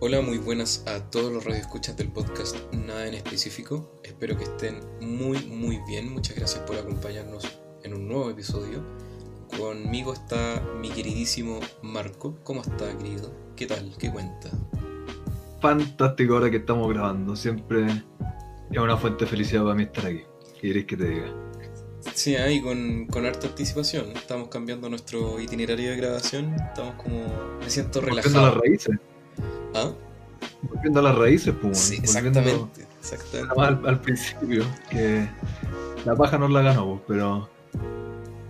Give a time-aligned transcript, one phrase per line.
[0.00, 3.98] Hola, muy buenas a todos los radioescuchas del podcast Nada en específico.
[4.04, 6.12] Espero que estén muy, muy bien.
[6.12, 8.80] Muchas gracias por acompañarnos en un nuevo episodio.
[9.58, 12.38] Conmigo está mi queridísimo Marco.
[12.44, 13.34] ¿Cómo está, querido?
[13.56, 13.92] ¿Qué tal?
[13.98, 14.50] ¿Qué cuenta?
[15.60, 17.34] Fantástico ahora que estamos grabando.
[17.34, 17.86] Siempre
[18.70, 20.22] es una fuente de felicidad para mí estar aquí.
[20.60, 21.34] ¿Qué que te diga?
[22.14, 24.12] Sí, ahí con, con harta anticipación.
[24.12, 26.54] Estamos cambiando nuestro itinerario de grabación.
[26.54, 27.26] Estamos como.
[27.58, 28.46] Me siento relajado.
[28.46, 28.96] las raíces.
[30.62, 31.78] Volviendo a las raíces, pues.
[31.78, 32.86] Sí, exactamente.
[33.00, 33.54] exactamente.
[33.60, 35.28] Al, al principio, que
[36.04, 37.48] la paja no la ganó, pues, pero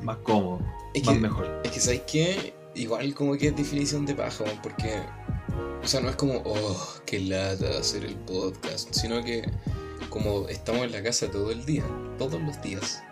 [0.02, 0.60] más cómodo,
[0.94, 1.60] Es más que, mejor.
[1.64, 2.54] es que, ¿sabes qué?
[2.74, 5.00] Igual como que es definición de paja, porque.
[5.82, 9.42] O sea, no es como, oh, qué lata hacer el podcast, sino que
[10.09, 11.84] como estamos en la casa todo el día,
[12.18, 13.02] todos los días,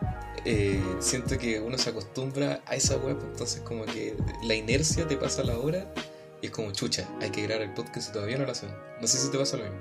[0.44, 5.16] eh, siento que uno se acostumbra a esa web, entonces como que la inercia te
[5.16, 5.92] pasa la hora
[6.47, 8.70] y es como, chucha, hay que grabar el podcast y todavía no lo hacen.
[9.00, 9.78] No sé si te pasa lo mismo.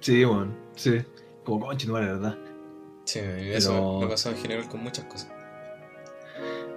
[0.00, 1.02] Sí, bueno, sí.
[1.44, 2.38] Como conche, no ¿verdad?
[3.04, 5.30] Sí, eso Pero- me pasa en general con muchas cosas.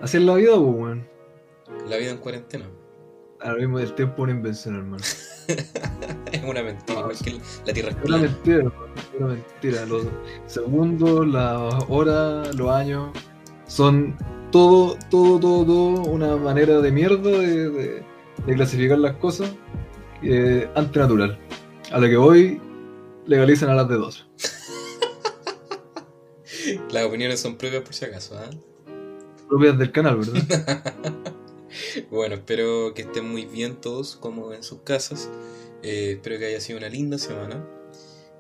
[0.02, 1.08] Así es la vida, pues, weón.
[1.88, 2.66] La vida en cuarentena
[3.42, 5.04] Ahora mismo el tiempo es una invención, hermano.
[6.32, 8.60] es una mentira, igual que la tierra es Es una mentira.
[8.64, 9.86] Es una mentira.
[9.86, 10.08] Los
[10.48, 13.12] segundos, las horas, los años
[13.68, 14.18] son
[14.52, 18.04] todo, todo, todo, todo una manera de mierda de, de-
[18.46, 19.52] de clasificar las cosas
[20.22, 21.40] eh, antinatural.
[21.92, 22.62] A lo que hoy
[23.26, 24.28] legalizan a las de dos.
[26.92, 28.50] Las opiniones son propias por si acaso, ¿ah?
[29.48, 30.84] Propias del canal, ¿verdad?
[32.10, 35.30] Bueno, espero que estén muy bien todos, como en sus casas.
[35.84, 37.66] Eh, espero que haya sido una linda semana.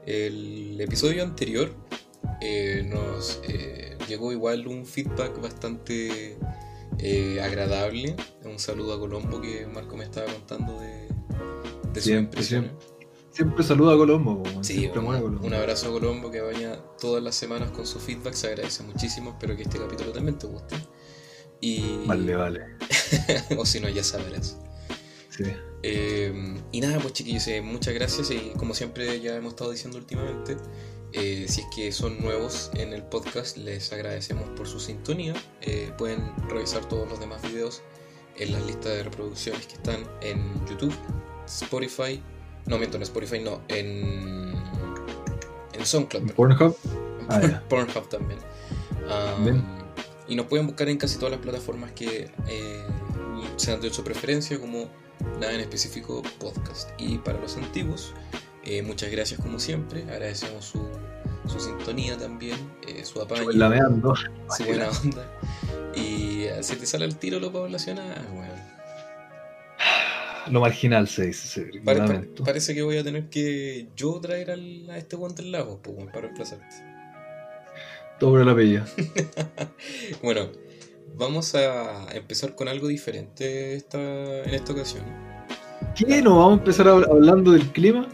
[0.05, 1.71] El episodio anterior
[2.41, 6.37] eh, nos eh, llegó igual un feedback bastante
[6.99, 8.15] eh, agradable.
[8.43, 12.71] Un saludo a Colombo que Marco me estaba contando de, de sus Siempre, impresiones.
[13.31, 14.43] Siempre saluda a Colombo.
[14.61, 15.45] Sí, siempre un, Colombo.
[15.45, 18.33] un abrazo a Colombo que vaya todas las semanas con su feedback.
[18.33, 19.31] Se agradece muchísimo.
[19.31, 20.75] Espero que este capítulo también te guste.
[21.61, 22.61] Y, Vale, vale.
[23.57, 24.57] o si no, ya sabrás.
[25.29, 25.43] Sí.
[25.83, 29.97] Eh, y nada, pues chiquillos, eh, muchas gracias y como siempre ya hemos estado diciendo
[29.97, 30.57] últimamente,
[31.13, 35.33] eh, si es que son nuevos en el podcast, les agradecemos por su sintonía.
[35.61, 37.81] Eh, pueden revisar todos los demás videos
[38.35, 40.93] en las listas de reproducciones que están en YouTube,
[41.45, 42.21] Spotify,
[42.65, 44.53] no miento, en Spotify no, en,
[45.73, 46.23] en SoundCloud.
[46.23, 46.29] ¿En.
[46.29, 46.77] Pornhub?
[47.29, 47.63] Ah, ya.
[47.69, 48.39] Pornhub también.
[49.07, 49.63] Um,
[50.27, 52.83] y nos pueden buscar en casi todas las plataformas que eh,
[53.55, 54.89] sean de su preferencia, como
[55.39, 56.89] nada en específico podcast.
[56.97, 58.13] Y para los antiguos,
[58.63, 60.03] eh, muchas gracias como siempre.
[60.03, 60.86] Agradecemos su,
[61.49, 64.13] su sintonía también, eh, su apaño, Lameando.
[64.15, 65.25] su buena onda.
[65.95, 68.53] Y eh, si te sale el tiro lo poblacional, bueno.
[70.51, 74.89] Lo marginal se dice, Pare- pare- parece que voy a tener que yo traer al-
[74.89, 76.75] a este guante del lago pues, para reemplazarte.
[78.19, 78.83] Por el apellido.
[80.23, 80.49] Bueno,
[81.15, 85.03] vamos a empezar con algo diferente esta, en esta ocasión.
[85.95, 86.21] ¿Qué?
[86.21, 88.07] ¿No vamos a empezar hab- hablando del clima?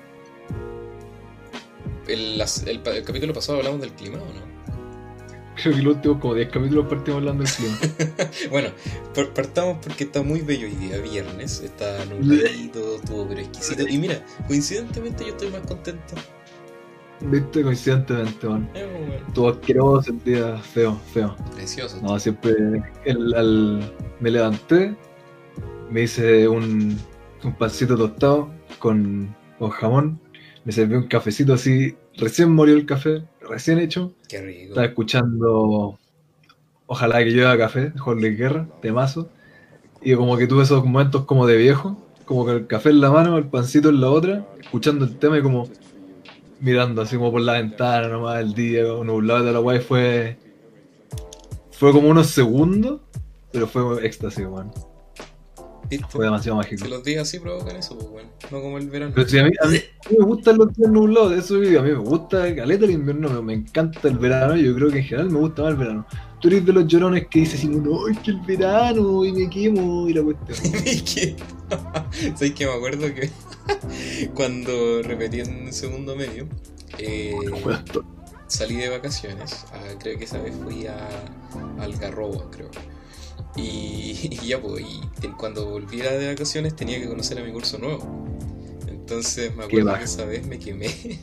[2.08, 4.54] El, el capítulo pasado hablamos del clima, ¿o no?
[5.56, 7.78] Creo que los últimos como 10 capítulos partimos hablando del clima.
[8.50, 8.70] Bueno,
[9.14, 13.88] par- partamos porque está muy bello hoy día, viernes, está nubladito, estuvo pero exquisito.
[13.88, 16.16] Y mira, coincidentemente yo estoy más contento.
[17.22, 18.70] Viste, coincidentemente, man.
[18.74, 21.36] Eh, bueno, Estuvo asqueroso el día, feo, feo.
[21.56, 22.02] precioso.
[22.02, 22.54] No, siempre
[23.06, 24.96] el, al- me levanté,
[25.90, 26.98] me hice un,
[27.44, 30.20] un pancito tostado con, con jamón,
[30.66, 34.14] me serví un cafecito así, recién murió el café, recién hecho.
[34.28, 34.70] Qué rico.
[34.70, 36.00] Estaba escuchando
[36.86, 39.30] Ojalá que llueva café, Jorge Guerra, temazo.
[40.02, 43.10] Y como que tuve esos momentos como de viejo, como con el café en la
[43.10, 45.70] mano, el pancito en la otra, escuchando el tema y como
[46.60, 50.38] mirando así como por la ventana nomás el día, nublado de la guay fue.
[51.72, 53.02] Fue como unos segundos,
[53.52, 54.72] pero fue éxtasis, weón.
[55.90, 56.06] ¿Viste?
[56.10, 56.84] Fue demasiado mágico.
[56.86, 59.12] Si los días así provocan eso, pues bueno, no como el verano.
[59.16, 59.80] Pero si a mí, a mí
[60.18, 63.42] me gustan los días nublados, eso digo, a mí me gusta caleta el invierno, me,
[63.42, 66.06] me encanta el verano, yo creo que en general me gusta más el verano.
[66.40, 70.10] Tú eres de los llorones que dices no, es que el verano, y me quemo,
[70.10, 70.74] y la cuestión.
[70.86, 71.36] Es que,
[72.36, 73.30] ¿sabes que me acuerdo que
[74.34, 76.48] cuando repetí en segundo medio,
[76.98, 77.34] eh,
[78.48, 80.98] salí de vacaciones, ah, creo que esa vez fui a
[81.80, 82.70] Algarrobo, creo.
[83.56, 87.78] Y, y ya pues, y cuando volviera de vacaciones tenía que conocer a mi curso
[87.78, 88.26] nuevo.
[88.88, 90.88] Entonces me acuerdo que esa vez me quemé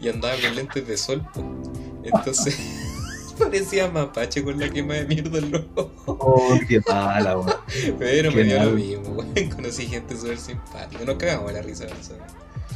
[0.00, 1.26] y andaba con lentes de sol.
[1.34, 1.42] po.
[2.04, 2.56] Entonces
[3.38, 5.90] Parecía mapache con la quema de mierda en los ojos.
[6.06, 7.50] Oh, qué mala, weón.
[7.98, 8.74] Pero me dio lo mal.
[8.74, 9.50] mismo, weón.
[9.50, 11.02] Conocí gente súper simpática.
[11.06, 12.22] Nos cagamos la risa, ¿sabes?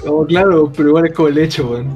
[0.07, 1.95] Oh, claro, pero igual es como el hecho, weón.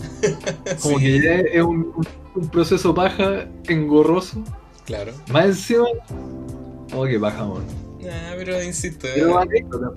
[0.82, 4.44] Como Sí, que ya es un, un- un proceso paja engorroso.
[4.84, 5.12] Claro.
[5.30, 5.86] Más encima.
[6.94, 7.64] Oh, qué paja, weón.
[8.00, 9.08] Nah, pero insisto.
[9.14, 9.92] Pero eh, anécdota.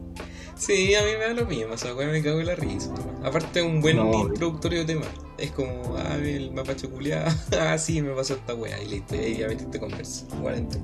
[0.62, 2.90] Sí, a mí me da lo mismo, o sea, me cago en la risa.
[2.90, 3.26] nomás.
[3.26, 5.06] Aparte, un buen No, introductorio de tema.
[5.40, 7.32] Es como, ah, el mapache culiado.
[7.60, 8.80] ah, sí, me pasó esta wea.
[8.84, 10.28] Y listo, y ahí ya metiste conversa.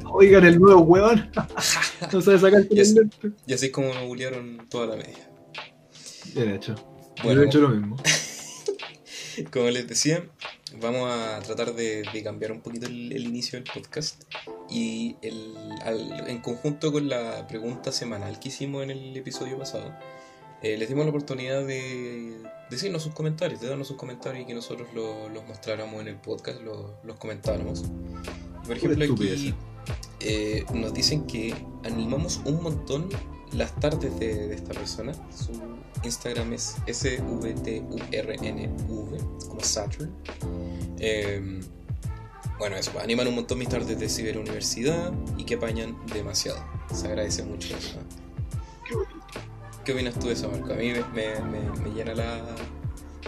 [0.05, 1.29] Oigan, el nuevo weón.
[2.11, 3.31] no sabe sacar el lente.
[3.45, 5.29] y así es como me bullearon toda la media.
[6.33, 6.73] Bien hecho.
[7.23, 7.41] Bueno.
[7.41, 7.97] Yo he hecho lo mismo.
[9.51, 10.25] Como les decía,
[10.81, 14.23] vamos a tratar de, de cambiar un poquito el, el inicio del podcast
[14.69, 19.93] y el, al- en conjunto con la pregunta semanal que hicimos en el episodio pasado,
[20.61, 24.53] eh, les dimos la oportunidad de decirnos sus comentarios, de darnos sus comentarios y que
[24.53, 27.83] nosotros lo- los mostráramos en el podcast, lo- los comentáramos.
[28.65, 29.53] Por ejemplo, aquí
[30.19, 31.53] eh, nos dicen que
[31.85, 33.07] animamos un montón
[33.53, 35.13] las tardes de, de esta persona.
[35.33, 35.51] Su
[36.03, 36.75] Instagram es
[37.97, 40.11] SVTURNV, como Saturn.
[40.99, 41.61] Eh,
[42.59, 46.59] bueno, eso, pues, animan un montón mis tardes de ciberuniversidad y que apañan demasiado.
[46.93, 47.99] Se agradece mucho eso.
[49.83, 50.73] ¿Qué opinas tú de eso, Marco?
[50.73, 51.01] A mí me,
[51.41, 52.39] me- me- llena la,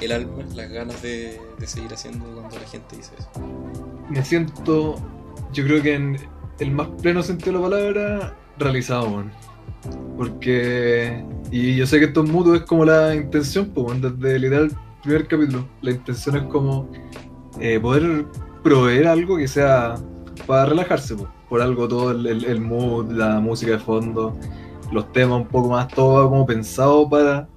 [0.01, 3.29] el alma, las ganas de, de seguir haciendo cuando la gente dice eso.
[4.09, 4.95] Me siento,
[5.53, 6.17] yo creo que en
[6.59, 9.31] el más pleno sentido de la palabra, realizado, weón.
[10.17, 14.75] Porque, y yo sé que esto es mutuo, es como la intención, pues, desde el
[15.01, 15.65] primer capítulo.
[15.81, 16.89] La intención es como
[17.61, 18.25] eh, poder
[18.63, 19.95] proveer algo que sea
[20.47, 21.15] para relajarse.
[21.49, 24.37] Por algo todo el, el- mood, la música de fondo,
[24.91, 27.47] los temas un poco más, todo como pensado para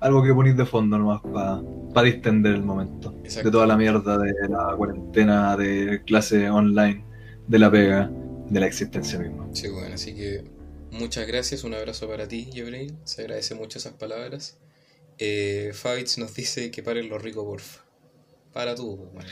[0.00, 1.60] algo que ponéis de fondo nomás, para,
[1.92, 7.04] para distender el momento de toda la mierda de la cuarentena, de clase online,
[7.46, 8.10] de la pega,
[8.48, 9.46] de la existencia misma.
[9.52, 10.44] Sí, bueno, así que
[10.90, 12.94] muchas gracias, un abrazo para ti, Jobrey.
[13.04, 14.58] Se agradece mucho esas palabras.
[15.18, 17.82] Eh, Fabitz nos dice que paren lo rico, porfa.
[18.52, 19.28] Para tú, bueno.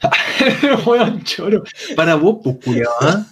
[0.86, 1.64] Weón, choro.
[1.94, 3.26] Para vos, pues, culiao, ¿ah?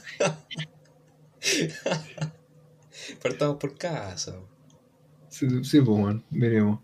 [3.23, 4.35] Partamos por casa.
[5.29, 6.81] Sí, sí, pues, weón, miremos.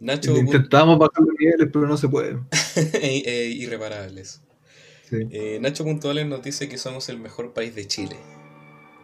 [0.00, 2.32] Nacho, Intentamos bajar los niveles, pero no se puede.
[2.76, 4.42] eh, eh, irreparables.
[5.08, 8.16] Sí, Eh, Nacho Puntuales nos dice que somos el mejor país de Chile.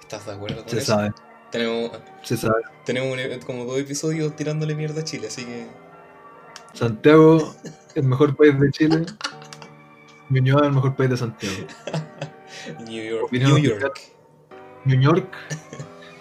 [0.01, 0.87] ¿Estás de acuerdo con se eso?
[0.95, 1.13] sabe,
[1.53, 1.91] Tenemos,
[2.23, 2.63] se sabe.
[2.85, 5.67] tenemos un- como dos episodios tirándole mierda a Chile, así que
[6.73, 7.55] Santiago,
[7.95, 9.07] el mejor país de Chile.
[10.31, 11.67] Ñuñoa, el mejor país de Santiago.
[12.87, 13.25] New York.
[13.25, 13.81] Opinión New oficial.
[13.81, 14.01] York.
[14.85, 15.37] New York,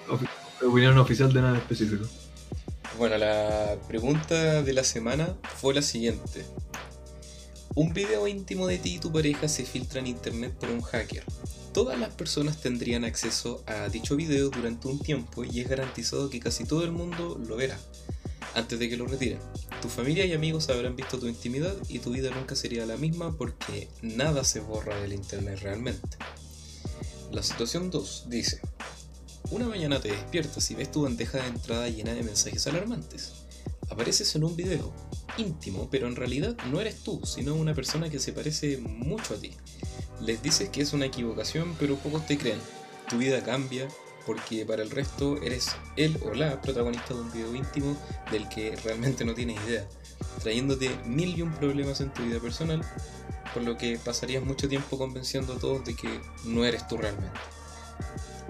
[0.67, 2.05] opinión oficial de nada específico.
[2.97, 6.43] Bueno, la pregunta de la semana fue la siguiente.
[7.75, 11.23] Un video íntimo de ti y tu pareja se filtra en internet por un hacker.
[11.71, 16.39] Todas las personas tendrían acceso a dicho video durante un tiempo y es garantizado que
[16.39, 17.77] casi todo el mundo lo verá
[18.55, 19.39] antes de que lo retiren.
[19.81, 23.37] Tu familia y amigos habrán visto tu intimidad y tu vida nunca sería la misma
[23.37, 26.17] porque nada se borra del internet realmente.
[27.31, 28.59] La situación 2 dice,
[29.51, 33.33] una mañana te despiertas y ves tu bandeja de entrada llena de mensajes alarmantes.
[33.89, 34.93] Apareces en un video
[35.37, 39.37] íntimo, pero en realidad no eres tú, sino una persona que se parece mucho a
[39.37, 39.51] ti.
[40.21, 42.59] Les dices que es una equivocación, pero pocos te creen.
[43.09, 43.87] Tu vida cambia
[44.29, 47.97] porque para el resto eres él o la protagonista de un video íntimo
[48.29, 49.87] del que realmente no tienes idea,
[50.43, 52.79] trayéndote mil y un problemas en tu vida personal,
[53.55, 57.39] por lo que pasarías mucho tiempo convenciendo a todos de que no eres tú realmente.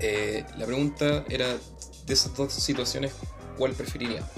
[0.01, 3.13] Eh, la pregunta era, de esas dos situaciones,
[3.57, 4.29] ¿cuál preferiría?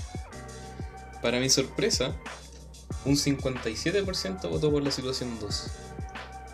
[1.23, 2.15] Para mi sorpresa,
[3.03, 5.71] un 57% votó por la situación 2,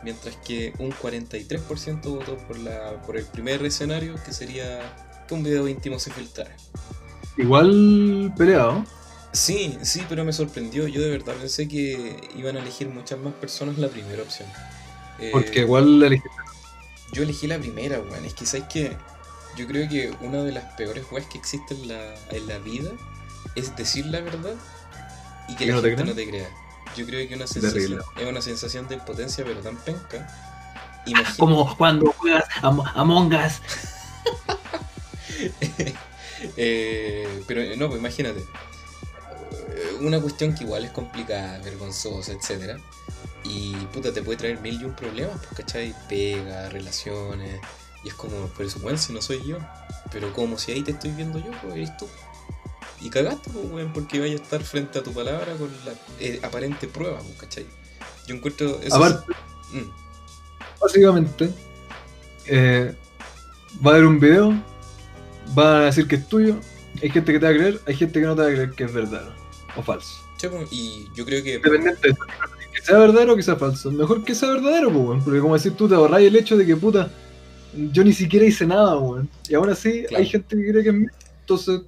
[0.01, 5.44] mientras que un 43% votó por, la, por el primer escenario, que sería que un
[5.44, 6.60] video íntimo se filtrara.
[7.38, 8.84] Igual peleado.
[9.34, 10.88] Sí, sí, pero me sorprendió.
[10.88, 14.51] Yo de verdad pensé que iban a elegir muchas más personas la primera opción.
[15.18, 16.24] Eh, Porque igual elegí
[17.12, 18.25] Yo elegí la primera, weón.
[18.25, 18.98] Es que, ¿sabes qué?
[19.54, 22.92] Yo creo que una de las peores weas que existe en la, en la vida
[23.56, 24.56] es decir la verdad
[25.48, 26.06] y que ¿Y la no te gente crean?
[26.06, 26.50] no te crea.
[26.98, 30.27] Yo creo que una sensación, es una sensación de impotencia, pero tan penca.
[31.06, 33.62] Imagina- como cuando juegas Am- Among Us.
[36.56, 38.46] Eh, pero no, pues imagínate.
[40.01, 42.77] Una cuestión que igual es complicada, vergonzosa, etc.
[43.44, 45.96] Y puta, te puede traer mil y un problemas, pues, ¿cachai?
[46.08, 47.60] Pega, relaciones.
[48.04, 49.58] Y es como, pero eso, weón, si no soy yo.
[50.12, 52.08] Pero como si ahí te estoy viendo yo, pues eres tú.
[53.01, 56.39] Y cagaste, pues, weón, porque vaya a estar frente a tu palabra con la eh,
[56.44, 57.66] aparente prueba, pues, ¿cachai?
[58.27, 58.96] Yo encuentro eso.
[58.96, 59.32] Aparte,
[59.74, 59.89] Mm,
[60.82, 61.50] básicamente,
[62.46, 62.96] eh,
[63.86, 64.54] va a haber un video,
[65.58, 66.56] va a decir que es tuyo,
[67.04, 68.72] hay gente que te va a creer, hay gente que no te va a creer
[68.72, 69.34] que es verdadero
[69.75, 70.24] o falso.
[70.38, 71.56] Sí, pues, y yo creo que.
[71.56, 72.16] Independiente de
[72.74, 73.92] que sea verdadero o que sea falso.
[73.92, 75.24] Mejor que sea verdadero, pues, weón.
[75.24, 77.12] Porque como decir tú, te ahorras el hecho de que, puta,
[77.92, 79.27] yo ni siquiera hice nada, weón.
[79.50, 80.24] Y aún así Claro.
[80.24, 81.10] hay gente que cree que es mío.
[81.42, 81.82] Entonces,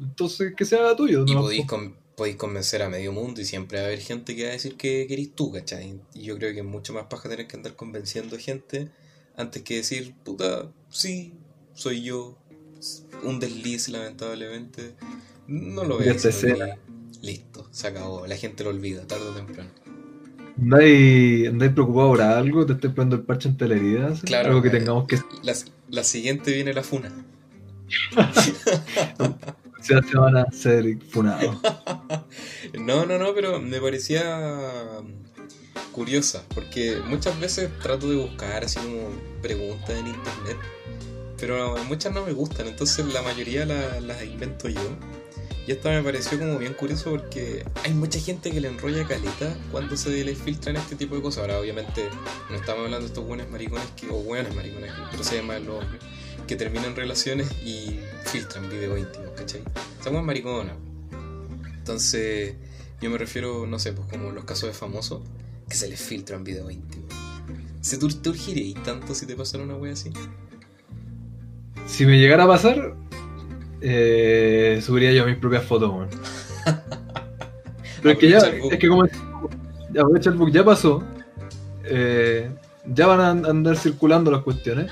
[0.00, 1.24] entonces que sea tuyo.
[1.26, 1.42] Y ¿no?
[1.42, 4.48] podéis, con- podéis convencer a medio mundo y siempre va a haber gente que va
[4.50, 6.00] a decir que querís tú, ¿cachai?
[6.14, 8.88] Y yo creo que es mucho más paja tener que andar convenciendo gente
[9.36, 11.32] antes que decir, puta, sí,
[11.74, 12.36] soy yo.
[13.22, 14.94] Un desliz, lamentablemente.
[15.46, 16.56] No lo sé.
[17.22, 18.26] Listo, se acabó.
[18.26, 19.70] La gente lo olvida, tarde o temprano.
[20.58, 22.66] ¿Andáis, andáis preocupado por algo?
[22.66, 24.08] ¿Te estáis poniendo el parche en la herida?
[24.08, 24.22] así?
[24.22, 24.72] Claro, Algo que eh.
[24.72, 25.54] tengamos que La,
[25.90, 27.12] la siguiente viene la funa.
[29.80, 31.56] hacer se van a ser funados.
[32.78, 34.38] No, no, no, pero me parecía
[35.92, 39.08] curiosa, porque muchas veces trato de buscar así como
[39.42, 40.56] preguntas en internet,
[41.38, 44.80] pero muchas no me gustan, entonces la mayoría la- las invento yo.
[45.66, 49.54] Y esta me pareció como bien curioso porque hay mucha gente que le enrolla caleta
[49.70, 51.42] cuando se les filtran este tipo de cosas.
[51.42, 52.08] Ahora, obviamente,
[52.48, 55.84] no estamos hablando de estos buenos maricones que, o buenas maricones, pero se llaman los
[56.50, 59.62] que terminan relaciones y filtran videos íntimos, ¿cachai?
[60.02, 60.74] Somos mariconas.
[61.78, 62.56] Entonces,
[63.00, 65.22] yo me refiero, no sé, pues como los casos de famosos,
[65.68, 67.14] que se les filtran videos íntimos.
[67.80, 70.10] ¿Se te, te urgiríais tanto si te pasara una wea así?
[71.86, 72.96] Si me llegara a pasar,
[73.80, 76.08] eh, subiría yo mis propias fotos, weón.
[78.02, 81.04] Pero es que ya, es que como ya, aprovecha el book, ya pasó.
[81.84, 82.50] eh,
[82.86, 84.90] ya van a andar circulando las cuestiones.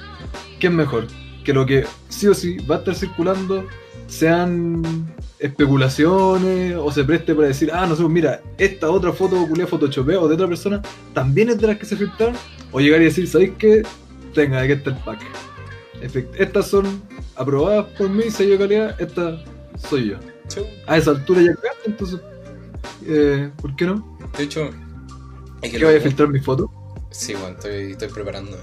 [0.61, 1.09] ¿Qué es mejor?
[1.49, 3.67] Que lo que sí o sí va a estar circulando
[4.07, 4.83] sean
[5.39, 10.29] especulaciones o se preste para decir, ah, no sé, mira, esta otra foto culia photoshopeo
[10.29, 10.83] de otra persona
[11.15, 12.37] también es de las que se filtraron.
[12.71, 13.83] O llegar y decir, ¿sabéis qué?
[14.35, 15.21] Tenga, aquí está el pack.
[16.37, 16.85] Estas son
[17.35, 19.43] aprobadas por mí, sello de calidad, esta
[19.89, 20.17] soy yo.
[20.87, 22.21] A esa altura ya cagaste, entonces,
[23.07, 24.19] eh, ¿por qué no?
[24.37, 24.69] De hecho,
[25.63, 26.71] es que ¿Qué vaya a filtrar mi foto?
[27.11, 28.59] Sí, bueno, estoy, estoy preparándome.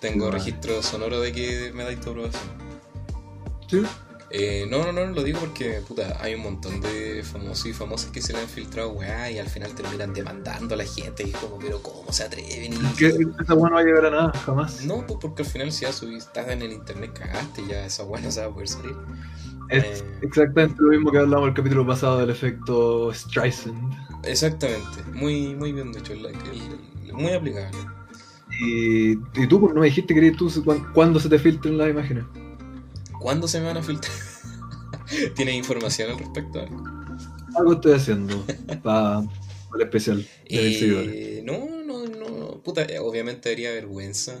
[0.00, 2.42] Tengo registro sonoro de que me dais tu aprobación.
[3.68, 3.82] ¿Sí?
[4.30, 8.10] Eh, no, no, no, lo digo porque, puta, hay un montón de famosos y famosas
[8.10, 11.22] que se le han filtrado, weá, y al final terminan demandando a la gente.
[11.26, 12.74] Y es como, pero ¿cómo se atreven?
[12.74, 14.84] Y- Que esa weá no va a llegar a nada, jamás.
[14.84, 18.04] No, pues porque al final si ya subís, estás en el internet, cagaste, ya esa
[18.04, 18.94] weá no se va a poder salir.
[19.70, 20.04] Es Eh.
[20.22, 23.94] exactamente lo mismo que hablamos el capítulo pasado del efecto Streisand.
[24.24, 27.78] Exactamente, muy, muy bien dicho, el- el- muy aplicable.
[28.60, 30.50] Y, y tú, pues, no me dijiste que eres tú
[30.94, 32.24] cuándo se te filtren las imágenes.
[33.20, 34.16] ¿Cuándo se me van a filtrar?
[35.34, 36.64] ¿Tienes información al respecto?
[37.56, 38.44] Algo estoy haciendo
[38.82, 39.20] para
[39.74, 41.38] el especial de.
[41.38, 42.62] Eh, no, no, no.
[42.62, 44.36] Puta, eh, obviamente daría vergüenza.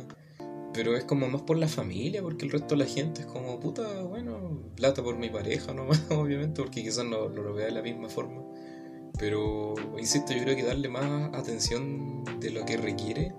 [0.74, 3.58] Pero es como más por la familia, porque el resto de la gente es como,
[3.58, 7.72] puta, bueno, plata por mi pareja nomás, obviamente, porque quizás no, no lo vea de
[7.72, 8.42] la misma forma.
[9.18, 13.32] Pero, insisto, yo creo que darle más atención de lo que requiere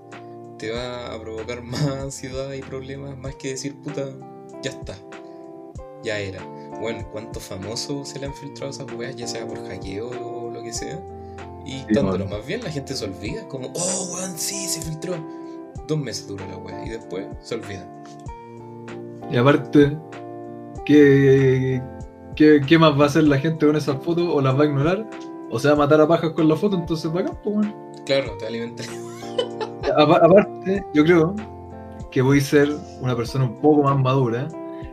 [0.59, 4.05] te va a provocar más ansiedad y problemas, más que decir, puta,
[4.61, 4.95] ya está,
[6.03, 6.43] ya era.
[6.79, 10.61] Bueno, ¿cuántos famosos se le han filtrado esas weas, ya sea por hackeo o lo
[10.61, 11.01] que sea?
[11.65, 12.37] Y Sí, dándolo bueno.
[12.37, 15.15] más bien, la gente se olvida, como, oh, weón, sí, se filtró.
[15.87, 17.87] Dos meses dura la wea y después se olvida.
[19.31, 19.97] Y aparte,
[20.85, 21.81] ¿qué,
[22.35, 24.27] qué, qué más va a hacer la gente con esas fotos?
[24.31, 25.09] ¿O las va a ignorar?
[25.51, 26.75] ¿O se va a matar a pajas con la foto?
[26.77, 27.91] Entonces, para acá, pues, bueno.
[28.05, 28.83] Claro, te alimenta.
[30.01, 31.35] Apa- Aparte, yo creo
[32.11, 32.69] que voy a ser
[33.01, 34.47] una persona un poco más madura.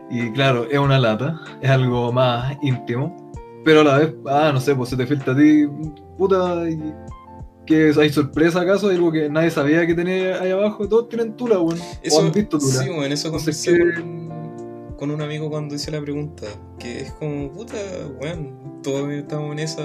[0.09, 3.15] Y claro, es una lata, es algo más íntimo.
[3.65, 5.67] Pero a la vez, ah, no sé, pues se te filtra a ti,
[6.17, 6.79] puta, y
[7.65, 10.87] que hay sorpresa acaso, algo que nadie sabía que tenía ahí abajo.
[10.87, 11.77] Todos tienen tula, weón.
[11.79, 12.83] O Eso, han visto tula.
[12.83, 13.77] sí, bueno, eso conversé
[14.97, 16.45] con un amigo cuando hice la pregunta.
[16.79, 17.75] Que es como, puta,
[18.21, 19.81] weón, todos estamos en esa.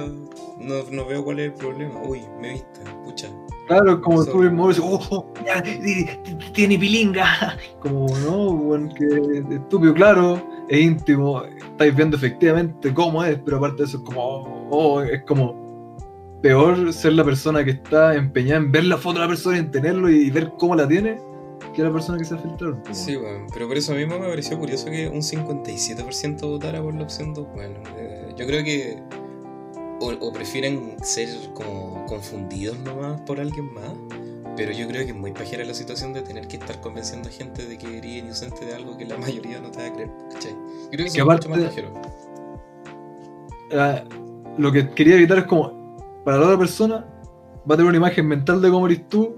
[0.61, 2.00] No, no veo cuál es el problema.
[2.07, 3.29] Uy, me viste, pucha.
[3.75, 6.07] Claro, es como tú mismo oh, oh, ya, ti- ti-
[6.52, 7.57] tiene pilinga.
[7.81, 13.57] Como, no, weón, que es estúpido, claro, es íntimo, estáis viendo efectivamente cómo es, pero
[13.59, 15.97] aparte de eso es como, oh, oh, es como
[16.43, 19.61] peor ser la persona que está empeñada en ver la foto de la persona y
[19.61, 21.19] en tenerlo y ver cómo la tiene,
[21.75, 22.81] que la persona que se ha filtrado.
[22.83, 26.95] Como, Sí, weón, pero por eso mismo me pareció curioso que un 57% votara por
[26.95, 27.47] la opción 2.
[27.55, 28.99] Bueno, eh, yo creo que
[30.02, 33.92] o, o prefieren ser como confundidos nomás por alguien más,
[34.56, 37.32] pero yo creo que es muy pajera la situación de tener que estar convenciendo a
[37.32, 40.11] gente de que eres inocente de algo que la mayoría no te va a creer,
[40.32, 40.52] ¿cachai?
[40.52, 41.92] Yo creo que es mucho más pajero.
[43.73, 44.02] Ah,
[44.59, 47.06] lo que quería evitar es como, para la otra persona,
[47.68, 49.37] va a tener una imagen mental de cómo eres tú,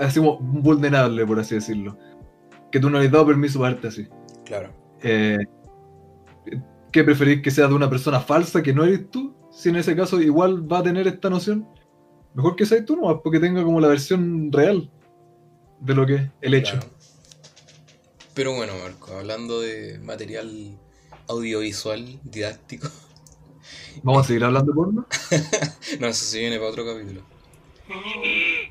[0.00, 1.96] así como vulnerable, por así decirlo.
[2.72, 4.08] Que tú no le has dado permiso para verte así.
[4.44, 4.70] Claro.
[5.02, 5.38] Eh,
[6.90, 9.27] ¿Qué preferís que sea de una persona falsa que no eres tú?
[9.58, 11.68] Si en ese caso igual va a tener esta noción.
[12.32, 14.88] Mejor que seas tú nomás, porque tenga como la versión real
[15.80, 16.78] de lo que es el hecho.
[16.78, 16.86] Claro.
[18.34, 20.78] Pero bueno, Marco, hablando de material
[21.26, 22.88] audiovisual, didáctico.
[24.04, 25.06] ¿Vamos a seguir hablando de porno?
[25.98, 27.22] no, eso se viene para otro capítulo.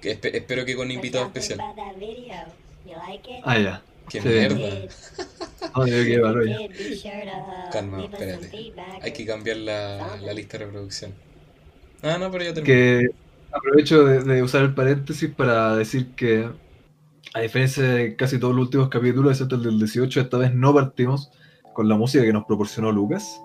[0.01, 1.59] Que espero que con invitado especial.
[3.43, 3.83] Ah, ya.
[4.09, 4.27] ¡Qué Sí.
[4.27, 4.87] mierda!
[5.73, 7.69] Ay, qué ya.
[7.71, 8.73] Calma, espérate.
[9.01, 11.13] Hay que cambiar la, la lista de reproducción.
[12.01, 12.73] Ah, no, pero ya terminé.
[12.73, 13.09] Que
[13.51, 16.49] aprovecho de, de usar el paréntesis para decir que,
[17.33, 20.73] a diferencia de casi todos los últimos capítulos, excepto el del 18, esta vez no
[20.73, 21.31] partimos
[21.73, 23.39] con la música que nos proporcionó Lucas,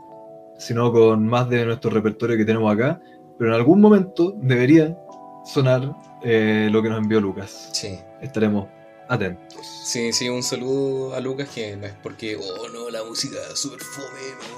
[0.59, 3.01] sino con más de nuestro repertorio que tenemos acá.
[3.39, 4.97] Pero en algún momento debería
[5.45, 5.93] sonar
[6.23, 7.71] eh, lo que nos envió Lucas.
[7.73, 7.99] Sí.
[8.21, 8.69] Estaremos
[9.13, 9.67] atentos.
[9.85, 13.59] Sí, sí, un saludo a Lucas que no es porque, oh no, la música es
[13.59, 14.55] súper fome, me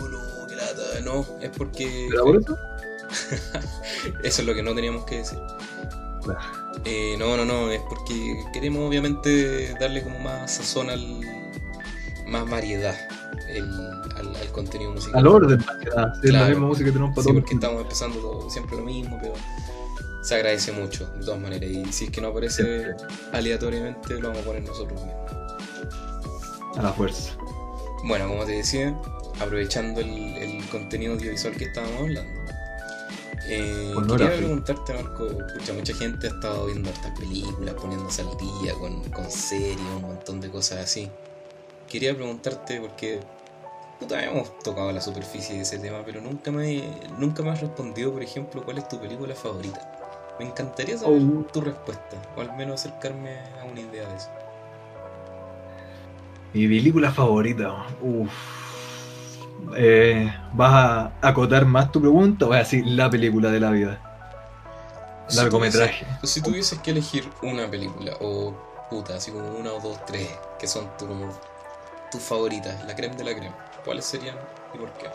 [0.00, 1.00] aburrió, no, qué lata.
[1.04, 2.06] No, es porque.
[2.10, 2.56] ¿Pero por eso?
[4.22, 5.38] Eso es lo que no teníamos que decir.
[6.22, 6.40] Claro.
[6.84, 11.20] Eh, no, no, no, es porque queremos obviamente darle como más sazón al.
[12.26, 12.96] más variedad
[13.48, 15.20] el- al, al contenido musical.
[15.20, 16.12] Al orden, más que nada.
[16.20, 17.40] Sí, Es la misma música que tenemos para Sí, todos.
[17.42, 19.34] porque estamos empezando todo- siempre lo mismo, pero
[20.26, 21.70] se agradece mucho, de todas maneras.
[21.70, 22.86] Y si es que no aparece
[23.32, 25.32] aleatoriamente, lo vamos a poner nosotros mismos.
[26.76, 27.36] A la fuerza.
[28.04, 28.92] Bueno, como te decía,
[29.40, 32.40] aprovechando el, el contenido audiovisual que estábamos hablando.
[33.48, 38.22] Eh, no quería era preguntarte, Marco, pucha, mucha gente ha estado viendo estas películas, poniéndose
[38.22, 41.08] al día con, con series, un montón de cosas así.
[41.88, 43.20] Quería preguntarte porque
[44.00, 46.82] puta, hemos tocado la superficie de ese tema, pero nunca me,
[47.16, 49.95] nunca me has respondido, por ejemplo, cuál es tu película favorita.
[50.38, 51.42] Me encantaría saber Oh.
[51.52, 54.28] tu respuesta, o al menos acercarme a una idea de eso.
[56.52, 57.86] Mi película favorita.
[58.00, 58.30] Uf.
[59.76, 63.70] Eh, ¿Vas a acotar más tu pregunta o vas a decir la película de la
[63.70, 64.00] vida?
[65.28, 66.06] Si Largometraje.
[66.22, 68.54] Si tuvieses que elegir una película, o
[68.90, 71.28] puta, así como una o dos, tres, que son tu, como
[72.12, 73.52] tus favoritas, la creme de la creme,
[73.84, 74.36] ¿cuáles serían
[74.74, 75.06] y por qué?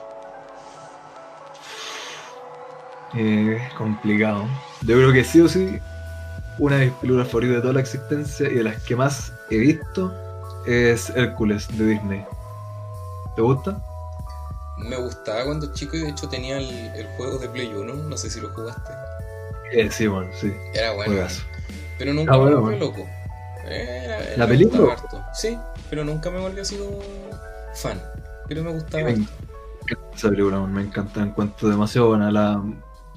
[3.15, 4.45] Eh, complicado.
[4.81, 5.79] Yo creo que sí o sí,
[6.57, 9.57] una de mis películas favoritas de toda la existencia y de las que más he
[9.57, 10.13] visto
[10.65, 12.25] es Hércules de Disney.
[13.35, 13.81] ¿Te gusta?
[14.77, 18.17] Me gustaba cuando chico y de hecho tenía el, el juego de Play 1, no
[18.17, 18.91] sé si lo jugaste.
[19.73, 20.53] Eh, sí, bueno, sí.
[20.73, 21.43] Era bueno, Juegazo.
[21.97, 22.77] pero nunca Ah, me volvió bueno.
[22.85, 23.07] loco.
[23.65, 24.95] Era- era- ¿La película?
[25.33, 25.57] Sí,
[25.89, 26.99] pero nunca me volvió así como
[27.75, 28.01] fan,
[28.47, 29.03] pero me gustaba.
[29.03, 29.25] Me
[30.15, 32.31] esa película, me encanta, encuentro demasiado buena.
[32.31, 32.61] La,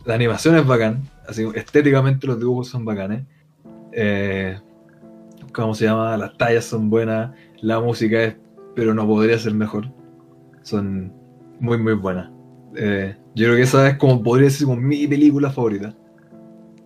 [0.05, 3.25] la animación es bacán, así estéticamente los dibujos son bacanes.
[3.93, 4.59] Eh,
[5.53, 6.17] ¿Cómo se llama?
[6.17, 8.37] Las tallas son buenas, la música es,
[8.75, 9.91] pero no podría ser mejor.
[10.63, 11.13] Son
[11.61, 12.31] muy, muy buenas.
[12.77, 15.95] Eh, yo creo que esa es como podría ser como mi película favorita.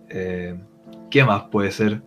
[0.09, 0.57] Eh,
[1.09, 2.01] ¿Qué más puede ser?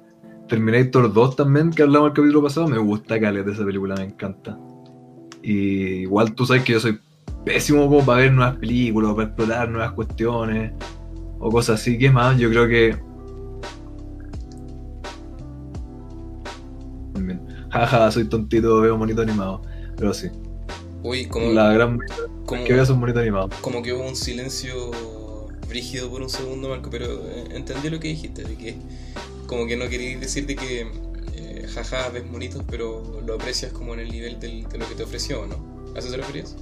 [0.48, 4.04] Terminator 2 también, que hablamos el capítulo pasado, me gusta caleta de esa película, me
[4.04, 4.58] encanta.
[5.42, 7.00] Y igual tú sabes que yo soy
[7.44, 10.72] pésimo como para ver nuevas películas, para explorar nuevas cuestiones
[11.42, 11.98] o cosas así.
[11.98, 12.38] ¿Qué más?
[12.38, 12.96] Yo creo que.
[17.70, 19.62] Jaja, soy tontito, veo monito animado.
[19.96, 20.28] Pero sí,
[21.02, 21.98] Uy, como, la gran
[22.46, 23.50] como, que veo son monito animado.
[23.60, 24.90] como que hubo un silencio
[25.68, 28.76] brígido por un segundo, Marco, pero eh, entendí lo que dijiste, de que
[29.46, 30.86] como que no querías decir de que
[31.34, 34.94] eh, jaja ves monitos, pero lo aprecias como en el nivel del- de lo que
[34.94, 35.56] te ofreció, ¿no?
[35.94, 36.56] ¿A eso te referías?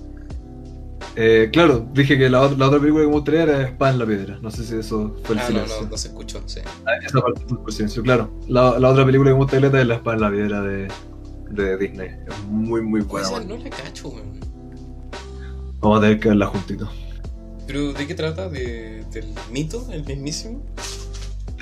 [1.16, 4.06] Eh, claro, dije que la, la otra película que me gustaría era Espada en la
[4.06, 4.38] Piedra.
[4.42, 5.82] No sé si eso fue el Ah, no, silencio.
[5.82, 6.60] no, no se escuchó, sí.
[6.86, 8.30] Ah, Esa parte fue el silencio, claro.
[8.48, 10.88] La, la otra película que me gusta caleta es La Espada en la Piedra de,
[11.50, 12.08] de Disney.
[12.28, 13.28] Es muy, muy buena.
[13.28, 14.40] Esa no la cacho, weón.
[15.80, 16.88] Vamos a tener que verla juntito.
[17.66, 18.48] ¿Pero de qué trata?
[18.48, 20.62] ¿De, ¿Del mito, el mismísimo?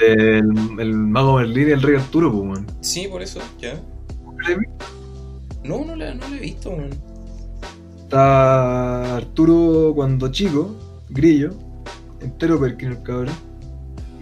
[0.00, 0.44] El,
[0.78, 2.66] el mago Merlín y el rey Arturo, pues, weón.
[2.80, 3.74] Sí, por eso, ya.
[4.44, 4.84] ¿La he visto?
[5.64, 6.90] No, no la, no la he visto, weón.
[8.08, 10.74] Está Arturo cuando chico,
[11.10, 11.50] grillo,
[12.22, 13.34] entero Perkin el cabrón,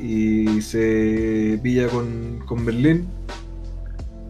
[0.02, 3.06] y se pilla con, con Berlín.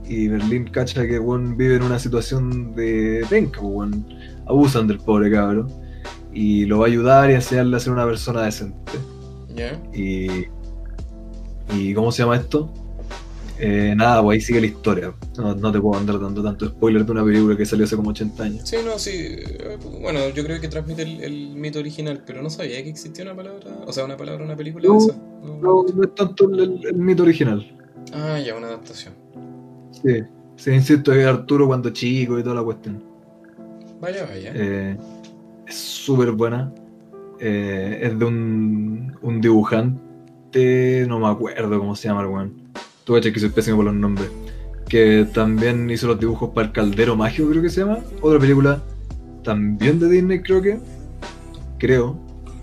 [0.07, 4.07] Y Berlín cacha que weón vive en una situación de penca, pues, weón.
[4.45, 5.73] abusan del pobre cabrón.
[6.35, 8.93] Y lo va a ayudar y enseñarle a ser una persona decente.
[9.55, 9.73] Ya.
[9.95, 10.49] Y.
[11.75, 12.71] ¿Y cómo se llama esto?
[13.59, 15.15] Eh, nada, pues ahí sigue la historia.
[15.39, 18.11] No, no te puedo andar dando tanto spoiler de una película que salió hace como
[18.11, 18.69] 80 años.
[18.69, 19.11] Sí, no, sí.
[19.15, 23.25] eh, Bueno, yo creo que transmite el, el mito original, pero no sabía que existía
[23.25, 25.17] una palabra, o sea, una palabra, una película No, de esa.
[25.43, 27.67] No, No, no es tanto el mito original.
[28.13, 29.15] Ah, ya, una adaptación.
[29.91, 30.23] Sí,
[30.57, 33.03] sí, insisto, es Arturo cuando chico y toda la cuestión.
[34.01, 34.53] Vaya, vaya.
[34.55, 34.97] Eh,
[35.67, 36.73] es súper buena.
[37.41, 42.66] Eh, es de un, un dibujante, no me acuerdo cómo se llama el weón.
[43.07, 44.29] Tú cachas que soy pésimo por los nombres.
[44.89, 48.01] Que también hizo los dibujos para El Caldero Mágico, creo que se llama.
[48.21, 48.83] Otra película
[49.45, 50.81] también de Disney, creo que.
[51.79, 52.19] Creo.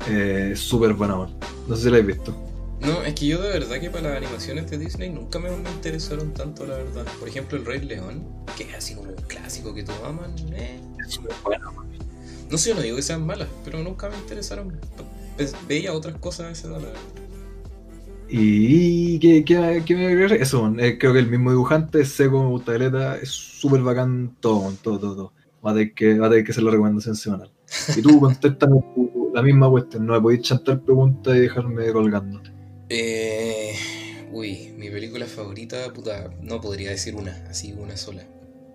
[0.09, 1.33] Eh, súper buena, weón.
[1.69, 2.35] No sé si la habéis visto.
[2.81, 6.33] No, es que yo de verdad que para las animaciones de Disney nunca me, interesaron
[6.33, 7.05] tanto, la verdad.
[7.17, 8.25] Por ejemplo, El Rey León,
[8.57, 10.35] que es así como un clásico que todos aman.
[10.53, 10.81] eh.
[11.07, 11.31] Es súper.
[12.49, 14.77] No sé, yo no digo que sean malas, pero nunca me interesaron.
[15.37, 16.99] Ve- Veía otras cosas a veces, la verdad.
[18.35, 20.33] Y ¿qué, qué, qué me agregar?
[20.33, 20.73] Eso.
[20.79, 25.33] Eh, creo que el mismo dibujante, seco, caleta, es súper bacán todo, todo, todo, todo.
[25.63, 27.51] Va a tener que, va a tener que hacer la recomendación semanal.
[27.95, 28.77] Y tú contéstame
[29.35, 32.41] la misma cuestión, no me podéis chantar preguntas y dejarme colgando.
[32.89, 33.73] Eh,
[34.31, 38.23] uy, mi película favorita, puta, no podría decir una, así una sola.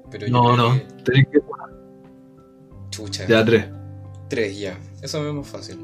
[0.09, 1.41] Pero yo No, no, que- tenéis que.
[2.91, 3.67] chucha, Ya, tres.
[4.29, 4.79] tres ya.
[5.03, 5.79] Eso es más fácil.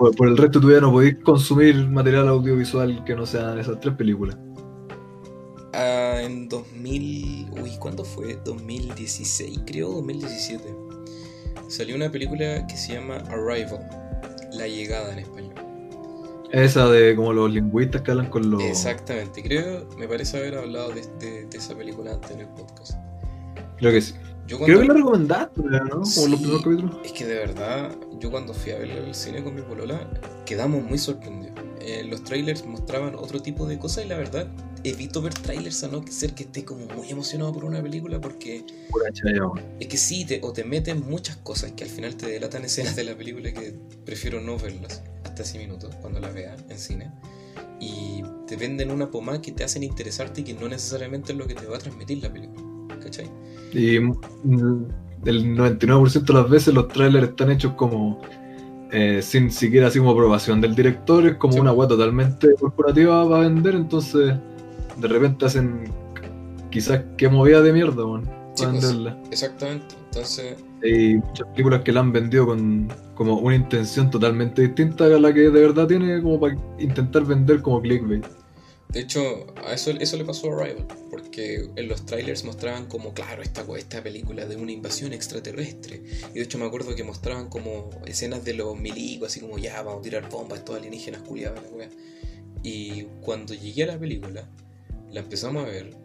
[0.00, 3.78] Por, por el resto tú ya no podéis consumir material audiovisual que no sean esas
[3.80, 4.34] tres películas.
[5.74, 8.38] Ah, en 2000, uy, ¿cuándo fue?
[8.44, 10.64] 2016, creo, 2017.
[11.68, 13.86] Salió una película que se llama Arrival,
[14.54, 15.54] La Llegada en español.
[16.50, 18.62] Esa de como los lingüistas que hablan con los.
[18.62, 22.94] Exactamente, creo, me parece haber hablado de, de- de esa película antes en el podcast.
[23.78, 24.14] Creo que sí.
[24.50, 25.88] Yo Creo que cuando- la recomendaste, ¿no?
[25.90, 26.28] Como Sí.
[26.28, 26.96] los primeros capítulos.
[27.04, 30.10] Es que de verdad, yo cuando fui a ver el cine con mi polola,
[30.44, 31.54] quedamos muy sorprendidos.
[31.80, 34.48] Eh, los trailers mostraban otro tipo de cosas y la verdad,
[34.82, 38.64] evito ver trailers a no ser que esté como muy emocionado por una película porque
[39.78, 42.96] es que sí, te, o te meten muchas cosas que al final te delatan escenas
[42.96, 47.12] de la película que prefiero no verlas hasta ese minuto cuando las vea en cine.
[47.78, 51.46] Y te venden una pomada que te hacen interesarte y que no necesariamente es lo
[51.46, 52.60] que te va a transmitir la película.
[53.02, 53.30] ¿Cachai?
[53.72, 58.20] Y el 99% de las veces los trailers están hechos como
[58.92, 61.60] eh, sin siquiera así como aprobación del director, es como Sí.
[61.60, 64.34] una web totalmente corporativa para vender, entonces
[64.96, 65.84] de repente hacen
[66.70, 68.82] quizás que movida de mierda, Sí, para pues.
[68.82, 69.16] venderla.
[69.30, 69.94] Exactamente.
[70.06, 75.08] Entonces, Hay muchas películas que la han vendido con como una intención totalmente distinta a
[75.20, 78.24] la que de verdad tiene como para intentar vender como clickbait.
[78.92, 83.42] De hecho, eso, eso le pasó a Arrival, porque en los trailers mostraban como, claro,
[83.42, 86.02] esta, esta película de una invasión extraterrestre.
[86.30, 89.80] Y de hecho me acuerdo que mostraban como escenas de los milicos, así como, ya,
[89.82, 91.62] vamos a tirar bombas, estos alienígenas culiados.
[92.64, 94.48] Y cuando llegué a la película,
[95.12, 95.96] la empezamos a ver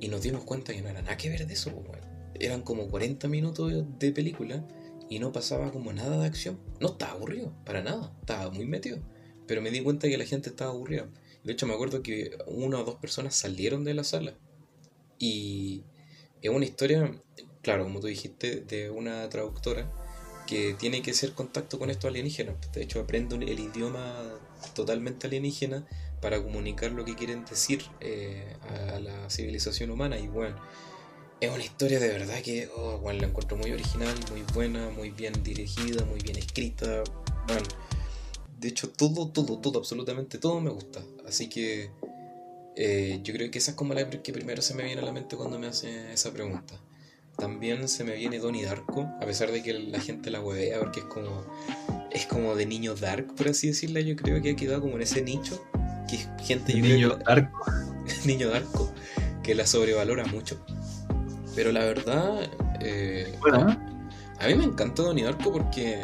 [0.00, 2.00] y nos dimos cuenta que no era nada que ver de eso, pues.
[2.34, 4.66] Eran como 40 minutos de película
[5.08, 6.58] y no pasaba como nada de acción.
[6.80, 8.98] No estaba aburrido, para nada, estaba muy metido.
[9.46, 11.08] Pero me di cuenta que la gente estaba aburrida.
[11.44, 14.34] De hecho, me acuerdo que una o dos personas salieron de la sala.
[15.18, 15.84] Y
[16.42, 17.14] es una historia,
[17.62, 19.90] claro, como tú dijiste, de una traductora
[20.46, 22.56] que tiene que hacer contacto con estos alienígenas.
[22.72, 24.38] De hecho, aprende el idioma
[24.74, 25.86] totalmente alienígena
[26.20, 28.56] para comunicar lo que quieren decir eh,
[28.94, 30.18] a la civilización humana.
[30.18, 30.56] Y bueno,
[31.40, 35.10] es una historia de verdad que oh, bueno, la encuentro muy original, muy buena, muy
[35.10, 37.04] bien dirigida, muy bien escrita.
[37.46, 37.66] Bueno,
[38.64, 41.00] de hecho, todo, todo, todo, absolutamente todo me gusta.
[41.28, 41.90] Así que
[42.76, 45.12] eh, yo creo que esa es como la que primero se me viene a la
[45.12, 46.74] mente cuando me hace esa pregunta.
[47.36, 51.00] También se me viene Donnie Darko, a pesar de que la gente la huevea porque
[51.00, 51.44] es como
[52.10, 54.00] es como de niño dark, por así decirlo.
[54.00, 55.62] Yo creo que ha quedado como en ese nicho
[56.08, 57.64] que es gente yo creo Niño que- arco.
[58.24, 58.92] niño darko
[59.42, 60.64] que la sobrevalora mucho.
[61.54, 62.48] Pero la verdad,
[62.80, 63.78] eh, Bueno, ¿eh?
[64.40, 66.00] a mí me encantó Donnie Darko porque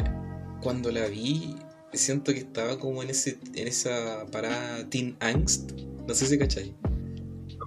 [0.60, 1.56] cuando la vi
[1.92, 5.72] siento que estaba como en ese en esa parada teen angst.
[6.06, 6.74] No sé si cachai.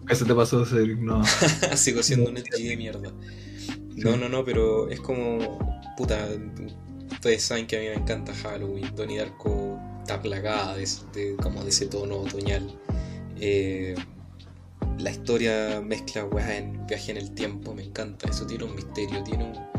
[0.07, 1.23] ¿Qué se te pasó no?
[1.75, 3.11] Sigo siendo un edgy de mierda.
[3.95, 5.59] No, no, no, pero es como.
[5.97, 6.27] Puta.
[7.11, 8.93] Ustedes saben que a mí me encanta Halloween.
[8.95, 12.77] Donnie Darko está plagada de, de- como de ese tono otoñal.
[13.39, 13.95] Eh,
[14.99, 18.29] la historia mezcla weas en viaje en el tiempo, me encanta.
[18.29, 19.72] Eso tiene un misterio, tiene un-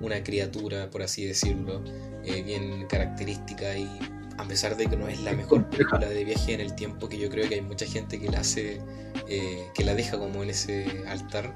[0.00, 1.82] una criatura, por así decirlo,
[2.24, 3.88] eh, bien característica y
[4.36, 7.18] a pesar de que no es la mejor película de viaje en el tiempo, que
[7.18, 8.80] yo creo que hay mucha gente que la hace,
[9.28, 11.52] eh, que la deja como en ese altar.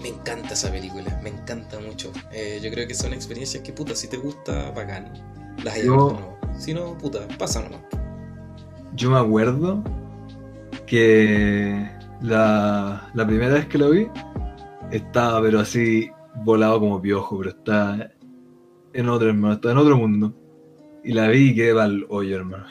[0.00, 2.12] Me encanta esa película, me encanta mucho.
[2.32, 5.12] Eh, yo creo que son experiencias que, puta, si te gusta, bacán.
[5.62, 6.38] Las hay Yo- de nuevo.
[6.58, 7.80] Si no, puta, pasa nomás.
[8.94, 9.82] Yo me acuerdo
[10.86, 11.88] que
[12.22, 14.08] la, la primera vez que lo vi
[14.90, 16.10] estaba pero así
[16.42, 18.10] volado como piojo, pero está
[18.92, 20.34] en otro hermano, está en otro mundo.
[21.02, 22.64] Y la vi y quedé para hoyo, hermano.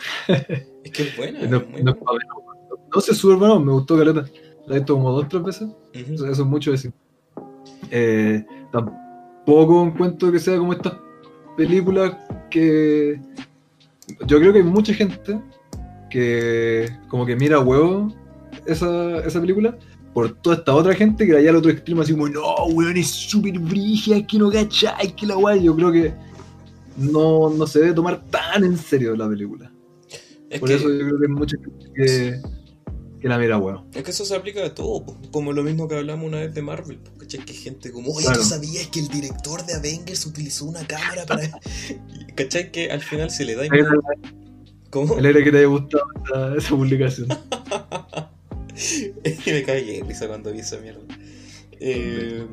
[0.84, 2.26] Es que es buena, No, muy no, buena.
[2.94, 4.26] no sé, súper bueno, me gustó caleta.
[4.66, 5.70] La he visto como dos o tres veces.
[5.94, 6.92] Eso, eso es mucho decir.
[7.92, 10.94] Eh, tampoco encuentro que sea como estas
[11.56, 12.16] películas
[12.50, 13.22] que.
[14.28, 15.40] Yo creo que hay mucha gente
[16.10, 18.14] que como que mira huevo
[18.66, 19.78] esa, esa película
[20.14, 23.08] por toda esta otra gente que vaya al otro extremo así como, no, weón, es
[23.08, 25.64] súper brigia, es que no cachai, que la guay.
[25.64, 26.14] Yo creo que
[26.98, 29.72] no, no se debe tomar tan en serio la película.
[30.50, 32.42] Es Por que, eso yo creo que hay mucha gente que,
[33.22, 33.88] que la mira huevo.
[33.92, 36.62] es que eso se aplica a todo, como lo mismo que hablamos una vez de
[36.62, 37.44] Marvel, ¿cachai?
[37.44, 38.40] Que gente como, oye, Claro.
[38.42, 41.50] ¿tú sabías que el director de Avengers utilizó una cámara para...?
[42.36, 42.72] ¿Cachai?
[42.72, 43.64] Que al final se le da...
[43.64, 43.80] Me
[44.92, 45.16] ¿Cómo?
[45.16, 47.28] alegra que te haya gustado esa, esa publicación.
[49.46, 51.02] me cagué de risa cuando vi esa mierda.
[51.80, 52.46] Eh,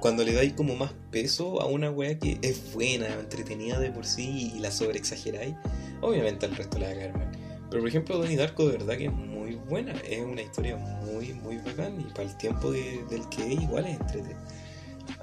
[0.00, 4.04] cuando le dais como más peso a una wea que es buena, entretenida de por
[4.06, 5.54] sí y la sobreexageráis,
[6.00, 7.30] obviamente al resto le va a caer mal.
[7.70, 11.34] Pero por ejemplo, Donnie Darko de verdad que es muy buena, es una historia muy,
[11.34, 14.38] muy bacán y para el tiempo que- del que es igual es entretenida.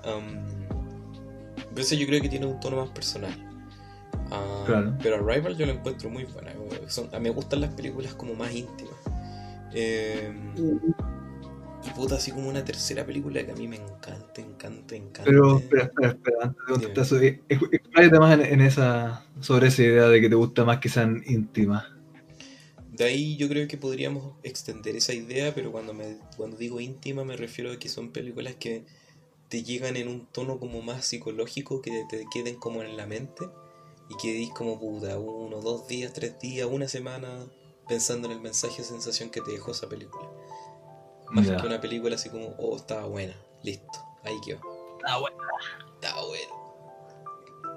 [0.05, 0.35] Um,
[1.71, 3.33] por eso yo creo que tiene un tono más personal.
[4.31, 4.97] Ah, Claro.
[5.01, 6.51] Pero Arrival yo lo encuentro muy buena.
[6.87, 8.94] Son, a mí me gustan las películas como más íntimas.
[9.75, 10.33] Eh,
[11.85, 15.23] y puta, así como una tercera película que a mí me encanta, encanta, encanta.
[15.25, 19.83] Pero, espera, espera, espera, antes de contestar eh, expláyate más en, en esa, sobre esa
[19.83, 21.85] idea de que te gusta más que sean íntimas.
[22.91, 27.25] De ahí yo creo que podríamos extender esa idea, pero cuando, me, cuando digo íntima
[27.25, 28.85] me refiero a que son películas que
[29.49, 33.49] te llegan en un tono como más psicológico, que te queden como en la mente
[34.09, 37.45] y que dis como puta, uno, dos días, tres días, una semana
[37.87, 40.27] pensando en el mensaje o sensación que te dejó esa película.
[41.31, 44.59] Más que una película así como, oh, estaba buena, listo, ahí quedó.
[45.05, 45.37] Ah, bueno.
[45.95, 46.55] Estaba bueno.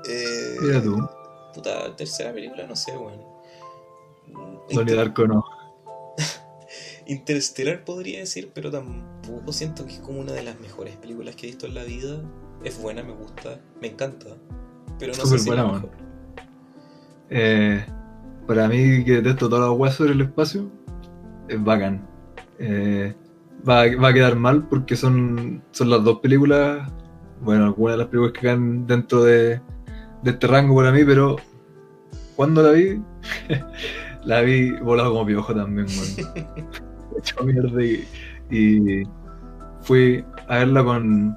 [0.09, 1.09] Eh, Mira tú,
[1.55, 3.21] Puta, tercera película, no sé, weón.
[4.71, 5.45] Donnie Darko no.
[7.07, 11.47] Interestelar podría decir, pero tampoco siento que es como una de las mejores películas que
[11.47, 12.21] he visto en la vida.
[12.65, 14.37] Es buena, me gusta, me encanta.
[14.99, 15.83] Pero no Súper sé si buena, la man.
[15.83, 15.97] mejor.
[17.31, 17.87] Eh,
[18.49, 20.71] para mí, que detesto todas las weas sobre el espacio,
[21.49, 22.09] es bacán.
[22.59, 23.15] Eh,
[23.69, 26.91] va, va a quedar mal porque son, son las dos películas,
[27.43, 29.61] bueno, algunas de las películas que caen dentro de,
[30.23, 31.37] de este rango para mí, pero
[32.37, 33.03] cuando la vi,
[34.25, 36.49] la vi volado como piojo también, weón.
[37.19, 38.09] Hecho mierda y,
[38.51, 39.03] y
[39.83, 41.37] fui a verla con,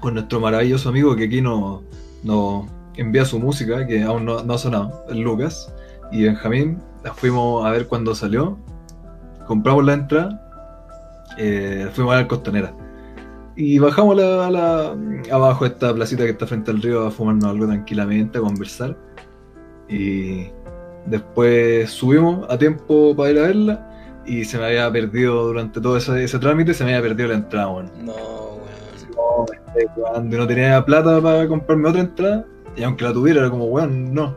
[0.00, 1.82] con nuestro maravilloso amigo que aquí nos
[2.22, 5.72] no envía su música, que aún no, no ha sonado, Lucas
[6.12, 6.78] y Benjamín.
[7.04, 8.58] La fuimos a ver cuando salió,
[9.46, 10.50] compramos la entrada,
[11.38, 12.72] eh, fuimos a ver Costanera.
[13.56, 14.96] Y bajamos la, la-
[15.32, 18.96] abajo de esta placita que está frente al río a fumarnos algo tranquilamente, a conversar.
[19.88, 20.48] Y
[21.06, 25.96] después subimos a tiempo para ir a verla y se me había perdido durante todo
[25.96, 27.90] ese, ese trámite, se me había perdido la entrada, weón.
[28.04, 29.10] No, weón.
[29.16, 29.46] No,
[29.94, 32.44] jugando y no tenía plata para comprarme otra entrada.
[32.76, 34.36] Y aunque la tuviera, era como, weón, no.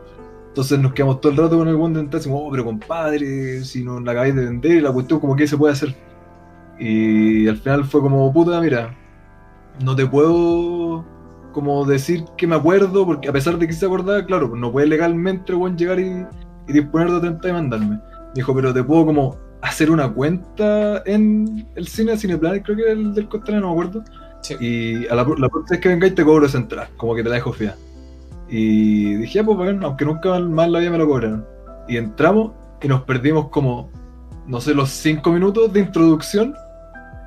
[0.52, 3.64] Entonces nos quedamos todo el rato con el weón de entrada, decimos, oh, pero compadre,
[3.64, 5.96] si no la acabáis de vender, y la cuestión, como que se puede hacer.
[6.78, 8.94] Y al final fue como, puta, mira,
[9.82, 11.06] no te puedo
[11.52, 14.70] como decir que me acuerdo, porque a pesar de que se acordaba, claro, pues no
[14.70, 16.26] puede legalmente weón llegar y,
[16.68, 17.96] y disponer de entrada y mandarme.
[17.96, 18.00] Me
[18.34, 22.92] dijo, pero te puedo como hacer una cuenta en el cine Cineplanet, creo que era
[22.92, 24.04] el del Costanera, no me acuerdo.
[24.42, 24.54] Sí.
[24.60, 27.30] Y a la, la próxima vez que vengáis te cobro esa entrada, como que te
[27.30, 27.74] la dejo fea.
[28.54, 31.46] Y dije, ya, pues bueno, aunque nunca más la vida me lo cobraron.
[31.88, 33.90] Y entramos y nos perdimos como,
[34.46, 36.54] no sé, los cinco minutos de introducción.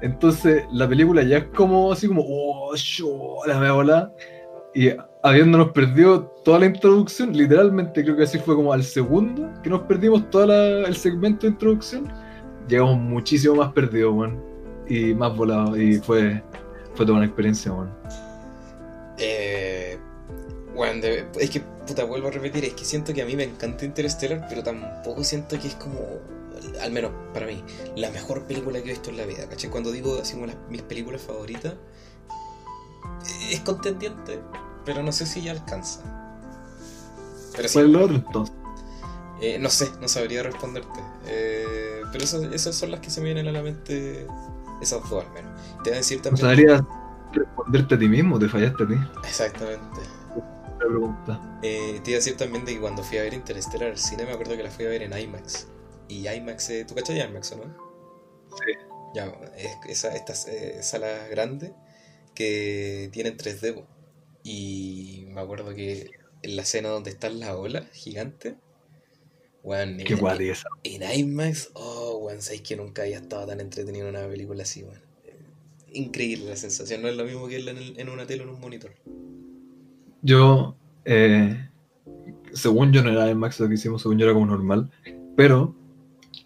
[0.04, 4.14] Entonces la película ya es como así como, oh, yo, la me volada.
[4.76, 4.92] Y
[5.24, 9.82] habiéndonos perdido toda la introducción, literalmente creo que así fue como al segundo que nos
[9.82, 10.54] perdimos todo
[10.86, 12.08] el segmento de introducción,
[12.68, 14.44] llegamos muchísimo más perdidos, weón.
[14.88, 15.76] Y más volados.
[15.76, 16.44] Y fue,
[16.94, 17.90] fue toda una experiencia, weón.
[19.18, 19.98] Eh,
[20.76, 23.44] weón, de- es que, puta, vuelvo a repetir, es que siento que a mí me
[23.44, 26.00] encanta Interstellar, pero tampoco siento que es como,
[26.82, 27.64] al menos para mí,
[27.96, 29.70] la mejor película que he visto en la vida, ¿cachai?
[29.70, 31.76] Cuando digo así como las, mis películas favoritas,
[33.52, 34.40] es contendiente,
[34.86, 36.02] pero no sé si ya alcanza.
[37.56, 38.56] Pero sí, ¿Cuál es lo otro entonces?
[39.42, 41.00] eh, no sé, no sabría responderte.
[41.26, 44.28] Eh, pero esas, esas son las que se me vienen a la mente,
[44.82, 45.52] esas dos al menos.
[45.84, 46.38] Te voy a decir también...
[46.38, 46.82] sea, deberías
[47.34, 48.96] responderte a ti mismo, te fallaste a ti.
[49.24, 50.02] Exactamente.
[50.80, 51.60] La pregunta.
[51.64, 54.26] Eh, te iba a decir también de que cuando fui a ver Interstellar al cine
[54.26, 55.68] me acuerdo que la fui a ver en IMAX.
[56.08, 57.76] Y IMAX, eh, ¿tú cachas IMAX o no?
[58.58, 58.74] Sí.
[59.16, 59.26] Ya,
[59.58, 61.72] es esa, estas eh, salas grandes
[62.34, 63.74] que tienen 3D.
[63.74, 63.88] po.
[64.44, 66.12] Y me acuerdo que
[66.42, 68.56] en la escena donde están las olas gigantes,
[70.06, 70.68] Qué guay esa.
[70.84, 74.84] en IMAX, oh, weón, sabéis que nunca había estado tan entretenido en una película así,
[74.84, 75.02] weón.
[75.92, 78.60] Increíble la sensación, no es lo mismo que en, en una tele o en un
[78.60, 78.92] monitor.
[80.26, 81.70] Yo, eh,
[82.52, 84.90] según yo no era IMAX lo que hicimos, según yo era como normal,
[85.38, 85.76] pero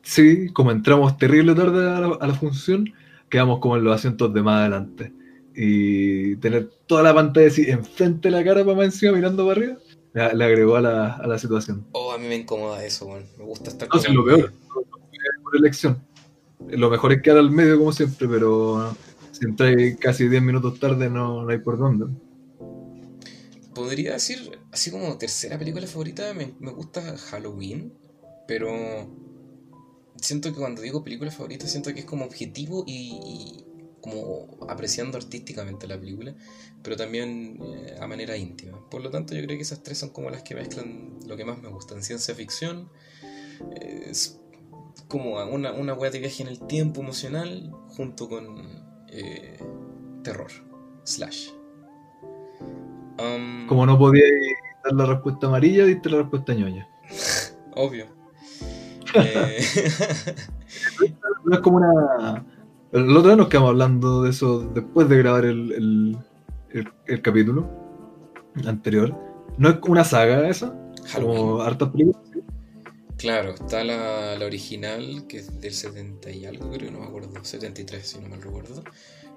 [0.01, 2.93] sí, como entramos terrible tarde a la, a la función,
[3.29, 5.13] quedamos como en los asientos de más adelante.
[5.55, 9.59] Y tener toda la pantalla así enfrente de la cara para más encima mirando para
[9.59, 9.77] arriba,
[10.13, 11.85] le, le agregó a la, a la situación.
[11.93, 13.23] Oh, a mí me incomoda eso, weón.
[13.37, 14.51] Me gusta estar No, como si lo peor,
[15.41, 16.01] por elección.
[16.67, 18.93] Lo mejor es quedar al medio como siempre, pero
[19.31, 22.07] si entráis casi 10 minutos tarde no, no hay por dónde.
[23.73, 27.93] Podría decir, así como tercera película favorita, me, me gusta Halloween,
[28.47, 28.69] pero
[30.21, 33.63] siento que cuando digo película favorita, siento que es como objetivo y,
[34.01, 36.35] como apreciando artísticamente la película,
[36.81, 38.89] pero también eh, a manera íntima.
[38.89, 41.45] Por lo tanto, yo creo que esas tres son como las que mezclan lo que
[41.45, 42.03] más me gustan.
[42.03, 42.89] Ciencia ficción,
[43.75, 44.39] eh, es
[45.07, 49.57] como una, una wea de viaje en el tiempo emocional, junto con eh,
[50.23, 50.51] terror,
[51.03, 51.49] slash.
[53.21, 54.31] Um, Como no podíais
[54.83, 56.87] dar la respuesta amarilla, diste la respuesta ñoña.
[57.75, 58.05] Obvio.
[59.15, 59.59] Eh,
[61.45, 62.45] No es como una.
[62.91, 66.17] El otro día nos quedamos hablando de eso después de grabar el, el,
[66.71, 67.67] el- el capítulo
[68.65, 69.15] anterior.
[69.57, 70.75] ¿No es una saga esa?
[71.15, 72.21] Como hartas películas.
[73.17, 77.33] Claro, está la, la original, que es del 70 y algo, creo, no me acuerdo,
[77.43, 78.83] 73 si no mal recuerdo.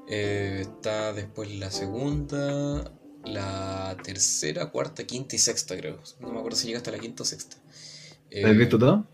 [0.08, 2.92] Eh, está después la segunda,
[3.24, 6.00] la tercera, cuarta, quinta y sexta, creo.
[6.20, 7.56] No me acuerdo si llega hasta la quinta o sexta.
[8.40, 9.06] ¿La has Eh, visto todo?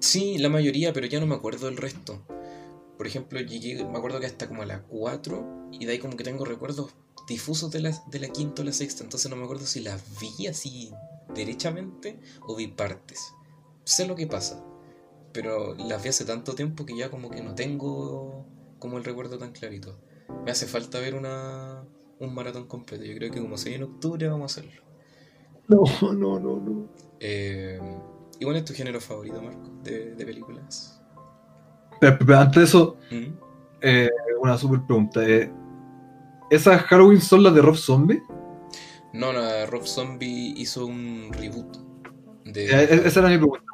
[0.00, 2.24] Sí, la mayoría, pero ya no me acuerdo del resto.
[2.96, 6.16] Por ejemplo, llegué, me acuerdo que hasta como a la 4 y de ahí como
[6.16, 6.94] que tengo recuerdos
[7.28, 10.02] difusos de la, de la quinta o la sexta, entonces no me acuerdo si las
[10.20, 10.92] vi así
[11.34, 13.36] derechamente o vi partes.
[13.84, 14.64] Sé lo que pasa,
[15.32, 18.46] pero las vi hace tanto tiempo que ya como que no tengo
[18.78, 19.98] como el recuerdo tan clarito.
[20.44, 21.84] Me hace falta ver una,
[22.20, 23.04] un maratón completo.
[23.04, 24.82] Yo creo que como se en octubre vamos a hacerlo.
[25.68, 25.82] No,
[26.14, 26.88] no, no, no.
[27.20, 27.78] Eh,
[28.40, 30.98] ¿Y cuál es tu género favorito, Marco, de, de películas?
[32.00, 33.34] Pero, pero antes de eso, ¿Mm?
[33.82, 34.08] eh,
[34.40, 35.22] una super pregunta.
[35.28, 35.52] eh,
[36.50, 38.22] ¿Esas Halloween son las de Rob Zombie?
[39.12, 41.76] No, no, Rob Zombie hizo un reboot.
[42.46, 43.64] De, e- esa era mi pregunta.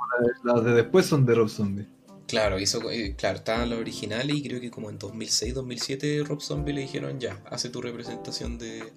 [0.43, 1.87] Las de después son de Rob Zombie.
[2.35, 6.41] Claro, hizo, eh, claro, estaban las originales y creo que como en 2006, 2007 Rob
[6.41, 8.93] Zombie le dijeron ya, hace tu representación de,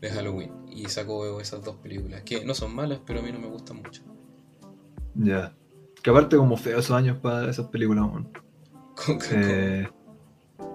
[0.00, 0.50] de Halloween.
[0.70, 3.76] Y sacó esas dos películas, que no son malas, pero a mí no me gustan
[3.82, 4.02] mucho.
[5.14, 5.54] Ya.
[6.02, 8.28] Que aparte como feo esos años para esas películas, man.
[8.94, 9.88] Con- con- Eh,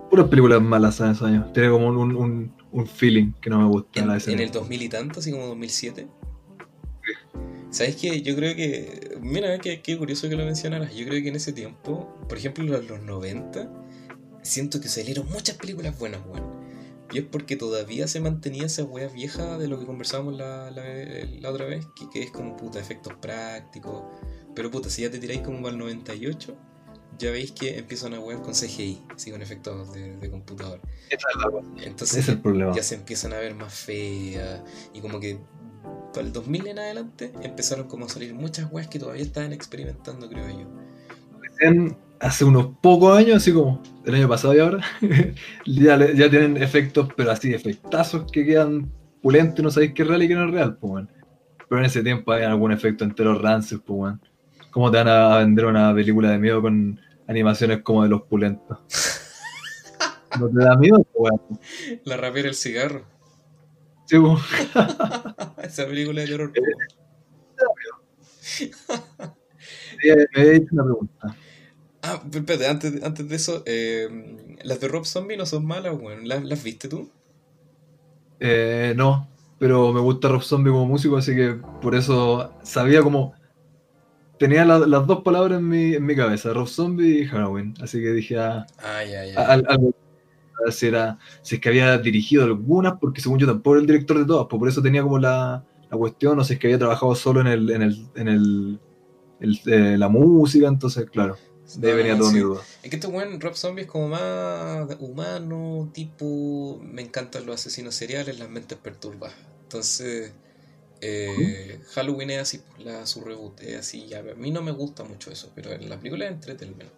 [0.09, 1.51] puras películas malas en esos años.
[1.53, 3.99] Tiene como un, un, un- feeling que no me gusta.
[4.01, 6.07] en, la en el 2000 y tanto, así como 2007.
[7.71, 8.21] ¿Sabes qué?
[8.21, 9.12] Yo creo que.
[9.23, 10.93] Mira, qué, qué curioso que lo mencionaras.
[10.93, 13.71] Yo creo que en ese tiempo, por ejemplo, los, los 90,
[14.41, 16.61] siento que salieron muchas películas buenas, weón.
[17.11, 20.83] Y es porque todavía se mantenía esa wea vieja de lo que conversábamos la, la,
[21.39, 24.03] la otra vez, que, que es como puta, efectos prácticos.
[24.55, 26.57] Pero puta, si ya te tiráis como al 98,
[27.17, 30.81] ya veis que empiezan a wear con CGI, así con efectos de, de computador.
[31.83, 32.75] Entonces es el problema.
[32.75, 34.61] ya se empiezan a ver más feas
[34.93, 35.39] y como que
[36.13, 40.29] para el 2000 en adelante empezaron como a salir muchas weas que todavía estaban experimentando,
[40.29, 41.97] creo yo.
[42.19, 44.83] Hace unos pocos años, así como el año pasado y ahora,
[45.65, 45.97] ya,
[46.29, 50.27] tienen efectos, pero así, efectazos que quedan pulentos y no sabéis qué es real y
[50.27, 51.09] qué no es real, pues, weón.
[51.67, 54.21] Pero en ese tiempo había algún efecto entero rancios, pues, weón.
[54.71, 58.77] ¿Cómo te van a vender una película de miedo con animaciones como de los pulentos?
[60.39, 61.33] ¿No te da miedo, pues?
[62.05, 63.12] La rapera El Cigarro.
[64.05, 64.17] Sí.
[65.63, 66.51] Esa película de terror.
[70.03, 71.37] Me había dicho una pregunta.
[72.01, 75.95] Ah, pero espérate, antes, antes de eso, eh, las de Rob Zombie no son malas,
[75.99, 76.27] weón.
[76.27, 77.09] ¿Las, las viste tú?
[78.41, 83.33] Eh, no, pero me gusta Rob Zombie como músico, así que por eso sabía como.
[84.37, 87.73] Tenía la- las dos palabras en mi, en mi cabeza, Rob Zombie y Halloween.
[87.81, 89.39] Así que dije, ah, Ah, ya, ya.
[89.39, 89.95] a- al-
[90.71, 91.17] si era.
[91.41, 94.47] Si es que había dirigido algunas, porque según yo tampoco era el director de todas,
[94.49, 97.41] pues por eso tenía como la, la cuestión, o si es que había trabajado solo
[97.41, 98.81] en el, en el, en el,
[99.39, 101.41] el- eh, la música, entonces, claro,
[101.73, 102.33] de ahí venía no, todo sí.
[102.33, 102.67] mi duda.
[102.81, 106.79] Es que este weón, Rob Zombie, es como más humano, tipo.
[106.83, 109.35] Me encantan los asesinos seriales, las mentes perturbadas.
[109.63, 110.33] Entonces,
[111.01, 114.07] eh, Halloween es así, pues, la, su reboot es así.
[114.07, 116.93] Ya, a mí no me gusta mucho eso, pero en la película entretenimiento.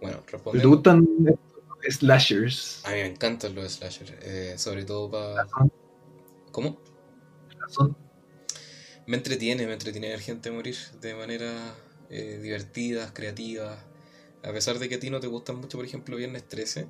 [0.00, 0.22] Bueno,
[0.52, 1.06] ¿Te gustan
[1.88, 2.80] slashers?
[2.84, 5.46] A mí me encantan los slasher, eh, sobre todo para.
[6.52, 6.78] ¿Cómo?
[7.68, 7.96] Son-
[9.06, 11.74] Me entretiene, me entretiene ver gente morir de manera
[12.10, 13.78] eh, divertidas, creativas.
[14.42, 16.86] A pesar de que a ti no te gustan mucho, por ejemplo, Viernes 13.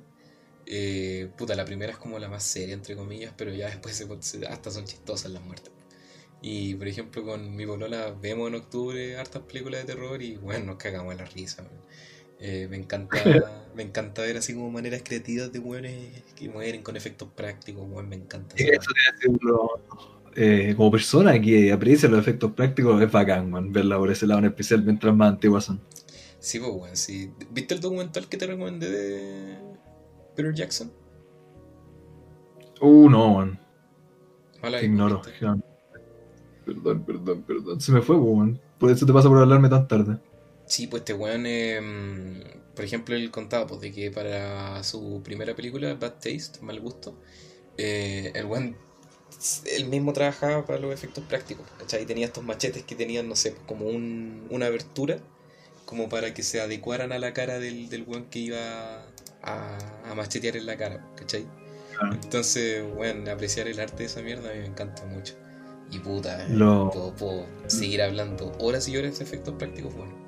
[0.67, 4.45] eh, puta, la primera es como la más seria, entre comillas, pero ya después se-
[4.47, 5.71] hasta son chistosas las muertes.
[6.41, 10.65] Y por ejemplo, con mi polola vemos en octubre hartas películas de terror y bueno,
[10.67, 11.63] nos cagamos a la risa.
[11.63, 11.71] man.
[12.43, 13.17] Eh, me encanta
[13.75, 18.15] me encanta ver así como maneras creativas de weones que mueren con efectos prácticos, me
[18.15, 18.55] encanta.
[18.57, 19.69] Y esa eso te hace uno,
[20.35, 24.39] eh, como persona que aprecia los efectos prácticos, es bacán, man, verla por ese lado,
[24.39, 25.79] en especial mientras más antiguas son.
[26.39, 27.31] Sí, pues, weón, sí.
[27.51, 29.57] ¿Viste el documental que te recomendé de
[30.35, 30.91] Peter Jackson?
[32.81, 33.59] Uh, no, man.
[34.81, 35.21] Ignoro.
[36.65, 37.81] Perdón, perdón, perdón.
[37.81, 38.59] Se me fue, man.
[38.79, 40.17] Por eso te pasa por hablarme tan tarde.
[40.71, 41.81] Sí, pues este weón, eh,
[42.75, 47.13] por ejemplo, él contaba pues, de que para su primera película, Bad Taste, Mal Gusto,
[47.77, 48.75] eh, el weón
[49.65, 52.03] él mismo trabajaba para los efectos prácticos, ¿cachai?
[52.03, 55.17] Y tenía estos machetes que tenían, no sé, como un, una abertura,
[55.85, 59.03] como para que se adecuaran a la cara del, del weón que iba
[59.41, 61.45] a, a machetear en la cara, ¿cachai?
[61.97, 62.13] Claro.
[62.23, 65.35] Entonces, weón, apreciar el arte de esa mierda a mí me encanta mucho.
[65.91, 70.20] Y puta, Lo- puedo, puedo seguir hablando horas y horas de efectos prácticos, bueno.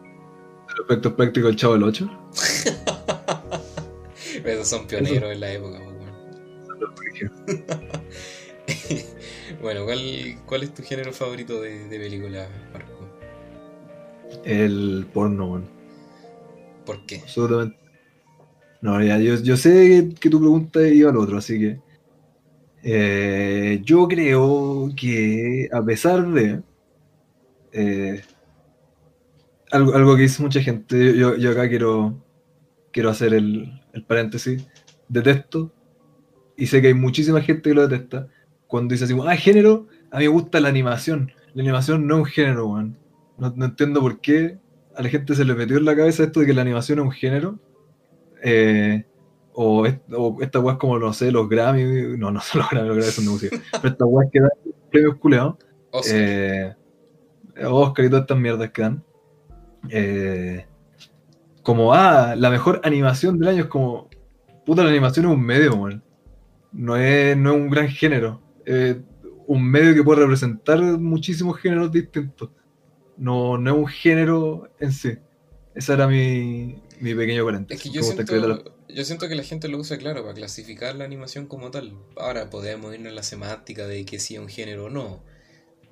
[0.78, 2.10] Los efectos prácticos del Chavo del 8.
[4.44, 5.98] Esos son pioneros en la época, pues,
[9.62, 13.10] bueno, ¿cuál, ¿cuál es tu género favorito de, de película, Marco?
[14.44, 15.70] El porno, man.
[16.86, 17.22] ¿Por qué?
[17.22, 17.78] Absolutamente.
[18.82, 19.72] No, ya, yo, yo sé
[20.12, 21.80] que, que tu pregunta iba al otro, así que.
[22.84, 26.62] eh, yo creo que, a pesar de.
[27.72, 28.22] eh,
[29.74, 32.16] algo, algo que dice mucha gente, yo, yo acá quiero,
[32.92, 34.66] quiero hacer el, el paréntesis.
[35.10, 35.72] Detesto,
[36.56, 38.28] y sé que hay muchísima gente que lo detesta,
[38.68, 41.32] cuando dice así, ah, género, a mí me gusta la animación.
[41.54, 42.98] La animación no es un género, weón.
[43.38, 44.58] No, no entiendo por qué
[44.96, 47.06] a la gente se le metió en la cabeza esto de que la animación es
[47.06, 47.60] un género.
[48.44, 49.06] Eh,
[49.54, 52.18] o, est- o esta weá es como, no sé, los Grammy.
[52.18, 53.58] No, no son los Grammy, los Grammy son de música.
[53.82, 54.50] Pero esta weá que dan
[54.92, 55.56] premios culeados.
[55.92, 56.16] Oscar.
[56.20, 56.76] Eh,
[57.68, 59.04] Oscar y todas estas mierdas que dan.
[59.90, 60.66] Eh,
[61.62, 64.10] como, ah, la mejor animación del año es como.
[64.66, 66.04] Puta, la animación es un medio, weón.
[66.72, 68.42] No es, no es un gran género.
[68.66, 68.98] Es
[69.48, 72.50] un medio que puede representar muchísimos géneros distintos.
[73.18, 75.18] No, no es un género en sí.
[75.76, 77.84] Ese era mi, mi pequeño Es paréntesis.
[77.84, 80.96] que yo escribir la- siento, yo siento que la gente lo usa, claro, para clasificar
[80.96, 81.94] la animación como tal.
[82.16, 85.24] Ahora podemos irnos en la semántica de que si es un género o no.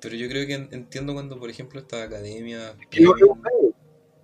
[0.00, 2.74] Pero yo creo que en- entiendo cuando, por ejemplo, esta academia...
[2.90, 3.51] que no es un medio.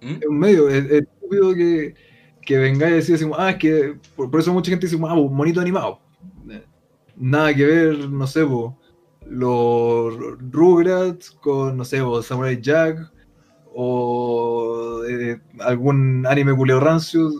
[0.01, 0.17] ¿Mm?
[0.21, 1.95] es un medio, es, es estúpido que,
[2.43, 5.15] que vengáis a decir así, ah, es que por, por eso mucha gente dice, ah,
[5.15, 6.01] monito animado.
[6.51, 6.65] Eh,
[7.17, 8.79] Nada que ver, no sé, po,
[9.27, 10.17] los
[10.51, 13.13] Rugrats con, no sé, po, Samurai Jack
[13.75, 17.31] o eh, algún anime culeo rancio,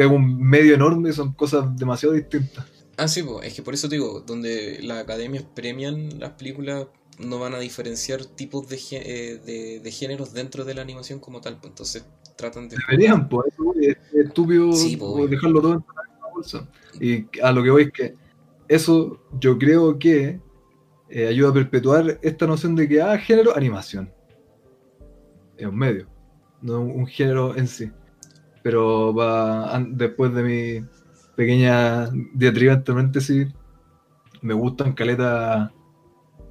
[0.00, 2.66] algún medio enorme, son cosas demasiado distintas.
[2.96, 6.86] Ah, sí, pues, es que por eso te digo, donde las academias premian las películas,
[7.18, 11.40] no van a diferenciar tipos de, eh, de, de géneros dentro de la animación como
[11.40, 12.04] tal, pues entonces
[12.36, 12.76] tratan de...
[12.88, 15.28] Deberían, pues, es, es estúpido Sí, pues, obvio.
[15.28, 16.68] dejarlo todo en misma bolsa.
[17.00, 18.14] Y a lo que voy es que
[18.68, 20.40] eso yo creo que
[21.08, 24.12] eh, ayuda a perpetuar esta noción de que, ah, género, animación.
[25.56, 26.06] Es un medio,
[26.62, 27.90] no un, un género en sí.
[28.62, 30.88] Pero va, después de mi
[31.34, 33.48] pequeña diatriba entre paréntesis,
[34.42, 35.72] me gustan caleta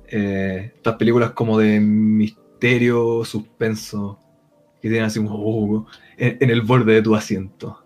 [0.07, 4.19] eh, estas películas como de misterio, suspenso,
[4.81, 5.87] que tienen así como "Oh",
[6.17, 7.79] en, en el borde de tu asiento.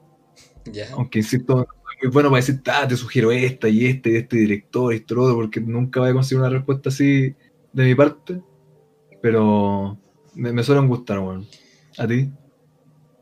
[0.92, 1.56] Aunque insisto,
[2.02, 5.22] muy bueno para decir, ah, te sugiero esta y este y este director y esto
[5.24, 7.36] otro, porque nunca voy a conseguir una respuesta así
[7.74, 8.42] de mi parte.
[9.22, 10.00] Pero
[10.36, 11.48] me, me suelen gustar, weón.
[11.98, 12.32] ¿A ti?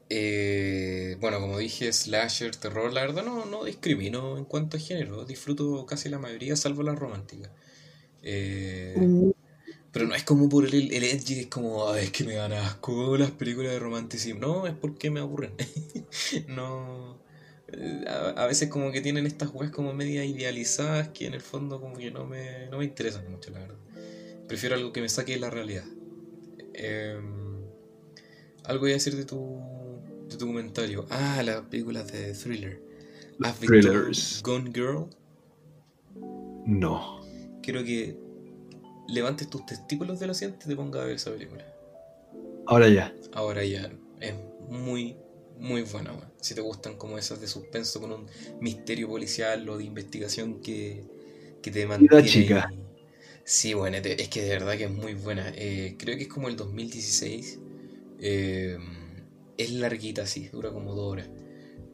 [0.10, 5.24] Eh, bueno, como dije, slasher, terror, la verdad no, no discrimino en cuanto a género,
[5.26, 7.52] disfruto casi la mayoría, salvo las románticas.
[8.24, 9.12] Eh,
[9.92, 12.54] pero no es como por el, el edgy, es como, "Ay, es que me dan
[12.54, 14.40] asco las películas de romanticismo.
[14.42, 15.54] No, es porque me aburren.
[16.48, 17.20] no.
[17.70, 21.42] eh, A, a veces como que tienen estas weas como media idealizadas que en el
[21.42, 23.78] fondo como que no me, no me interesan mucho, la verdad.
[24.48, 25.86] Prefiero algo que me saque de la realidad.
[26.74, 27.60] Em,
[28.66, 29.60] algo voy a decir de tu,
[30.30, 31.06] de tu comentario.
[31.10, 32.80] Ah, las películas de thriller.
[33.42, 34.42] ¿Has visto Thrillers.
[34.44, 35.10] Gone Girl?
[36.66, 37.19] No.
[37.62, 38.18] Quiero que
[39.08, 41.66] levantes tus testículos del asiento y te pongas a ver esa película.
[42.66, 43.14] Ahora ya.
[43.34, 44.34] Ahora ya es
[44.70, 45.18] muy,
[45.58, 46.32] muy buena, weón.
[46.42, 48.28] Si te gustan como esas de suspenso con un
[48.62, 51.04] misterio policial o de investigación que,
[51.62, 52.28] que te mantiene.
[52.28, 52.68] chica.
[52.70, 52.80] ahí.
[53.44, 55.52] Sí, bueno, es que de verdad que es muy buena.
[55.56, 57.60] Eh, creo que es como el 2016.
[58.20, 58.78] Eh,
[59.58, 61.30] es larguita, sí, dura como dos horas.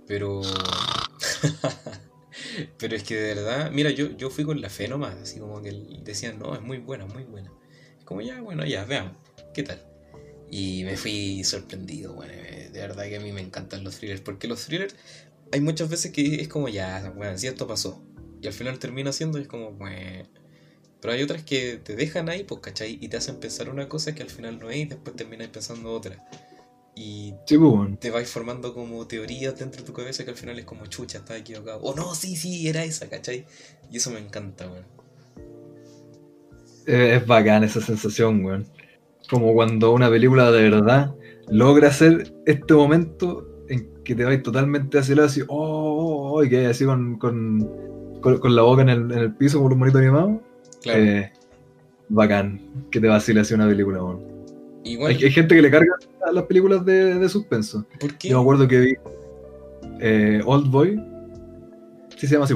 [0.06, 0.42] Pero.
[2.78, 5.62] Pero es que de verdad, mira, yo, yo fui con la fe nomás, así como
[5.62, 5.72] que
[6.04, 7.52] decían, no, es muy buena, muy buena.
[8.04, 9.14] Como ya, bueno, ya, veamos,
[9.54, 9.82] ¿qué tal?
[10.50, 14.48] Y me fui sorprendido, bueno, de verdad que a mí me encantan los thrillers, porque
[14.48, 14.96] los thrillers
[15.52, 18.04] hay muchas veces que es como ya, bueno, si esto pasó,
[18.42, 20.28] y al final termina siendo, es como, bueno.
[21.02, 22.98] Pero hay otras que te dejan ahí, pues, ¿cachai?
[23.02, 25.92] Y te hacen pensar una cosa que al final no es y después terminas pensando
[25.92, 26.24] otra.
[26.98, 30.66] Y pues, te vais formando como teorías dentro de tu cabeza que al final es
[30.66, 31.82] como chucha, estaba equivocado.
[31.82, 33.46] O no, sí, sí, era esa, ¿cachai?
[33.92, 34.86] Y eso me encanta, weón.
[36.86, 38.66] Es bacán esa sensación, weón.
[39.30, 41.14] Como cuando una película de verdad
[41.50, 46.32] logra hacer este momento en que te vais totalmente hacia el lado, así, oh, oh,
[46.34, 47.60] oh, y que así con, con,
[48.22, 50.42] con, la boca en el, en el piso como un monito animado.
[50.82, 51.04] Claro.
[51.04, 51.34] Eh,
[52.08, 54.35] bacán que te vacile así una película, weón.
[54.86, 57.86] Hay, gente que le carga a las películas de, de suspenso.
[58.00, 58.30] ¿Por qué?
[58.30, 58.94] Yo me acuerdo que vi
[60.00, 61.02] eh, Old Boy.
[62.18, 62.56] Sí se llama así,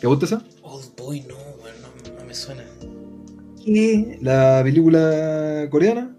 [0.00, 0.42] ¿te gusta esa?
[0.62, 2.64] Old Boy, no, no, no me suena.
[3.64, 4.18] ¿Qué?
[4.20, 6.14] ¿La película coreana?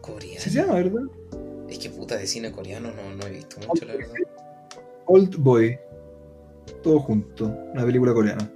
[0.00, 0.40] Coreana.
[0.40, 1.02] Sí se llama, ¿verdad?
[1.68, 4.14] Es que puta de cine coreano no, no he visto mucho, la verdad.
[5.06, 5.78] Old Boy.
[6.82, 7.46] Todo junto.
[7.72, 8.50] Una película coreana.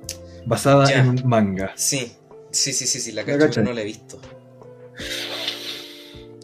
[0.45, 1.73] Basada en un manga.
[1.77, 2.13] Sí,
[2.51, 4.21] sí, sí, sí, sí la cacho, no la he visto.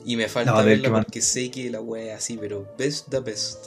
[0.05, 3.67] Y me falta verla porque sé que la wea es así, pero best the best.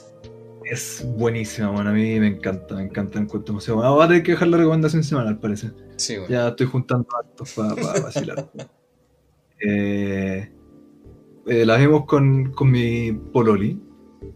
[0.63, 3.77] Es buenísima, bueno, a mí me encanta, me encanta en cuanto emoción.
[3.77, 5.71] Bueno, va a tener que dejar la recomendación semanal, parece.
[5.95, 6.29] Sí, bueno.
[6.29, 8.49] Ya estoy juntando actos para vacilar.
[9.59, 10.51] eh,
[11.45, 13.79] eh, la vimos con, con mi Pololi.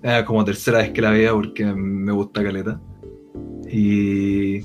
[0.03, 2.79] Era como tercera vez que la veía porque me gusta Caleta.
[3.67, 4.61] Y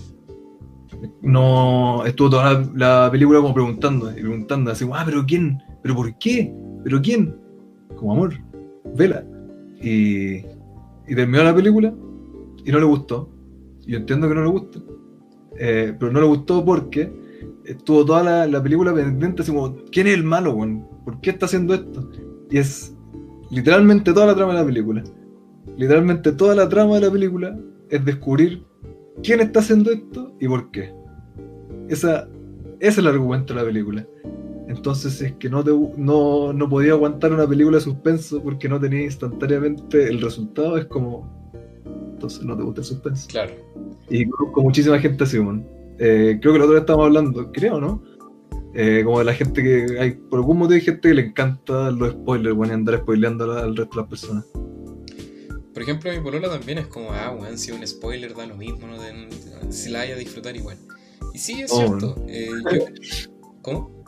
[1.22, 6.16] no estuvo toda la, película como preguntando y preguntando así, ah, pero quién, pero por
[6.18, 6.54] qué,
[6.84, 7.34] ¿Pero quién?
[7.96, 8.34] Como amor,
[8.94, 9.24] vela.
[9.80, 11.92] Y, y terminó la película
[12.64, 13.28] y no le gustó.
[13.86, 14.78] Yo entiendo que no le gusta.
[15.58, 17.12] Eh, pero no le gustó porque
[17.64, 20.56] estuvo toda la, película pendiente así como, ¿quién es el malo,
[21.04, 22.10] ¿Por qué está haciendo esto?
[22.50, 22.94] Y es
[23.50, 25.04] literalmente toda la trama de la película.
[25.76, 27.58] Literalmente toda la trama de la película
[27.90, 28.64] es descubrir
[29.22, 30.92] quién está haciendo esto y por qué.
[31.88, 32.28] Esa,
[32.80, 34.06] ese es el argumento de la película.
[34.68, 35.62] Entonces es que no,
[35.96, 40.86] no, no podía aguantar una película de suspenso porque no tenía instantáneamente el resultado, es
[40.86, 41.42] como...
[42.12, 43.28] Entonces no te gusta el suspenso.
[43.28, 43.52] Claro.
[44.08, 45.38] Y conozco muchísima gente así,
[45.98, 48.02] eh, creo que la otra vez estábamos hablando, creo, ¿no?
[48.74, 51.90] Eh, como de la gente que hay, por algún motivo hay gente que le encanta
[51.92, 54.44] los spoilers, bueno, y andar spoileando al resto de las personas.
[55.72, 58.86] Por ejemplo, mi polola también es como, ah, weón, si un spoiler da lo mismo,
[58.86, 58.96] ¿no?
[59.70, 60.76] si la haya a disfrutar igual.
[61.32, 62.16] Y sí, es oh, cierto.
[62.28, 62.48] Eh,
[63.62, 64.03] ¿Cómo?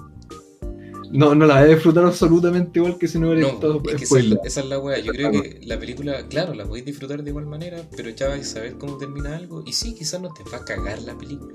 [1.13, 4.05] No, no la voy a disfrutar absolutamente igual que si no hubiera no, es que
[4.05, 4.99] esa, es la, esa es la wea.
[4.99, 8.49] Yo creo que la película, claro, la podéis disfrutar de igual manera, pero ya vais
[8.49, 9.63] a saber cómo termina algo.
[9.67, 11.55] Y sí, quizás no te va a cagar la película.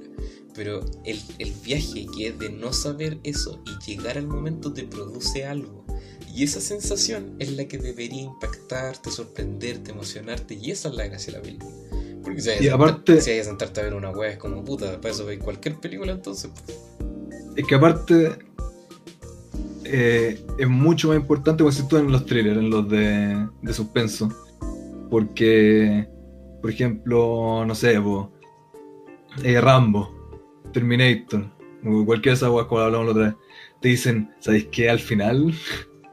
[0.53, 4.83] Pero el, el viaje que es de no saber eso y llegar al momento te
[4.83, 5.85] produce algo.
[6.33, 10.57] Y esa sensación es la que debería impactarte, sorprenderte, emocionarte.
[10.61, 11.71] Y esa es la gracia de la película.
[12.23, 15.01] Porque si hay, aparte, si hay a sentarte a ver una wea es como puta,
[15.01, 16.51] para eso veis cualquier película entonces.
[16.65, 16.77] Pues.
[17.55, 18.37] Es que aparte
[19.93, 24.29] eh, es mucho más importante cuando tú en los trailers, en los de, de suspenso.
[25.09, 26.07] Porque,
[26.61, 27.99] por ejemplo, no sé,
[29.43, 30.09] eh, Rambo,
[30.71, 31.45] Terminator,
[32.05, 33.35] cualquiera de esas como hablamos la otra vez,
[33.81, 34.89] te dicen, ¿sabéis qué?
[34.89, 35.53] Al final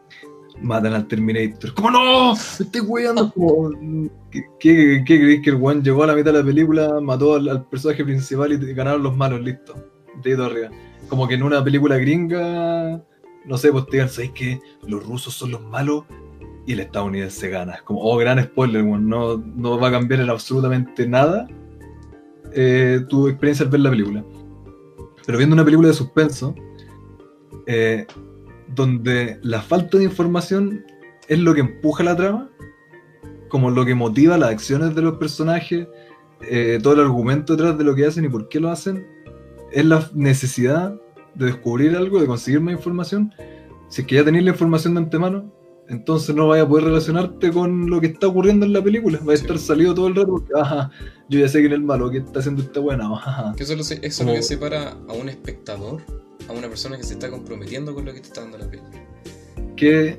[0.60, 1.72] matan al Terminator.
[1.74, 2.34] ¿Cómo no?
[2.34, 3.32] Me estoy weyando.
[4.32, 7.64] ¿Qué, qué, creéis que el one llegó a la mitad de la película, mató al,
[7.66, 9.74] personaje principal y ganaron los malos, listo?
[10.24, 10.70] De arriba.
[11.08, 13.00] Como que en una película gringa
[13.48, 16.04] no sé, pues digan, ¿sabéis que los rusos son los malos
[16.66, 17.74] y el estadounidense gana?
[17.74, 21.46] Es como, oh, gran spoiler, no, no va a cambiar en absolutamente nada
[22.52, 24.24] eh, tu experiencia al ver la película.
[25.26, 26.54] Pero viendo una película de suspenso,
[27.66, 28.06] eh,
[28.74, 30.84] donde la falta de información
[31.28, 32.50] es lo que empuja la trama,
[33.48, 35.86] como lo que motiva las acciones de los personajes,
[36.42, 39.06] eh, todo el argumento detrás de lo que hacen y por qué lo hacen,
[39.72, 40.98] es la necesidad
[41.34, 43.32] de descubrir algo, de conseguir más información,
[43.88, 45.52] si es que ya tenéis la información de antemano,
[45.88, 49.18] entonces no vaya a poder relacionarte con lo que está ocurriendo en la película.
[49.26, 50.52] Va a estar salido todo el rato porque,
[51.30, 53.08] yo ya sé quién es el malo, que está haciendo esta buena.
[53.58, 56.02] eso, lo eso es lo que separa a un espectador,
[56.48, 59.02] a una persona que se está comprometiendo con lo que te está dando la película.
[59.76, 60.18] Qué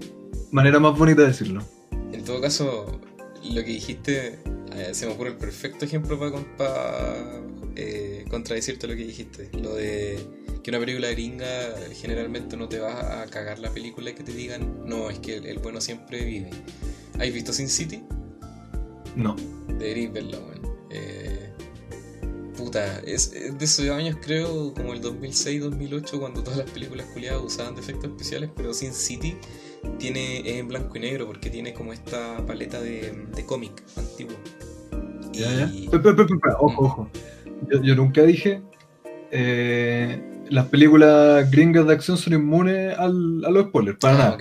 [0.51, 1.63] manera más bonita de decirlo.
[2.11, 2.99] En todo caso,
[3.43, 4.39] lo que dijiste,
[4.79, 7.41] eh, se me ocurre el perfecto ejemplo para, para
[7.75, 9.49] eh, contradecirte lo que dijiste.
[9.61, 10.19] Lo de
[10.63, 14.33] que una película gringa generalmente no te va a cagar la película y que te
[14.33, 16.49] digan, no, es que el, el bueno siempre vive.
[17.19, 18.01] ¿Has visto Sin City?
[19.15, 19.35] No.
[19.67, 20.77] Deberíais verla, weón.
[20.91, 21.49] Eh,
[22.57, 27.41] puta, es, es de esos años creo, como el 2006-2008, cuando todas las películas culiadas
[27.43, 29.35] usaban de efectos especiales, pero Sin City
[29.97, 34.35] tiene, es en blanco y negro porque tiene como esta paleta de, de cómic antiguo.
[35.33, 35.71] Ya, ya.
[36.59, 37.09] Ojo, ojo.
[37.71, 38.61] Yo, yo nunca dije.
[39.31, 44.37] eh, las películas gringas de acción son inmunes al, a los spoilers, para Ah, nada.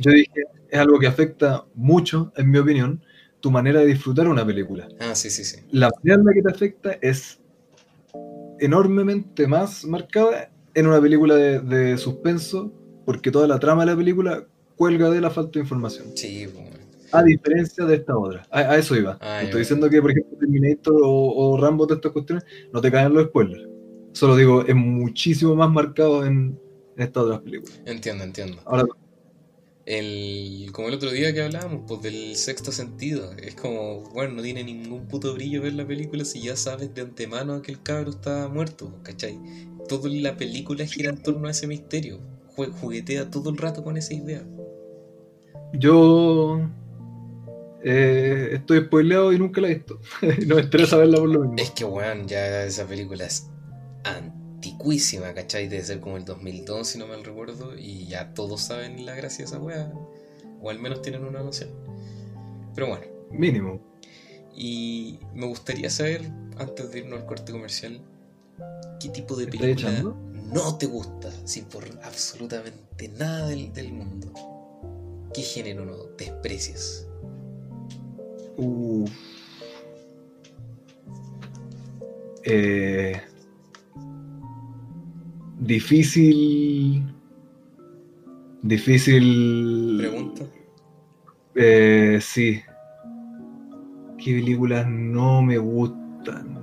[0.00, 3.00] Yo dije, es algo que afecta mucho, en mi opinión,
[3.40, 4.88] tu manera de disfrutar una película.
[4.98, 5.58] Ah, sí, sí, sí.
[5.70, 7.38] La manera en la que te afecta es
[8.58, 12.72] enormemente más marcada en una película de, de suspenso,
[13.04, 14.44] porque toda la trama de la película
[14.76, 16.06] cuelga de la falta de información.
[16.16, 16.81] Sí, pues, weón.
[17.12, 18.46] A diferencia de esta otra.
[18.50, 19.20] A, a eso iba.
[19.20, 21.10] Ah, No ya, Estoy diciendo que, por ejemplo, Terminator o,
[21.52, 23.68] o Rambo, de estas cuestiones, no te caen los spoilers.
[24.12, 26.60] Solo digo, es muchísimo más marcado en,
[26.96, 27.82] en estas otras películas.
[27.84, 28.62] Entiendo, entiendo.
[28.64, 28.84] Ahora,
[29.84, 33.32] El, como el otro día que hablábamos, pues del sexto sentido.
[33.34, 37.02] Es como, bueno, no tiene ningún puto brillo ver la película si ya sabes de
[37.02, 39.40] antemano que el cabro está muerto, ¿cachai?
[39.88, 42.20] Toda la película gira en torno a ese misterio.
[42.56, 44.46] Juguetea todo el rato con esa idea.
[45.72, 46.60] yo
[47.84, 50.00] eh, estoy spoileado y nunca la he visto.
[50.46, 51.56] No me interesa verla por lo mismo.
[51.58, 53.48] Es que, weón, ya esa película es
[54.04, 55.68] anticuísima, ¿cachai?
[55.68, 59.38] Debe ser como el 2002, si no mal recuerdo, y ya todos saben la gracia
[59.38, 59.92] de esa weá.
[60.60, 61.70] O al menos tienen una noción.
[62.74, 63.04] Pero bueno.
[63.30, 63.80] Mínimo.
[64.54, 66.22] Y me gustaría saber,
[66.58, 68.00] antes de irnos al corte comercial,
[69.00, 70.14] qué tipo de ¿Estás película
[70.52, 74.32] no te gusta, sin por absolutamente nada del, del mundo.
[75.32, 77.06] ¿Qué género no desprecias?
[78.56, 79.10] Uf.
[82.44, 83.20] Eh,
[85.60, 87.04] difícil.
[88.62, 89.96] Difícil.
[89.98, 90.44] Pregunta.
[91.54, 92.60] Eh, sí.
[94.18, 96.60] ¿Qué películas no me gustan?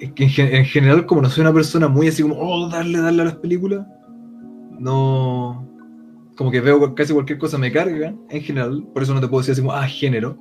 [0.00, 2.68] Es que en, gen- en general, como no soy una persona muy así como, oh,
[2.68, 3.84] darle, darle a las películas,
[4.78, 5.66] no.
[6.36, 9.40] Como que veo casi cualquier cosa me carga, en general, por eso no te puedo
[9.40, 10.38] decir así como, ah, género.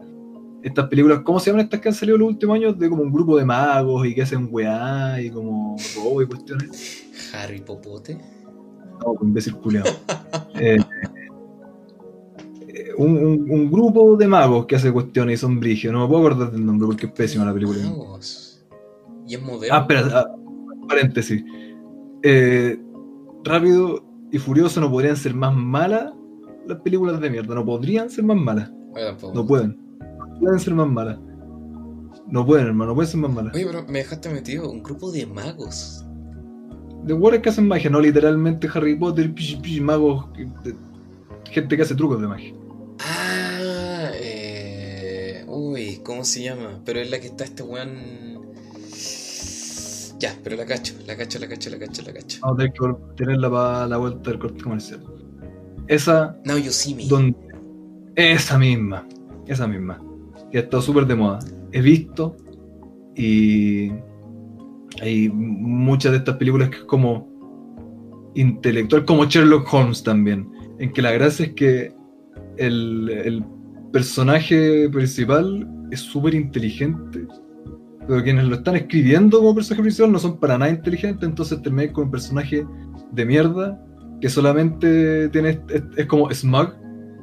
[0.63, 2.77] Estas películas, ¿cómo se llaman estas que han salido los últimos años?
[2.77, 7.05] De como un grupo de magos y que hacen weá y como robo y cuestiones.
[7.33, 8.15] Harry Popote.
[8.15, 9.85] No, pues, imbécil culiao.
[10.59, 10.77] Eh,
[12.67, 15.93] eh, un, un- un grupo de magos que hace cuestiones y son brigios.
[15.93, 17.79] No me puedo acordar del nombre porque es pésima la película.
[17.83, 18.65] Magos.
[19.27, 19.75] Y es moderno.
[19.75, 20.35] Ah, espera, ah,
[20.87, 21.43] paréntesis.
[22.23, 22.79] Eh,
[23.43, 26.11] Rápido y Furioso no podrían ser más malas
[26.65, 27.53] las películas de mierda.
[27.55, 28.71] No podrían ser más malas.
[29.33, 29.77] No pueden.
[30.39, 31.17] Pueden ser más malas.
[32.27, 33.55] No pueden, hermano, no pueden ser más malas.
[33.55, 34.69] Oye, pero me dejaste metido.
[34.69, 36.03] Un grupo de magos.
[37.03, 40.25] De hueones que hacen magia, no literalmente Harry Potter, pish, pish, magos,
[41.45, 42.53] gente que hace trucos de magia.
[42.99, 45.45] Ah, eh...
[45.47, 46.81] Uy, ¿cómo se llama?
[46.83, 48.27] Pero es la que está este weón.
[50.19, 52.39] Ya, pero la cacho, la cacho, la cacho, la cacho, la cacho.
[52.41, 55.01] Vamos a tener que tenerla para la vuelta del corte comercial.
[55.87, 57.07] Esa, Now You See Me.
[57.07, 57.37] donde.
[58.15, 59.07] Esa misma.
[59.45, 60.01] Esa misma.
[60.51, 61.39] Que ha estado súper de moda.
[61.71, 62.37] He visto
[63.15, 63.91] y.
[65.01, 67.27] Hay muchas de estas películas que es como.
[68.35, 70.49] intelectual, como Sherlock Holmes también.
[70.79, 71.93] En que la gracia es que
[72.57, 73.43] el, el
[73.91, 77.27] personaje principal es súper inteligente.
[78.07, 81.91] Pero quienes lo están escribiendo como personaje principal no son para nada inteligentes, entonces terminé
[81.91, 82.65] con un personaje
[83.11, 83.83] de mierda
[84.21, 86.73] que solamente tiene es, es como smug,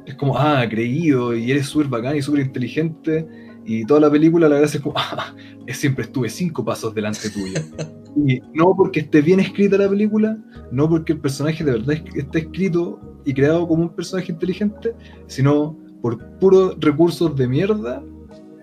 [0.05, 3.27] es como ah, creído y eres súper bacán y súper inteligente
[3.65, 5.33] y toda la película la gracia es como ah,
[5.73, 7.59] siempre estuve cinco pasos delante tuyo.
[8.27, 10.37] y no porque esté bien escrita la película,
[10.71, 14.93] no porque el personaje de verdad es- esté escrito y creado como un personaje inteligente,
[15.27, 18.03] sino por puros recursos de mierda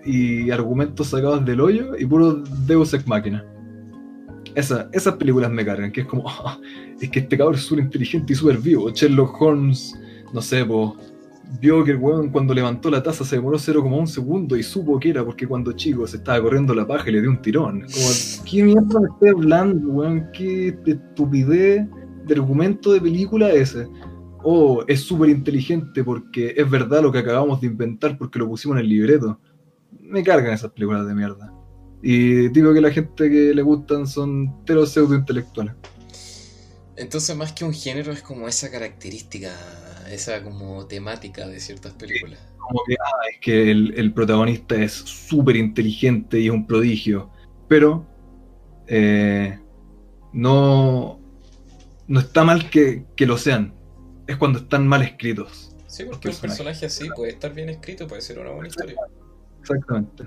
[0.05, 2.35] y argumentos sacados del hoyo y puro
[2.65, 3.45] Deus Ex Máquina.
[4.55, 6.57] Esa, esas películas me cargan, que es como, "Ah,
[7.01, 8.89] es que este cabrón es súper inteligente y súper vivo.
[8.91, 9.93] Sherlock Holmes,
[10.33, 10.95] no sé, po,
[11.59, 15.09] vio que el weón cuando levantó la taza se demoró 0,1 segundo y supo que
[15.09, 17.81] era porque cuando chico se estaba corriendo la paja y le dio un tirón.
[17.81, 18.07] Como,
[18.49, 20.29] ¿qué mierda me estoy hablando, weón?
[20.33, 21.87] ¿Qué estupidez
[22.25, 23.87] de argumento de película es ese?
[24.43, 28.77] Oh, es súper inteligente porque es verdad lo que acabamos de inventar porque lo pusimos
[28.77, 29.39] en el libreto.
[29.99, 31.53] Me cargan esas películas de mierda.
[32.01, 35.73] Y digo que la gente que le gustan son teros pseudo intelectuales.
[36.97, 39.51] Entonces, más que un género, es como esa característica,
[40.11, 42.39] esa como temática de ciertas películas.
[42.57, 47.29] Como que, ah, es que el, el protagonista es súper inteligente y es un prodigio.
[47.67, 48.05] Pero
[48.87, 49.59] eh,
[50.31, 51.19] no,
[52.07, 53.73] no está mal que, que lo sean.
[54.27, 55.75] Es cuando están mal escritos.
[55.87, 58.95] Sí, porque un personaje así puede estar bien escrito, puede ser una buena historia.
[59.61, 60.23] Exactamente.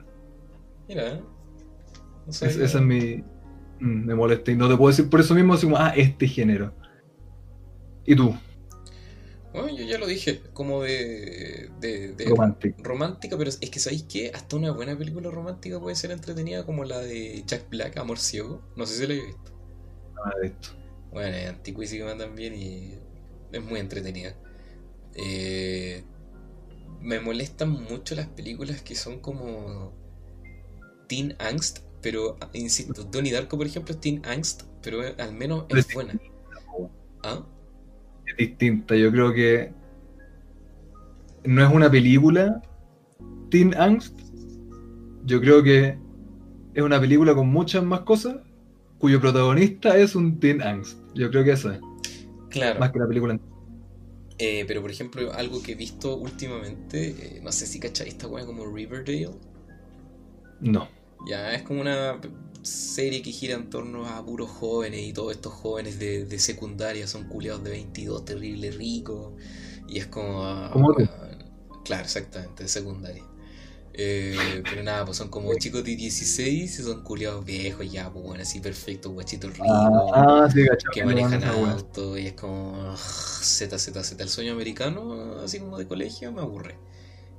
[0.88, 1.20] Mira, ¿eh?
[2.28, 3.16] Es- esa es mi.
[3.80, 4.50] mm, Me molesta.
[4.52, 6.72] Y no te puedo decir por eso mismo, así como, ah, este género.
[8.04, 8.36] ¿Y tú?
[9.56, 11.70] Bueno, yo ya lo dije, como de.
[11.80, 12.14] de,
[12.78, 14.30] romántica, pero es que ¿sabéis qué?
[14.34, 18.60] Hasta una buena película romántica puede ser entretenida como la de Jack Black, Amor Ciego.
[18.76, 19.52] No sé si la he visto.
[20.14, 20.68] Nada de esto.
[21.10, 22.98] Bueno, es antiquísima también y
[23.50, 24.36] es muy entretenida.
[25.14, 26.04] Eh,
[27.00, 29.94] me molestan mucho las películas que son como
[31.08, 35.94] Teen Angst, pero insisto, Donnie Darko por ejemplo es Teen Angst, pero al menos es
[35.94, 36.20] buena.
[37.22, 37.46] ¿Ah?
[38.36, 38.96] Distinta.
[38.96, 39.72] Yo creo que
[41.44, 42.62] no es una película
[43.50, 44.18] Teen Angst.
[45.24, 45.98] Yo creo que
[46.74, 48.36] es una película con muchas más cosas
[48.98, 50.98] cuyo protagonista es un Teen Angst.
[51.14, 51.80] Yo creo que eso es.
[52.50, 52.80] Claro.
[52.80, 53.38] Más que la película.
[54.38, 58.26] Eh, pero por ejemplo, algo que he visto últimamente, eh, no sé si cacháis esta
[58.26, 59.30] weá como Riverdale.
[60.60, 60.88] No.
[61.26, 62.20] Ya, es como una
[62.62, 67.06] serie que gira en torno a puros jóvenes y todos estos jóvenes de, de secundaria
[67.06, 69.32] son culiados de 22, terrible ricos.
[69.88, 70.44] Y es como...
[70.44, 71.02] ah, ¿Cómo tú?
[71.02, 71.44] weón,
[71.84, 73.24] claro, exactamente, de secundaria.
[73.98, 78.24] Eh, pero nada, pues son como chicos de 16 y son culiados viejos ya, pues
[78.24, 79.68] bueno, así perfectos, guachitos ricos.
[79.70, 80.62] Ah, ah, sí,
[80.92, 84.22] que manejan auto y es como Z, Z, Z.
[84.22, 86.76] El sueño americano, así como de colegio, me aburre.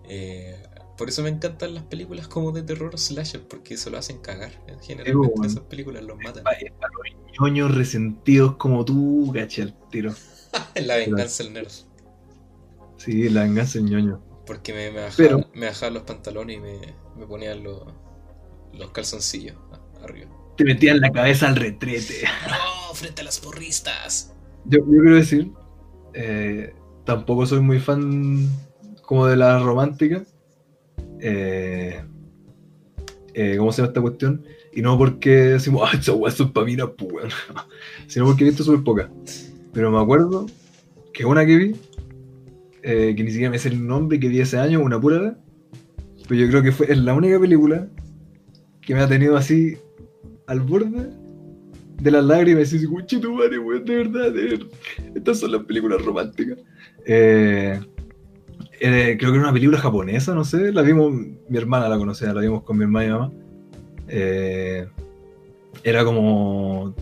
[0.10, 0.56] Eh,
[0.98, 4.52] por eso me encantan las películas como de terror slasher, porque se lo hacen cagar.
[4.82, 5.52] Generalmente bueno.
[5.52, 6.44] esas películas los matan.
[6.44, 10.14] Para los ñoños resentidos como tú, caché el tiro.
[10.76, 11.72] La venganza del nerd.
[12.98, 14.22] Sí, la venganza del ñoño.
[14.48, 16.80] Porque me, me, bajaban, Pero- me bajaban los pantalones y me,
[17.16, 17.84] me ponían los,
[18.74, 19.56] los calzoncillos
[20.02, 20.32] arriba.
[20.58, 22.24] Te metían la cabeza al retrete.
[22.48, 22.96] ¡No!
[22.96, 24.34] ¡Frente a las porristas!
[24.66, 25.52] Yo, yo quiero decir,
[26.14, 26.74] eh,
[27.06, 28.50] tampoco soy muy fan
[29.04, 30.24] como de la romántica.
[31.22, 32.02] Eh,
[33.34, 34.44] eh, ¿Cómo se llama esta cuestión?
[34.74, 37.30] Y no porque decimos, ah, esa weá son pa' minas, pues, weón".
[38.08, 39.10] Sino porque he visto súper poca.
[39.74, 40.48] Pero me acuerdo
[41.14, 41.76] que una que vi,
[42.84, 45.34] eh, que ni siquiera me sé el nombre, que vi ese año, una pura vez.
[46.28, 47.88] Pero yo creo que fue es la única película
[48.82, 49.78] que me ha tenido así
[50.48, 51.10] al borde
[52.02, 54.68] de las lágrimas y así, "Conche tu madre, weón, de verdad, de verdad.
[55.16, 56.60] Estas son las películas románticas.
[57.06, 57.80] Eh,
[58.80, 62.34] eh, creo que era una película japonesa, no sé, la vimos, mi hermana la conocía,
[62.34, 63.32] la vimos con mi hermana y mamá.
[64.08, 64.88] Eh,
[65.84, 66.94] era como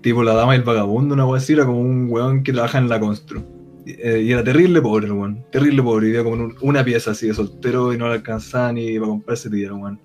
[0.00, 2.78] tipo la dama y el vagabundo, una wea así, era como un weón que trabaja
[2.78, 3.42] en la constru.
[3.86, 7.12] Eh, y era terrible pobre el weón, terrible pobre, vivía como en un- una pieza
[7.12, 9.98] así de soltero y no le alcanzaba ni para comprarse tía, weón.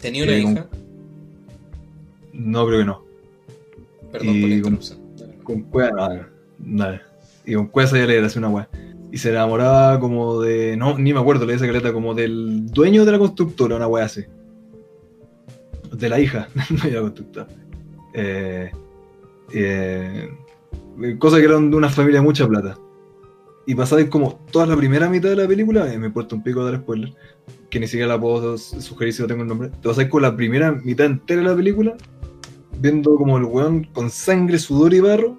[0.00, 0.66] ¿Tenía una hija?
[2.32, 3.02] No, creo que no.
[4.10, 4.98] Perdón y por la con- interrupción.
[5.16, 5.34] Dale.
[5.42, 6.28] Con cueva, nada,
[6.58, 7.02] nada.
[7.44, 8.68] Y con cueva ya le hacía una weá.
[9.12, 10.76] Y se enamoraba como de.
[10.76, 14.06] No, ni me acuerdo, le dice caleta, como del dueño de la constructora, una weá
[14.06, 14.22] así.
[15.92, 16.48] De la hija,
[16.82, 17.46] de la constructora.
[18.14, 18.70] Eh,
[19.52, 20.30] eh,
[21.18, 22.78] cosas que eran de una familia de mucha plata.
[23.66, 26.64] Y pasáis como toda la primera mitad de la película, eh, me importa un pico
[26.64, 27.12] dar spoiler,
[27.70, 29.68] que ni siquiera la puedo su- sugerir si no tengo el nombre.
[29.68, 31.94] Te pasáis con la primera mitad entera de la película,
[32.80, 35.38] viendo como el weón con sangre, sudor y barro,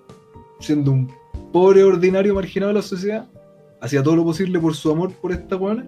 [0.60, 1.12] siendo un
[1.52, 3.28] pobre ordinario marginado de la sociedad,
[3.84, 5.86] hacía todo lo posible por su amor por esta weona.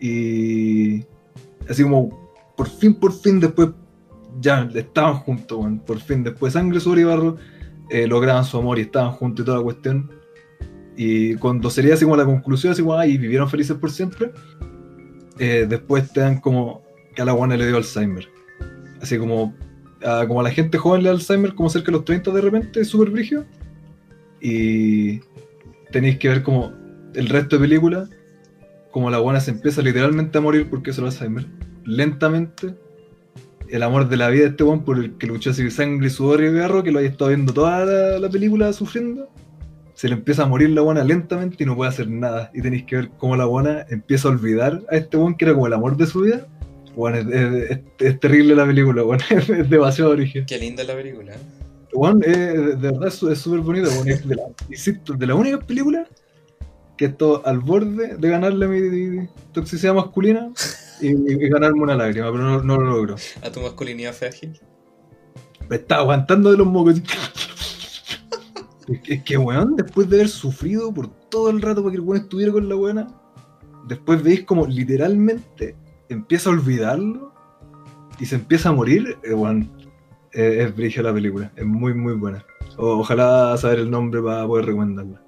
[0.00, 1.04] Y
[1.68, 3.70] así como, por fin, por fin, después
[4.40, 5.80] ya estaban juntos, weón.
[5.80, 7.36] Por fin, después de sangre, sudor y barro,
[7.90, 10.08] eh, lograban su amor y estaban juntos y toda la cuestión.
[10.96, 14.30] Y cuando sería así como la conclusión, así como, ay, vivieron felices por siempre,
[15.40, 16.82] eh, después te dan como
[17.16, 18.28] que a la buena le dio Alzheimer.
[19.02, 19.52] Así como,
[20.04, 22.40] a, como a la gente joven le da Alzheimer, como cerca de los 30 de
[22.40, 23.44] repente, súper brígido.
[24.40, 25.20] Y
[25.90, 26.79] tenéis que ver como
[27.14, 28.08] el resto de película,
[28.90, 31.46] como la buena se empieza literalmente a morir porque es el Alzheimer.
[31.84, 32.74] Lentamente,
[33.68, 36.42] el amor de la vida de este one por el que luchó así sangre, sudor
[36.42, 39.28] y garro, que lo haya estado viendo toda la, la película sufriendo,
[39.94, 42.50] se le empieza a morir la buena lentamente y no puede hacer nada.
[42.54, 45.54] Y tenéis que ver cómo la buena empieza a olvidar a este one que era
[45.54, 46.46] como el amor de su vida.
[46.96, 50.46] Bueno, es, es- es- es terrible la película, bueno, es, demasiado origen.
[50.46, 51.32] Qué linda la película.
[51.92, 54.42] Bueno, eh, de verdad es súper bonita, bueno, es de la,
[55.18, 56.06] de la única película
[57.00, 60.50] que estoy al borde de ganarle mi toxicidad masculina
[61.00, 63.16] y, y ganarme una lágrima, pero no, no lo logro.
[63.42, 64.60] A tu masculinidad frágil.
[65.66, 67.00] Me estaba aguantando de los mocos.
[68.86, 71.96] Es que, es que, weón, después de haber sufrido por todo el rato para que
[71.96, 73.06] el weón estuviera con la buena,
[73.88, 75.76] después veis como literalmente
[76.10, 77.32] empieza a olvidarlo
[78.18, 79.70] y se empieza a morir, eh, weón,
[80.34, 82.44] eh, es brígida la película, es muy, muy buena.
[82.76, 85.22] O- ojalá saber el nombre para poder recomendarla.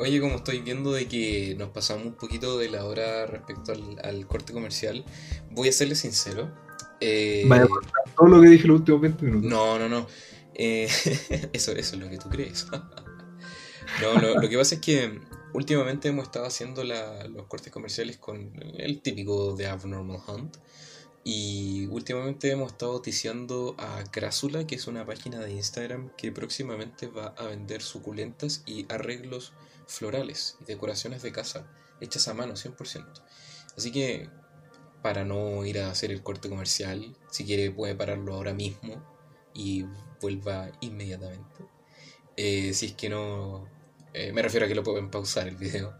[0.00, 3.98] Oye, como estoy viendo de que nos pasamos un poquito de la hora respecto al,
[4.02, 5.04] al corte comercial,
[5.50, 6.50] voy a serle sincero.
[7.00, 7.66] eh, Vaya
[8.16, 9.50] todo lo que dije los últimos 20 minutos.
[9.50, 10.06] no, no, no.
[10.54, 10.88] eh,
[11.52, 12.66] eso, eso es lo que tú crees.
[14.02, 15.20] no, lo, lo que pasa es que
[15.52, 20.56] últimamente hemos estado haciendo la- los cortes comerciales con el típico de Abnormal Hunt.
[21.22, 27.08] Y últimamente hemos estado noticiando a Crásula, que es una página de Instagram que próximamente
[27.08, 29.52] va a vender suculentas y arreglos
[29.90, 31.66] florales y decoraciones de casa
[32.00, 33.22] hechas a mano 100%.
[33.76, 34.28] Así que
[35.02, 39.02] para no ir a hacer el corte comercial, si quiere puede pararlo ahora mismo
[39.54, 39.84] y
[40.20, 41.64] vuelva inmediatamente.
[42.36, 43.66] Eh, si es que no,
[44.12, 45.94] eh, me refiero a que lo pueden pausar el video.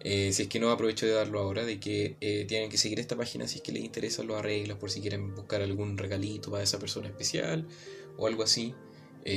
[0.00, 2.16] Eh, si es que no, aprovecho de darlo ahora, de que
[2.48, 5.34] tienen que seguir esta página si es que les interesan los arreglos, por si quieren
[5.34, 7.68] buscar algún regalito para esa persona especial
[8.16, 8.74] o algo así,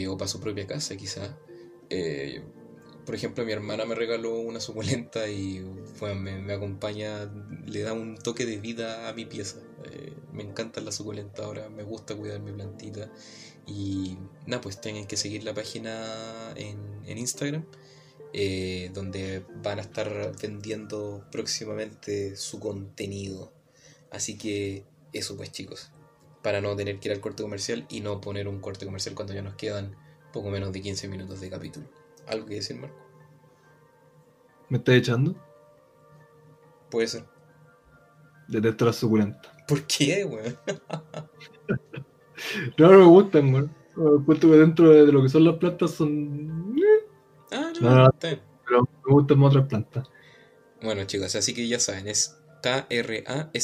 [0.07, 1.37] o para su propia casa quizá.
[3.05, 5.61] Por ejemplo, mi hermana me regaló una suculenta y
[6.01, 7.29] me, acompaña,
[7.65, 9.57] le da un toque de vida a mi pieza.
[9.91, 13.11] Eh, me encantan las suculentas ahora, me gusta cuidar mi plantita.
[13.67, 17.65] Y nada, pues tienen que seguir la página en, en Instagram,
[18.31, 23.51] eh, donde van a estar vendiendo próximamente su contenido.
[24.11, 25.91] Así que eso pues chicos,
[26.41, 29.33] para no tener que ir al corte comercial y no poner un corte comercial cuando
[29.33, 29.95] ya nos quedan
[30.31, 32.02] poco menos de 15 minutos de capítulo.
[32.27, 32.97] ¿Algo que decir, Marco?
[34.69, 35.35] ¿Me estás echando?
[36.89, 37.25] Puede ser.
[38.47, 39.51] Detesto las suculentas.
[39.67, 40.57] ¿Por qué, weón?
[42.77, 43.75] No, no me gustan, weón.
[43.95, 46.75] Encuentro que dentro de lo que son las plantas son.
[46.77, 47.05] eh,
[47.51, 48.09] Ah, no, No, no.
[48.09, 48.41] está bien.
[48.65, 50.07] Pero me gustan más otras plantas.
[50.81, 53.55] Bueno, chicos, así que ya saben, es K-R-A-S-S-U-L-A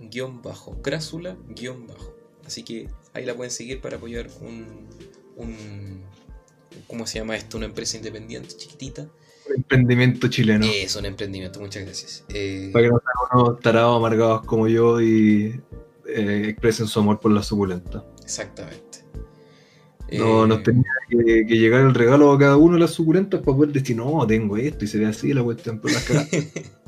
[0.00, 2.14] guion bajo, crásula guion bajo.
[2.44, 4.88] Así que ahí la pueden seguir para apoyar un,
[5.36, 6.04] un
[6.86, 7.56] ¿cómo se llama esto?
[7.56, 9.08] Una empresa independiente chiquitita.
[9.56, 10.64] Emprendimiento chileno.
[10.66, 12.24] Es un emprendimiento, muchas gracias.
[12.28, 15.60] Eh, Para que no sean unos tarados amargados como yo y
[16.06, 18.04] eh, expresen su amor por la suculenta.
[18.22, 19.04] exactamente.
[20.12, 23.40] No, Eh, nos tenía que, que llegar el regalo a cada uno de las suculentas
[23.40, 26.28] para poder decir, no, tengo esto y se ve así la cuestión por las caras.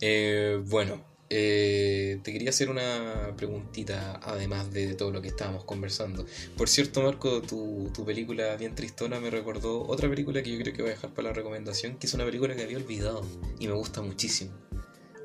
[0.00, 6.26] Eh, bueno, eh, te quería hacer una preguntita, además de todo lo que estábamos conversando.
[6.56, 10.74] Por cierto, Marco, tu, tu película bien tristona me recordó otra película que yo creo
[10.74, 13.24] que voy a dejar para la recomendación, que es una película que había olvidado
[13.58, 14.52] y me gusta muchísimo.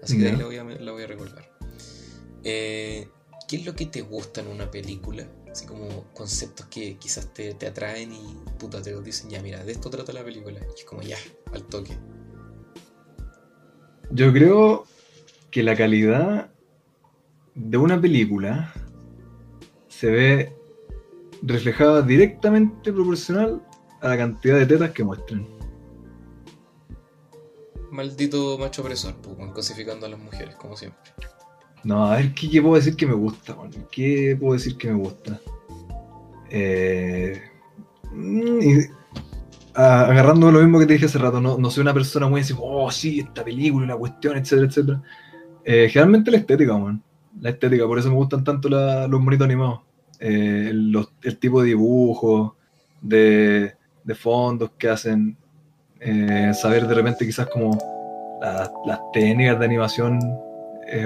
[0.02, 0.30] Así que Ya.
[0.32, 1.52] ahí la voy a, la voy a recordar.
[2.44, 3.08] Eh,
[3.48, 5.28] ¿Qué es lo que te gusta en una película?
[5.52, 9.72] Así como conceptos que quizás te, te atraen y puta te dicen, ya mira, de
[9.72, 10.60] esto trata la película.
[10.76, 11.18] Y es como ya,
[11.52, 11.98] al toque.
[14.12, 14.86] Yo creo
[15.52, 16.52] que la calidad
[17.56, 18.72] de una película
[19.88, 20.54] se ve
[21.42, 23.62] reflejada directamente proporcional
[24.02, 25.48] a la cantidad de tetas que muestran.
[27.92, 31.12] Maldito macho opresor, pues, cosificando a las mujeres, como siempre.
[31.84, 33.54] No, a ver, ¿qué, qué puedo decir que me gusta?
[33.56, 33.72] weón?
[33.92, 35.40] ¿Qué puedo decir que me gusta?
[36.52, 37.42] Eh,
[38.14, 38.82] y-
[39.74, 42.42] a- agarrando lo mismo que te dije hace rato, no, no soy una persona muy
[42.42, 45.02] así, oh, sí, esta película la cuestión, etcétera, etcétera.
[45.72, 47.00] Eh, generalmente la estética, man.
[47.40, 49.82] La estética, por eso me gustan tanto los monitos animados.
[50.20, 52.56] Eh, el tipo de dibujo,
[53.00, 53.76] de,
[54.16, 55.38] fondos que hacen,
[56.00, 57.78] eh, saber de repente quizás como
[58.42, 60.18] las, técnicas de animación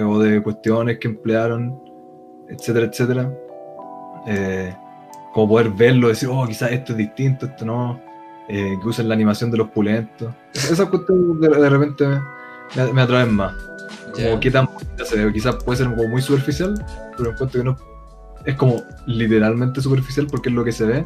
[0.05, 1.77] o de cuestiones que emplearon,
[2.47, 3.33] etcétera, etcétera.
[5.33, 7.99] Como poder verlo, decir, oh, quizás esto es distinto, esto no.
[8.47, 10.33] Que usen la animación de los pulentos.
[10.53, 13.53] Esas cuestiones de, de repente me, me atraen más.
[14.13, 15.33] Como qué tan bonita se ve.
[15.33, 16.73] Quizás puede ser como muy superficial,
[17.17, 17.77] pero encuentro que no.
[18.45, 21.05] Es como literalmente superficial porque es lo que se ve.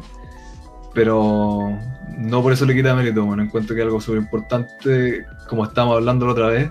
[0.94, 1.78] Pero
[2.18, 3.24] no por eso le quita mérito.
[3.24, 6.70] Bueno, encuentro que algo súper importante, como estábamos hablando la otra vez,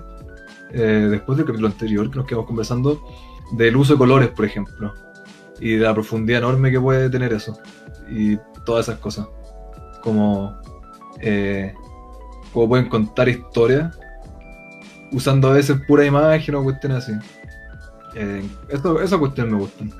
[0.71, 3.01] eh, después del capítulo anterior que nos quedamos conversando,
[3.53, 4.93] del uso de colores, por ejemplo,
[5.59, 7.57] y de la profundidad enorme que puede tener eso,
[8.09, 9.27] y todas esas cosas.
[10.03, 10.55] Como,
[11.19, 11.73] eh,
[12.53, 13.97] como pueden contar historias
[15.11, 17.13] usando a veces pura imagen o cuestiones así.
[18.15, 19.91] Eh, eso, esas cuestiones me gustan.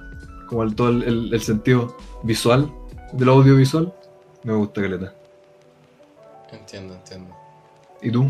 [0.48, 2.72] Como el, todo el, el- el sentido visual
[3.14, 3.94] del audiovisual,
[4.44, 5.14] me gusta caleta.
[6.52, 7.36] Entiendo, entiendo.
[8.02, 8.30] ¿Y tú?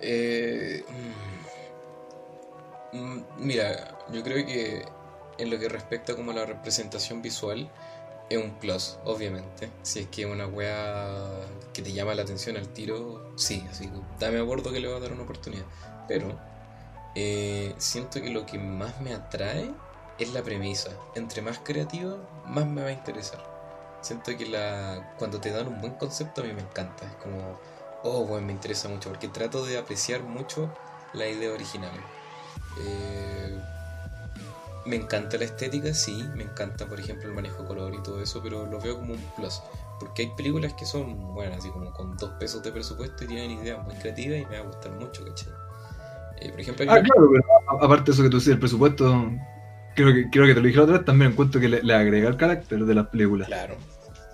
[0.00, 0.84] Eh,
[2.92, 4.84] mm, mm, mira, yo creo que
[5.38, 7.70] en lo que respecta como a la representación visual
[8.30, 9.70] es un plus, obviamente.
[9.82, 11.28] Si es que es una wea
[11.72, 14.88] que te llama la atención al tiro, sí, así que dame a bordo que le
[14.88, 15.64] va a dar una oportunidad.
[16.06, 16.38] Pero
[17.16, 19.70] eh, siento que lo que más me atrae
[20.18, 20.90] es la premisa.
[21.16, 22.16] Entre más creativa,
[22.46, 23.40] más me va a interesar.
[24.00, 27.06] siento que la cuando te dan un buen concepto a mí me encanta.
[27.06, 27.58] Es como,
[28.04, 30.72] oh, bueno, me interesa mucho porque trato de apreciar mucho
[31.14, 31.92] la idea original.
[32.80, 33.60] Eh,
[34.86, 38.22] me encanta la estética, sí, me encanta, por ejemplo, el manejo de color y todo
[38.22, 39.60] eso, pero lo veo como un plus.
[39.98, 43.50] Porque hay películas que son, bueno, así como con dos pesos de presupuesto y tienen
[43.50, 45.52] ideas muy creativas y me va a gustar mucho, ¿cachai?
[46.40, 49.30] Eh, por ejemplo, ah, claro, pero aparte de eso que tú dices, el presupuesto,
[49.94, 52.36] creo que, creo que te lo dije otra vez, también encuentro que le, agrega el
[52.36, 53.48] carácter de las películas.
[53.48, 53.76] Claro.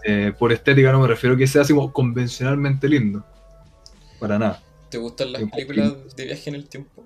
[0.05, 3.24] Eh, por estética no me refiero a que sea así como convencionalmente lindo.
[4.20, 4.62] Para nada.
[4.88, 7.05] ¿Te gustan las películas de viaje en el tiempo?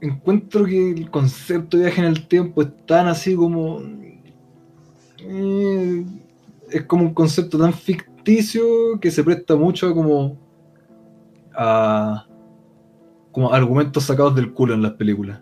[0.00, 3.80] Encuentro que el concepto de viaje en el tiempo es tan así como.
[5.18, 6.04] Eh,
[6.70, 10.38] es como un concepto tan ficticio que se presta mucho como
[11.54, 12.26] a
[13.32, 15.40] como argumentos sacados del culo en las películas.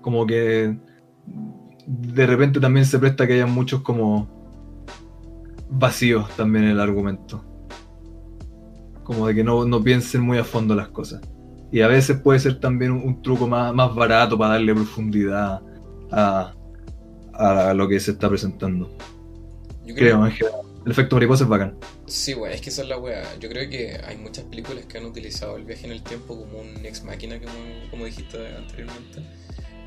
[0.00, 0.76] Como que
[1.86, 4.28] de repente también se presta que haya muchos como
[5.68, 7.44] vacíos también en el argumento.
[9.02, 11.20] Como de que no, no piensen muy a fondo las cosas.
[11.72, 15.60] Y a veces puede ser también un, truco más, más, barato para darle profundidad
[16.10, 16.52] a,
[17.32, 18.90] a, lo que se está presentando.
[19.84, 20.44] Yo creo, que
[20.84, 21.78] el efecto mariposa es bacán.
[22.06, 23.22] Sí, wey, es que esa es la wea.
[23.38, 26.60] Yo creo que hay muchas películas que han utilizado el viaje en el tiempo como
[26.60, 29.20] un ex máquina, como, como dijiste anteriormente.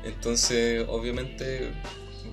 [0.04, 1.70] Entonces, obviamente,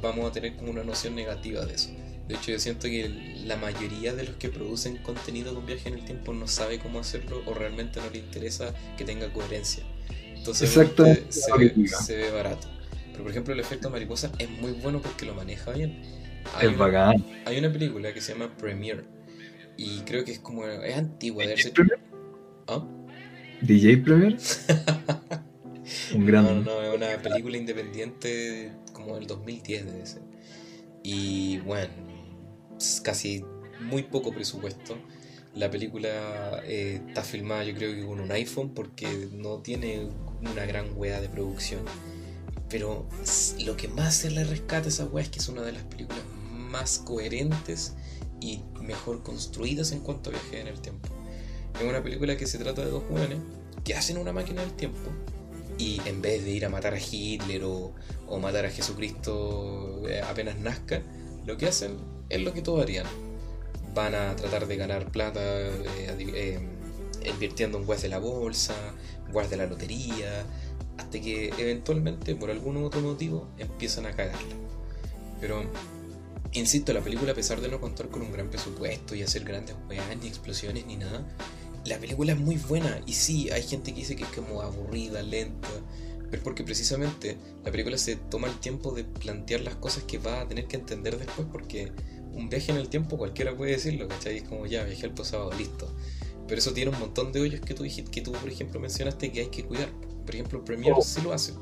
[0.02, 1.90] vamos a tener como una noción negativa de eso.
[2.32, 3.10] De hecho, yo siento que
[3.44, 7.00] la mayoría de los que producen contenido con viaje en el tiempo no sabe cómo
[7.00, 9.84] hacerlo o realmente no le interesa que tenga coherencia.
[10.34, 10.86] Entonces, se,
[11.58, 12.70] ve, se ve barato.
[13.12, 16.02] Pero, por ejemplo, el efecto mariposa es muy bueno porque lo maneja bien.
[16.56, 17.26] Hay es una, bacán.
[17.46, 19.04] Hay una película que se llama Premiere
[19.76, 20.66] y creo que es como.
[20.66, 21.46] Es antigua.
[21.46, 21.74] de DJ
[22.70, 22.88] ¿Ah?
[23.60, 24.38] ¿DJ Premiere?
[26.16, 26.46] Un gran.
[26.46, 30.22] No, no, es una película independiente como del 2010 debe ser.
[31.04, 32.11] Y bueno,
[33.04, 33.44] casi
[33.80, 34.98] muy poco presupuesto.
[35.54, 40.08] La película eh, está filmada yo creo que con un iPhone porque no tiene
[40.42, 41.82] una gran wea de producción.
[42.70, 43.06] Pero
[43.66, 45.84] lo que más se le rescata a esa wea es que es una de las
[45.84, 47.96] películas más coherentes
[48.40, 51.10] y mejor construidas en cuanto a viaje en el tiempo.
[51.80, 53.40] Es una película que se trata de dos jóvenes
[53.84, 55.10] que hacen una máquina del tiempo
[55.78, 57.94] y en vez de ir a matar a Hitler o,
[58.28, 61.02] o matar a Jesucristo eh, apenas nazca,
[61.46, 61.98] lo que hacen
[62.32, 63.06] es lo que todos harían.
[63.94, 66.60] Van a tratar de ganar plata eh, eh,
[67.26, 68.74] invirtiendo en webs de la bolsa,
[69.34, 70.46] webs de la lotería,
[70.98, 74.56] hasta que eventualmente, por algún otro motivo, empiezan a cagarla.
[75.40, 75.64] Pero,
[76.54, 79.76] insisto, la película, a pesar de no contar con un gran presupuesto y hacer grandes
[79.90, 81.26] weas, ni explosiones, ni nada,
[81.86, 83.02] la película es muy buena.
[83.06, 85.70] Y sí, hay gente que dice que es como aburrida, lenta,
[86.30, 90.42] pero porque precisamente la película se toma el tiempo de plantear las cosas que va
[90.42, 91.92] a tener que entender después, porque
[92.34, 94.38] un viaje en el tiempo cualquiera puede decirlo, ¿cachai?
[94.38, 95.88] Es como ya, viaje al pasado, listo.
[96.48, 99.32] Pero eso tiene un montón de hoyos que tú dijiste, que tú, por ejemplo, mencionaste
[99.32, 99.90] que hay que cuidar.
[100.26, 101.02] Por ejemplo, Premiere oh.
[101.02, 101.54] sí lo hace.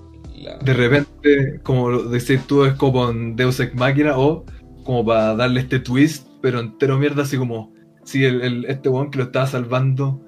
[0.63, 4.45] De repente, como decís tú, es como en Deus Ex Máquina o
[4.83, 9.19] como para darle este twist, pero entero mierda, así como si el, este weón que
[9.19, 10.23] lo estaba salvando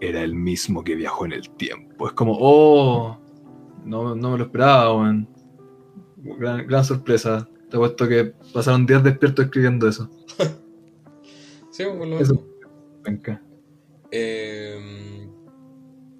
[0.00, 2.06] era el mismo que viajó en el tiempo.
[2.06, 3.18] Es como, oh,
[3.84, 5.28] no, no me lo esperaba, weón.
[6.16, 7.48] Gran, gran sorpresa.
[7.70, 10.10] Te puesto que pasaron días despiertos escribiendo eso.
[11.70, 12.44] sí, por lo eso.
[14.10, 15.28] Eh,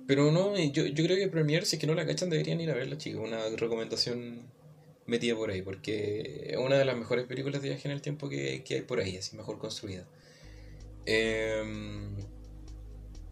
[0.07, 2.70] pero no, yo, yo creo que Premiere, si es que no la cachan, deberían ir
[2.70, 3.26] a verla, chicos.
[3.26, 4.42] Una recomendación
[5.07, 8.28] metida por ahí, porque es una de las mejores películas de viaje en el tiempo
[8.28, 10.07] que, que hay por ahí, así mejor construida.
[11.07, 11.62] Eh,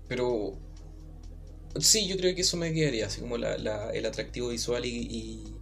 [0.08, 0.58] pero
[1.78, 4.88] sí, yo creo que eso me quedaría, así como la, la, el atractivo visual y,
[4.88, 5.55] y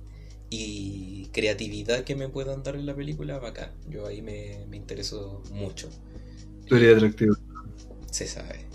[1.33, 3.71] creatividad que me puedan dar en la película, bacán.
[3.89, 5.89] Yo ahí me, me intereso mucho.
[6.67, 7.35] ¿Tú eres atractivo?
[8.11, 8.67] Se sabe.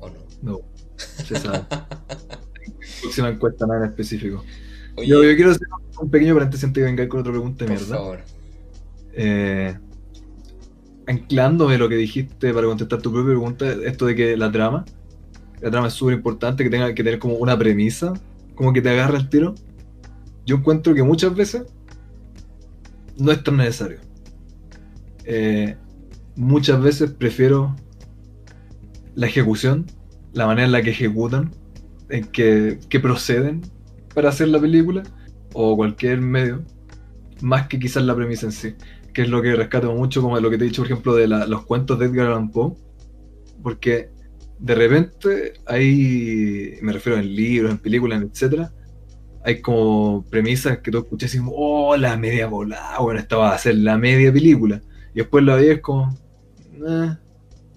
[0.00, 0.20] ¿O no?
[0.42, 0.60] No,
[0.96, 1.64] se sabe.
[3.02, 4.44] Próxima encuesta, nada en específico.
[4.96, 5.66] yo, yo, quiero hacer
[6.00, 7.86] un pequeño paréntesis antes de venga con otra pregunta de mierda.
[7.86, 8.20] Por favor.
[9.12, 9.76] Eh,
[11.06, 14.84] anclándome lo que dijiste para contestar tu propia pregunta, esto de que la trama,
[15.60, 18.12] la trama es súper importante, que tenga que tener como una premisa,
[18.54, 19.54] como que te agarra el tiro
[20.48, 21.64] yo encuentro que muchas veces
[23.18, 23.98] no es tan necesario.
[25.24, 25.76] Eh,
[26.36, 27.76] muchas veces prefiero
[29.14, 29.84] la ejecución,
[30.32, 31.50] la manera en la que ejecutan,
[32.08, 33.60] en que, proceden
[34.14, 35.02] para hacer la película
[35.52, 36.64] o cualquier medio,
[37.42, 38.74] más que quizás la premisa en sí,
[39.12, 41.28] que es lo que rescato mucho, como lo que te he dicho, por ejemplo, de
[41.28, 42.72] los cuentos de Edgar Allan Poe,
[43.62, 44.08] porque
[44.58, 48.72] de repente hay, me refiero en libros, en películas, etcétera,
[49.48, 53.58] hay como premisas que tú escuchas y oh, la media volada, bueno, esta va a
[53.58, 54.82] ser la media película.
[55.14, 56.14] Y después la ves como,
[56.74, 57.16] eh,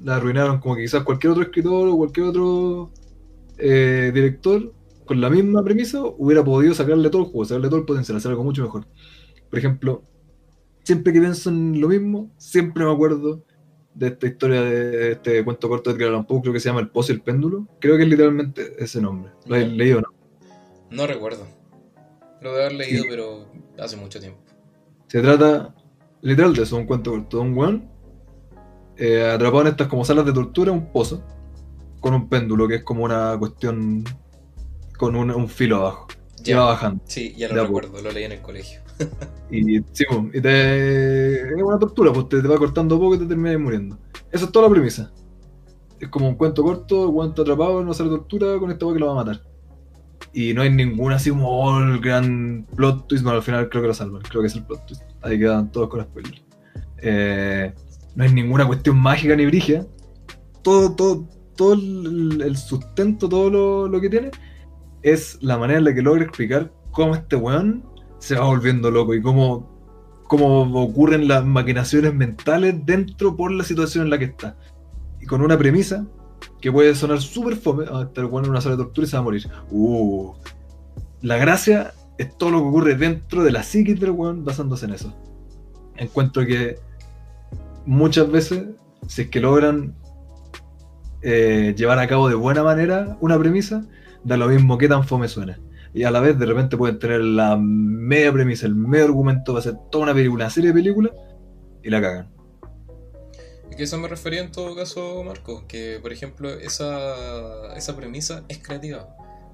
[0.04, 2.92] la arruinaron como que quizás cualquier otro escritor o cualquier otro
[3.58, 4.74] eh, director
[5.06, 8.32] con la misma premisa hubiera podido sacarle todo el juego, sacarle todo el potencial, hacer
[8.32, 8.86] algo mucho mejor.
[9.50, 10.04] Por ejemplo,
[10.84, 13.46] siempre que pienso en lo mismo, siempre me acuerdo
[13.94, 16.82] de esta historia de este cuento corto de Edgar Allan Poe, creo que se llama
[16.82, 17.66] El Pozo y el Péndulo.
[17.80, 19.32] Creo que es literalmente ese nombre.
[19.46, 20.08] ¿Lo has leído o no?
[20.90, 21.61] No recuerdo.
[22.42, 23.46] Lo de haber leído, pero
[23.80, 24.40] hace mucho tiempo.
[25.08, 25.74] Se trata
[26.22, 27.90] literal de eso, un cuento corto un weón
[28.98, 31.24] eh, atrapado en estas como salas de tortura, un pozo,
[32.00, 34.04] con un péndulo, que es como una cuestión
[34.98, 36.08] con un, un filo abajo.
[36.44, 36.60] Ya.
[36.60, 37.04] va bajando.
[37.06, 38.82] Sí, ya lo Ya, recuerdo, lo leí en el colegio.
[39.54, 43.26] Y, sí, y te, es una tortura, pues te, te va cortando poco y te
[43.26, 43.98] terminas muriendo.
[44.32, 45.12] Esa es toda la premisa.
[46.00, 48.86] Es como un cuento corto, el cuento atrapado en una sala de tortura con esta
[48.86, 49.42] weá que lo va a matar.
[50.34, 53.82] Y no hay ninguna así como oh, el gran plot twist, no, al final creo
[53.82, 55.04] que lo salvan, creo que es el plot twist.
[55.22, 56.44] Ahí quedan todos con spoilers.
[56.98, 57.74] Eh,
[58.16, 59.86] no hay ninguna cuestión mágica ni brigia.
[60.62, 64.32] Todo, todo, todo el, el sustento, todo lo, lo que tiene,
[65.02, 67.84] es la manera en la que logra explicar cómo este weón
[68.20, 69.68] se va volviendo loco y cómo,
[70.28, 74.56] cómo ocurren las maquinaciones mentales dentro por la situación en la que está.
[75.20, 76.06] Y con una premisa
[76.62, 79.18] que puede sonar súper fome, ah, este weón en una sala de tortura y se
[79.18, 79.50] va a morir.
[79.72, 80.34] Uh,
[81.22, 84.94] la gracia es todo lo que ocurre dentro de la psiquis del weón basándose en
[84.94, 85.14] eso.
[85.98, 86.78] Encuentro que
[87.86, 88.66] muchas veces,
[89.08, 89.96] si es que logran
[91.24, 93.84] eh, llevar a cabo de buena manera una premisa,
[94.24, 95.60] da lo mismo que tan fome suena.
[95.94, 99.60] Y a la vez de repente pueden tener la media premisa, el medio argumento, va
[99.60, 101.12] a ser toda una película, una serie de películas,
[101.84, 102.41] y la cagan.
[103.82, 108.60] Que eso me refería en todo caso, Marco, que por ejemplo esa, esa premisa es
[108.60, 109.10] creativa.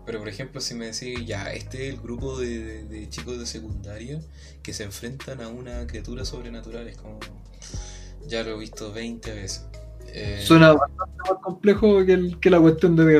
[0.06, 3.40] Pero por ejemplo, si me decís, ya, este es el grupo de, de- de chicos
[3.40, 4.20] de secundaria
[4.64, 7.22] que se enfrentan a una criatura sobrenatural, es como...
[8.28, 9.66] Ya lo he visto 20 veces.
[10.08, 13.18] Eh, Suena bastante más complejo que, el- que la cuestión de.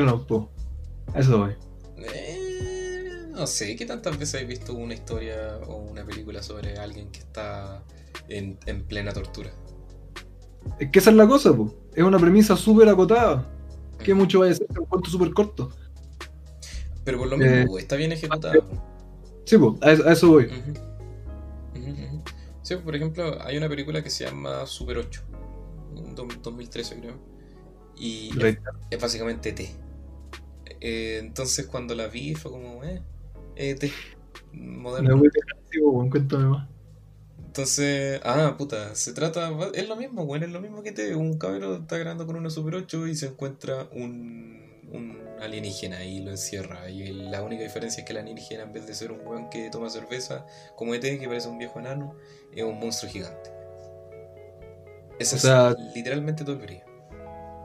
[1.14, 1.54] A Eso voy.
[1.96, 7.10] eh, no sé, ¿qué tantas veces has visto una historia o una película sobre alguien
[7.10, 7.82] que está
[8.28, 9.50] en, en plena tortura?
[10.78, 11.74] Es que esa es la cosa, po.
[11.94, 13.48] es una premisa súper acotada.
[14.02, 15.70] Que mucho vaya a ser un cuento súper corto.
[17.04, 18.62] Pero por lo mismo, Eh, está bien ejecutado.
[19.44, 20.44] Sí, po, a, eso, a eso voy.
[20.44, 20.70] Ujú,
[21.74, 22.22] ujú.
[22.62, 25.22] Sí, por ejemplo, hay una película que se llama Super 8,
[25.96, 27.14] en do- 2013 creo,
[27.96, 28.30] y
[28.90, 29.70] es, básicamente T.
[30.80, 33.02] Eh, entonces cuando la vi fue como, eh,
[33.56, 33.90] eh, T,
[34.52, 35.16] Me moderno.
[35.16, 36.68] voy a dejar po, cuéntame más.
[37.58, 41.38] Entonces, ah, puta, se trata, es lo mismo, bueno, es lo mismo que T, un
[41.38, 46.30] cabrón está grabando con una Super 8 y se encuentra un, un alienígena y lo
[46.30, 46.88] encierra.
[46.88, 49.70] Y la única diferencia es que el alienígena, en vez de ser un weón que
[49.70, 50.46] toma cerveza
[50.76, 52.14] como ET, que parece un viejo enano,
[52.54, 53.50] es un monstruo gigante.
[55.18, 56.70] Ese O sea- es literalmente todo el.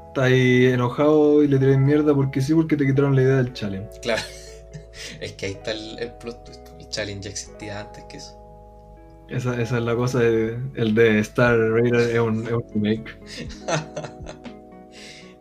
[0.08, 3.54] Estás ahí enojado y le tiras mierda porque sí, porque te quitaron la idea del
[3.54, 4.00] challenge.
[4.02, 4.24] Claro,
[5.22, 6.68] es que ahí está el, el plot twist.
[6.80, 8.43] El challenge ya existía antes que eso.
[9.28, 13.20] Esa, esa es la cosa, de- el de Star Raider es un, es un remake.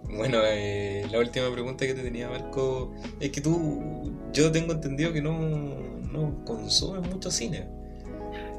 [0.03, 5.13] Bueno, eh, la última pregunta que te tenía, Marco, es que tú, yo tengo entendido
[5.13, 7.69] que no, no consumes mucho cine.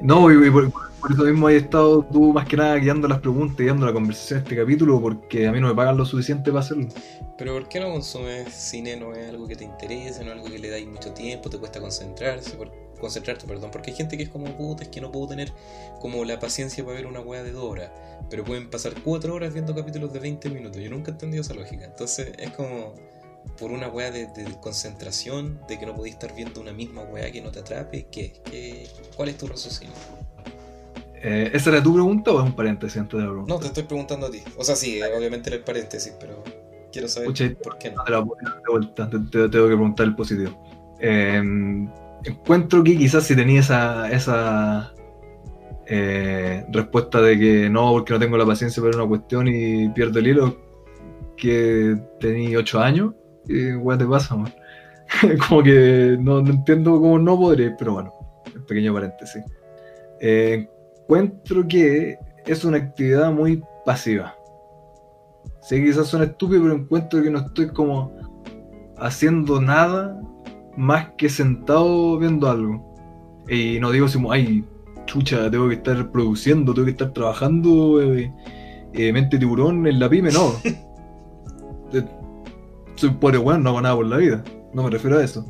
[0.00, 0.70] No, y, y por,
[1.00, 4.40] por eso mismo has estado tú más que nada guiando las preguntas, guiando la conversación
[4.40, 6.88] de este capítulo, porque a mí no me pagan lo suficiente para hacerlo.
[7.38, 8.96] Pero ¿por qué no consumes cine?
[8.96, 10.24] ¿No es algo que te interese?
[10.24, 11.50] ¿No es algo que le dais mucho tiempo?
[11.50, 12.56] ¿Te cuesta concentrarse?
[12.56, 12.72] Por,
[13.04, 13.70] concentrarte, perdón.
[13.70, 15.52] Porque hay gente que es como, puta, es que no puedo tener
[16.00, 17.90] como la paciencia para ver una weá de dos horas.
[18.30, 20.80] Pero pueden pasar cuatro horas viendo capítulos de 20 minutos.
[20.82, 21.84] Yo nunca he entendido esa lógica.
[21.84, 22.94] Entonces es como
[23.58, 27.30] por una weá de, de concentración, de que no podéis estar viendo una misma weá
[27.30, 28.06] que no te atrape.
[28.10, 28.32] ¿Qué?
[28.44, 28.88] ¿Qué?
[29.16, 29.94] ¿Cuál es tu raciocinio?
[31.26, 33.54] Eh, ¿Esa era tu pregunta o es un paréntesis antes de la pregunta?
[33.54, 34.42] No, te estoy preguntando a ti.
[34.56, 36.42] O sea, sí, obviamente era el paréntesis, pero
[36.92, 38.04] quiero saber Pucha, por qué no.
[38.04, 40.50] te la voy a dar de vuelta, te, te- te tengo que preguntar el positivo.
[41.00, 41.42] Eh,
[42.24, 44.94] encuentro que quizás si tenía esa, esa
[45.86, 50.18] eh, respuesta de que no, porque no tengo la paciencia para una cuestión y pierdo
[50.18, 50.56] el hilo,
[51.36, 53.14] que tenía 8 años,
[53.48, 54.52] weá te pasa, man?
[55.48, 58.12] Como que no, entiendo cómo no podré, pero bueno,
[58.66, 59.42] pequeño paréntesis.
[60.20, 60.68] Eh,
[61.02, 64.34] encuentro que es una actividad muy pasiva.
[65.60, 68.12] Sé que quizás suena estúpido, pero encuentro que no estoy como
[68.96, 70.18] haciendo nada
[70.76, 72.94] más que sentado viendo algo.
[73.48, 74.64] Y no digo así como, ay,
[75.06, 78.32] chucha, tengo que estar produciendo, tengo que estar trabajando, eh,
[78.92, 80.52] eh, mente tiburón en la pyme, no.
[81.92, 82.02] Eh,
[82.96, 84.42] Soy pobre weón, no hago nada por la vida.
[84.72, 85.44] No me refiero a eso.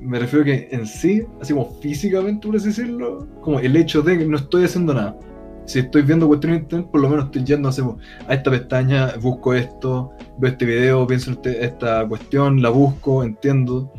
[0.00, 4.16] me refiero que en sí, así como físicamente, por así decirlo, como el hecho de
[4.16, 5.18] que no estoy haciendo nada.
[5.66, 9.52] Si estoy viendo cuestiones en internet, por lo menos estoy yendo a esta pestaña, busco
[9.52, 13.92] esto, veo este video, pienso en este, esta cuestión, la busco, entiendo.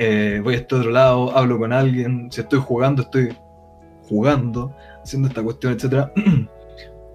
[0.00, 2.30] Eh, voy a este otro lado, hablo con alguien.
[2.30, 3.36] Si estoy jugando, estoy
[4.08, 4.72] jugando,
[5.02, 6.08] haciendo esta cuestión, etc.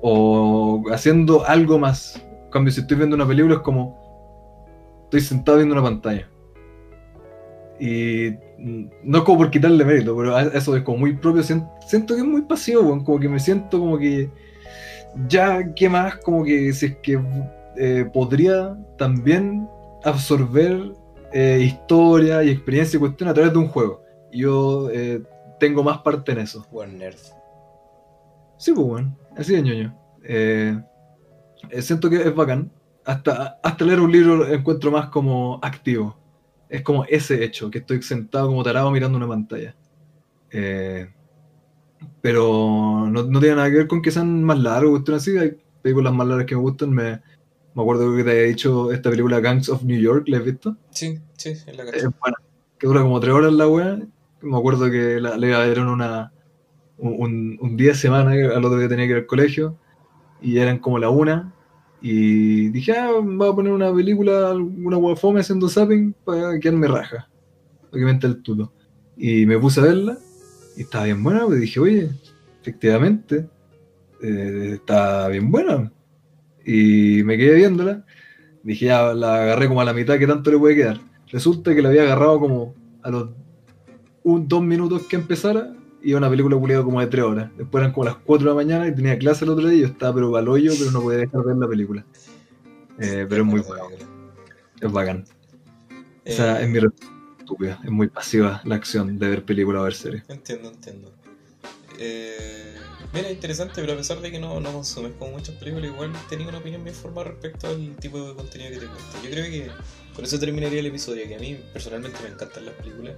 [0.02, 2.22] o haciendo algo más.
[2.46, 3.98] En cambio, si estoy viendo una película, es como
[5.06, 6.28] estoy sentado viendo una pantalla.
[7.80, 11.42] Y no es como por quitarle mérito, pero eso es como muy propio.
[11.42, 14.30] Siento que es muy pasivo, como que me siento como que
[15.30, 16.18] ya, ¿qué más?
[16.18, 17.22] Como que si es que
[17.78, 19.70] eh, podría también
[20.04, 20.94] absorber
[21.34, 24.04] eh, historia y experiencia y cuestión a través de un juego.
[24.32, 25.22] Yo eh,
[25.60, 26.66] tengo más parte en eso.
[26.72, 27.18] Buen nerd.
[28.58, 29.98] Sí, pues bueno, así de ñoño.
[31.82, 32.72] siento que es bacán.
[33.06, 36.16] Hasta, hasta leer un libro encuentro más como activo
[36.74, 39.76] es como ese hecho, que estoy sentado como tarado mirando una pantalla.
[40.50, 41.08] Eh,
[42.20, 45.38] pero no, tiene nada que ver con que sean más largos, así.
[45.38, 46.90] Hay películas más largas que me gustan.
[46.90, 47.22] Me,
[47.76, 50.78] me acuerdo que te había dicho esta película Gangs of New York, ¿la has visto?
[50.92, 52.38] Sí, sí, es la es buena.
[52.78, 54.00] Que dura como tres horas la wea.
[54.42, 56.32] Me acuerdo que la, le dieron una,
[56.98, 59.78] un, un, día de semana, al otro día tenía que ir al colegio,
[60.42, 61.54] y eran como la una,
[62.02, 67.30] y dije, ah, voy a poner una película, una guafome haciendo zapping para quedarme raja.
[67.94, 68.74] Obviamente el tuto.
[69.16, 70.18] Y me puse a verla
[70.76, 72.10] y estaba bien buena, pues dije, oye,
[72.62, 73.48] efectivamente,
[74.22, 75.94] eh, está bien buena.
[76.66, 78.06] Y me quedé viéndola.
[78.64, 81.00] Dije, ya la agarré como a la mitad, que tanto le puede quedar?
[81.32, 83.30] Resulta que la había agarrado como a los
[84.24, 87.52] un, dos minutos que empezara y una película culiada como de tres horas.
[87.58, 89.82] Después eran como las 4 de la mañana y tenía clase el otro día y
[89.82, 92.06] yo estaba pero hoyo, pero no podía dejar de ver la película.
[93.00, 93.84] Eh, pero es muy bueno.
[94.80, 95.26] Es bacán.
[96.26, 96.80] O sea, es mi
[97.40, 100.24] estúpida, es muy pasiva la acción de ver película o ver series.
[100.30, 101.12] Entiendo, entiendo.
[102.00, 102.76] Eh,
[103.14, 106.48] mira, interesante, pero a pesar de que no, no consumes como muchas películas, igual tenía
[106.48, 109.22] una opinión bien formada respecto al tipo de contenido que te gusta.
[109.24, 109.72] Yo creo que
[110.16, 113.16] con eso terminaría el episodio, que a mí personalmente me encantan las películas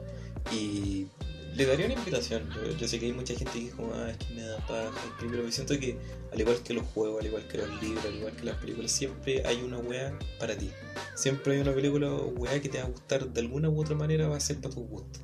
[0.52, 1.08] y
[1.56, 2.44] le daría una invitación.
[2.78, 4.92] Yo, sé que hay mucha gente que dice como, ah, es que me da paja
[5.20, 5.98] pero siento que
[6.32, 8.92] al igual que los juegos, al igual que los libros, al igual que las películas,
[8.92, 10.70] siempre hay una wea para ti.
[11.16, 13.96] Siempre hay una película o wea que te va a gustar de alguna u otra
[13.96, 15.20] manera, va a ser para tu gusto.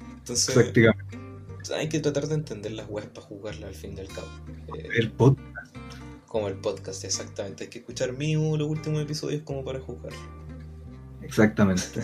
[0.00, 0.54] Entonces,
[1.76, 4.28] hay que tratar de entender las weas para jugarlas al fin y al cabo.
[4.76, 5.76] Eh, el podcast.
[6.26, 7.64] Como el podcast, exactamente.
[7.64, 10.12] Hay que escuchar mío los últimos episodios como para jugar.
[11.22, 11.84] Exactamente.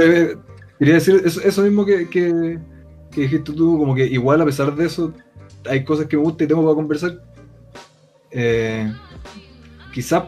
[0.00, 0.36] Eh,
[0.78, 2.60] quería decir eso, mismo que que
[3.22, 5.12] dijiste tú, como que igual a pesar de eso,
[5.68, 7.22] hay cosas que me gustan y tengo para conversar.
[8.30, 8.92] Eh,
[9.92, 10.24] quizás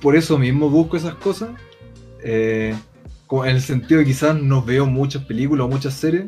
[0.00, 1.50] por eso mismo busco esas cosas.
[2.22, 2.74] Eh,
[3.30, 6.26] en el sentido de quizás no veo muchas películas o muchas series.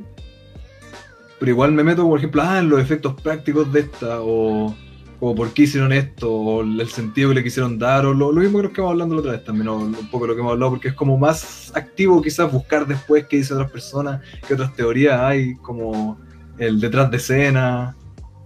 [1.42, 4.72] Pero igual me meto, por ejemplo, ah, en los efectos prácticos de esta, o
[5.18, 8.58] como por qué hicieron esto, o el sentido que le quisieron dar, o lo, mismo
[8.58, 10.70] que nos quedamos hablando la otra vez también, o un poco lo que hemos hablado,
[10.70, 15.18] porque es como más activo quizás buscar después qué dicen otras personas, qué otras teorías
[15.18, 16.16] hay, como
[16.58, 17.96] el detrás de escena,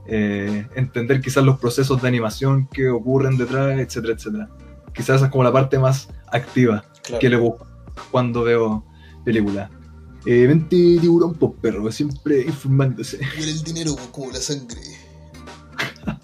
[0.06, 4.48] eh, entender quizás los procesos de animación que ocurren detrás, etcétera, etcétera.
[4.94, 6.82] Quizás esa es como la parte más activa
[7.20, 7.66] que le busco
[8.10, 8.86] cuando veo
[9.23, 9.68] películas.
[10.27, 13.20] Eh, vente tiburón, pop perro, siempre informándose.
[13.39, 14.81] Y el dinero como la sangre.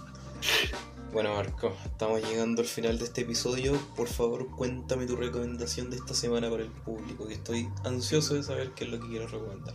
[1.12, 3.78] Bueno, Marco, estamos llegando al final de este episodio.
[3.94, 8.42] Por favor, cuéntame tu recomendación de esta semana para el público, que estoy ansioso de
[8.42, 9.74] saber qué es lo que quiero recomendar.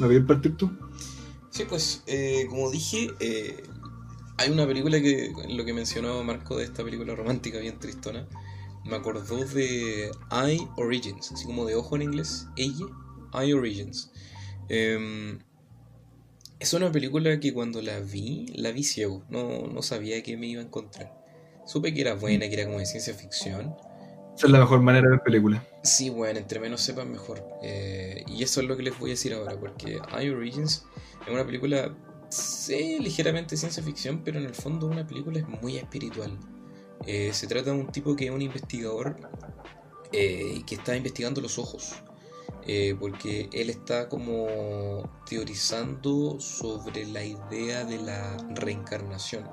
[0.00, 0.68] ¿Me voy a partir tú?
[1.50, 3.62] Sí, pues, eh, como dije, eh,
[4.36, 8.26] hay una película que, lo que mencionaba Marco de esta película romántica bien tristona,
[8.84, 12.86] me acordó de I Origins, así como de ojo en inglés, ella,
[13.32, 14.10] I Origins.
[14.68, 15.38] Eh,
[16.64, 20.46] es una película que cuando la vi, la vi ciego, no, no sabía que me
[20.46, 21.12] iba a encontrar.
[21.66, 23.74] Supe que era buena, que era como de ciencia ficción.
[24.36, 25.66] Esa es la mejor manera de ver película.
[25.82, 27.46] Sí, bueno, entre menos sepan mejor.
[27.62, 30.84] Eh, y eso es lo que les voy a decir ahora, porque I Origins
[31.26, 31.94] es una película,
[32.28, 36.38] sé, ligeramente ciencia ficción, pero en el fondo una película es muy espiritual.
[37.06, 39.16] Eh, se trata de un tipo que es un investigador
[40.12, 41.94] eh, que está investigando los ojos.
[42.66, 49.44] Eh, porque él está como teorizando sobre la idea de la reencarnación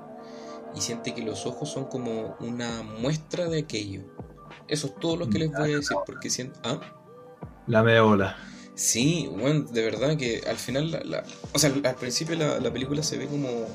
[0.74, 4.00] y siente que los ojos son como una muestra de aquello.
[4.66, 6.58] Eso es todo lo que les voy a decir, porque siento...
[6.64, 6.80] ¿Ah?
[7.66, 8.38] La meola.
[8.74, 13.02] Sí, bueno, de verdad que al final, la, o sea, al principio la, la, película
[13.02, 13.66] se ve como,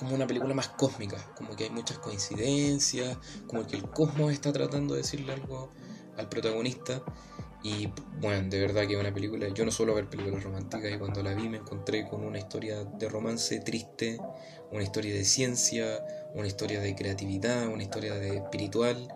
[0.00, 4.52] como una película más cósmica, como que hay muchas coincidencias, como que el cosmos está
[4.52, 5.72] tratando de decirle algo
[6.16, 7.02] al protagonista
[7.62, 7.88] Y
[8.20, 11.22] bueno, de verdad que es una película, yo no suelo ver películas románticas y cuando
[11.22, 14.18] la vi me encontré con una historia de romance triste,
[14.72, 16.04] una historia de ciencia,
[16.34, 19.08] una historia de creatividad, una historia de espiritual.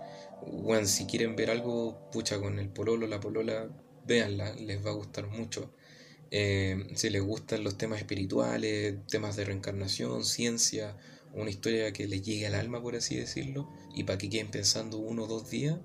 [0.47, 3.69] Bueno, si quieren ver algo, pucha, con el pololo, la polola,
[4.06, 5.70] véanla, les va a gustar mucho.
[6.36, 10.97] Eh, si les gustan los temas espirituales, temas de reencarnación, ciencia,
[11.32, 14.98] una historia que les llegue al alma, por así decirlo, y para que queden pensando
[14.98, 15.78] uno o dos días,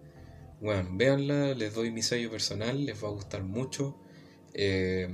[0.59, 3.95] bueno, véanla, les doy mi sello personal, les va a gustar mucho.
[4.55, 5.07] Eh,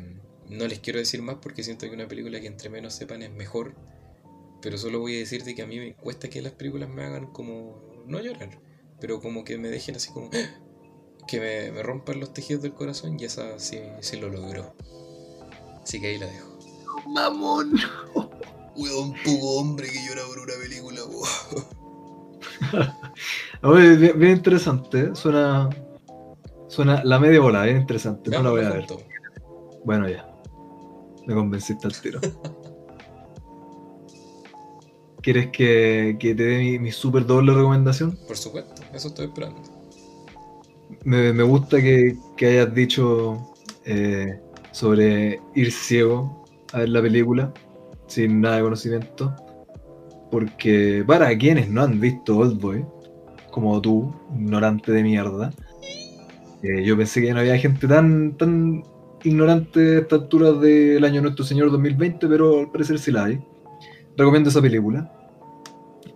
[0.48, 3.32] no les quiero decir más porque siento que una película que entre menos sepan es
[3.32, 3.76] mejor.
[4.62, 7.28] Pero solo voy a decirte que a mí me cuesta que las películas me hagan
[7.34, 8.06] como.
[8.08, 8.58] no llorar,
[9.02, 10.30] pero como que me dejen así como.
[11.28, 14.74] que me, rompan los tejidos del corazón y esa sí, sí lo logró.
[15.86, 16.58] Así que ahí la dejo.
[17.06, 17.76] Mamón.
[18.76, 21.02] un poco hombre que llora por una película,
[24.00, 25.70] bien, bien, interesante, suena.
[26.68, 28.32] Suena la media bola, bien interesante.
[28.32, 28.88] No la voy a ver.
[29.84, 30.28] Bueno, ya.
[31.28, 32.20] Me convenciste al tiro.
[35.22, 38.18] ¿Quieres que, te dé mi, super doble recomendación?
[38.28, 39.62] Por supuesto, eso estoy esperando.
[41.04, 43.54] Me, gusta que, hayas dicho
[43.86, 44.42] eh,
[44.76, 46.44] sobre ir ciego
[46.74, 47.54] a ver la película
[48.08, 49.34] sin nada de conocimiento.
[50.30, 52.86] Porque para quienes no han visto Old Boy,
[53.52, 55.54] como tú, ignorante de mierda,
[56.62, 58.84] eh, yo pensé que no había gente tan, tan
[59.24, 63.40] ignorante a esta altura del año Nuestro Señor 2020, pero al parecer sí la hay.
[64.18, 65.10] Recomiendo esa película.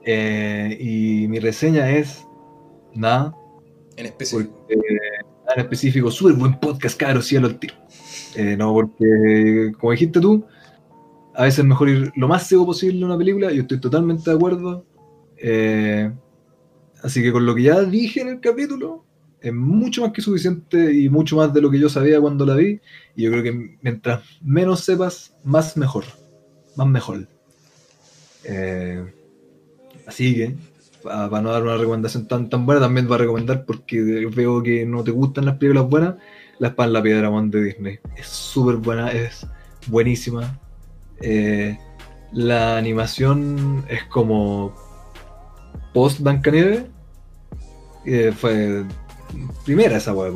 [0.05, 2.27] Eh, y mi reseña es
[2.93, 3.33] nada.
[3.95, 4.65] En específico.
[4.67, 7.75] nada en específico, súper buen podcast, caro, cielo al tiro.
[8.39, 10.45] Eh, no, porque, como dijiste tú,
[11.35, 14.29] a veces es mejor ir lo más ciego posible a una película, yo estoy totalmente
[14.29, 14.85] de acuerdo.
[15.35, 16.09] Eh,
[17.03, 19.03] así que con lo que ya dije en el capítulo,
[19.41, 22.55] es mucho más que suficiente y mucho más de lo que yo sabía cuando la
[22.55, 22.79] vi.
[23.13, 26.05] Y yo creo que mientras menos sepas, más mejor.
[26.77, 27.27] Más mejor.
[28.45, 29.03] Eh,
[30.07, 30.55] así que,
[31.03, 34.01] para no dar una recomendación tan, tan buena, también va a recomendar porque
[34.33, 36.15] veo que no te gustan las películas buenas.
[36.59, 37.99] La espada la piedra de Disney.
[38.17, 39.47] Es súper buena, es
[39.87, 40.59] buenísima.
[41.21, 41.77] Eh,
[42.33, 44.75] la animación es como
[45.93, 46.83] post Blancanieves.
[48.05, 48.83] Eh, fue
[49.65, 50.31] primera esa weá,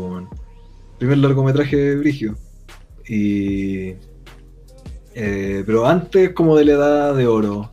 [0.97, 2.37] Primer largometraje brigio.
[3.07, 3.95] Y.
[5.15, 7.71] Eh, pero antes como de la edad de oro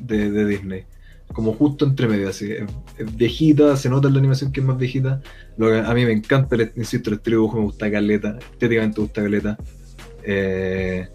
[0.00, 0.84] de, Disney.
[1.32, 2.54] Como justo entre medio, así.
[2.98, 5.20] Viejita, se nota en la animación que es más viejita.
[5.56, 8.38] Lo que a mí me encanta, el, insisto, el estilo dibujo me gusta caleta.
[8.52, 9.58] Estéticamente me gusta caleta.
[10.22, 11.08] Eh,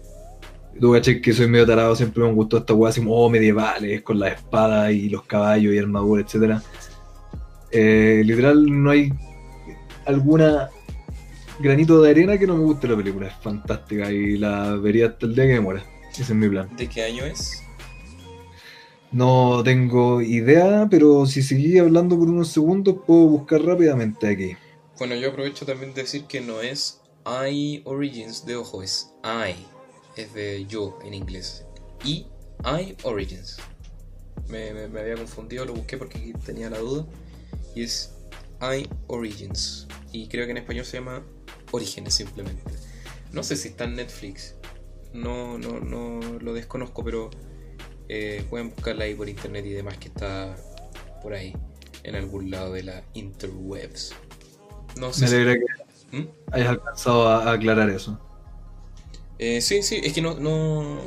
[0.78, 4.02] Tú caché que soy medio tarado, siempre me gustó esta weá así como oh, medievales,
[4.02, 6.62] con la espada y los caballos y armadura, etc.
[7.70, 9.12] Eh, literal, no hay
[10.06, 10.70] alguna
[11.58, 13.26] granito de arena que no me guste la película.
[13.26, 15.84] Es fantástica y la vería hasta el día que me muera.
[16.12, 16.68] Ese es mi plan.
[16.76, 17.62] ¿De qué año es?
[19.12, 24.56] No tengo idea, pero si seguí hablando por unos segundos puedo buscar rápidamente aquí.
[24.98, 29.54] Bueno, yo aprovecho también de decir que no es I Origins de ojo, es I
[30.16, 31.64] es de yo en inglés.
[32.04, 32.26] Y
[32.64, 33.58] I Origins.
[34.48, 37.06] Me, había confundido, lo busqué porque tenía la duda.
[37.74, 38.14] Y es
[38.60, 39.86] I Origins.
[40.12, 41.22] Y creo que en español se llama
[41.72, 42.72] Orígenes simplemente.
[43.32, 44.54] No sé si está en Netflix.
[45.12, 47.30] No, no, no lo desconozco, pero
[48.12, 50.56] eh, pueden buscarla ahí por internet y demás que está
[51.22, 51.54] por ahí,
[52.02, 54.12] en algún lado de la interwebs.
[54.96, 55.26] No sé.
[55.26, 55.54] Me alegra
[56.10, 56.28] que ¿Mm?
[56.50, 58.18] hayas alcanzado a aclarar eso.
[59.38, 60.98] Eh, sí, sí, es que no, no.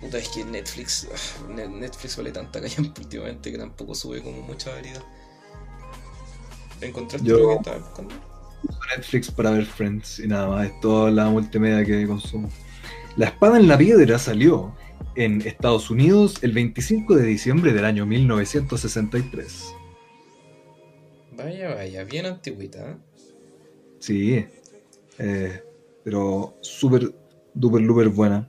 [0.00, 1.08] Puta, es que Netflix.
[1.12, 5.02] Ah, Netflix vale tanta calle últimamente que tampoco sube como mucha variedad.
[6.80, 8.14] ¿Encontraste lo que estaba buscando?
[8.96, 12.48] Netflix para ver Friends y nada más, es toda la multimedia que consumo.
[13.16, 14.72] La espada en la piedra salió
[15.14, 19.74] en Estados Unidos el 25 de diciembre del año 1963.
[21.36, 22.90] Vaya, vaya, bien antigüita.
[22.90, 22.96] ¿eh?
[23.98, 24.46] Sí,
[25.18, 25.62] eh,
[26.04, 27.14] pero súper
[27.54, 28.48] duper luper buena.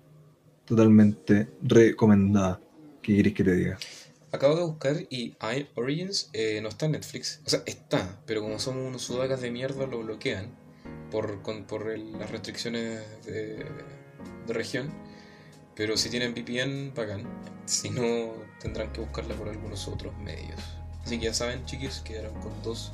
[0.65, 2.59] Totalmente recomendada.
[3.01, 3.77] ¿Qué quieres que te diga?
[4.31, 7.41] Acabo de buscar y I Origins eh, no está en Netflix.
[7.45, 10.47] O sea, está, pero como somos unos sudacas de mierda lo bloquean
[11.11, 13.65] por, por las restricciones de,
[14.47, 14.91] región.
[15.75, 17.23] Pero si tienen VPN, pagan.
[17.65, 20.59] Si no, tendrán que buscarla por algunos otros medios.
[21.03, 22.93] Así que ya saben, chiquis, quedaron con dos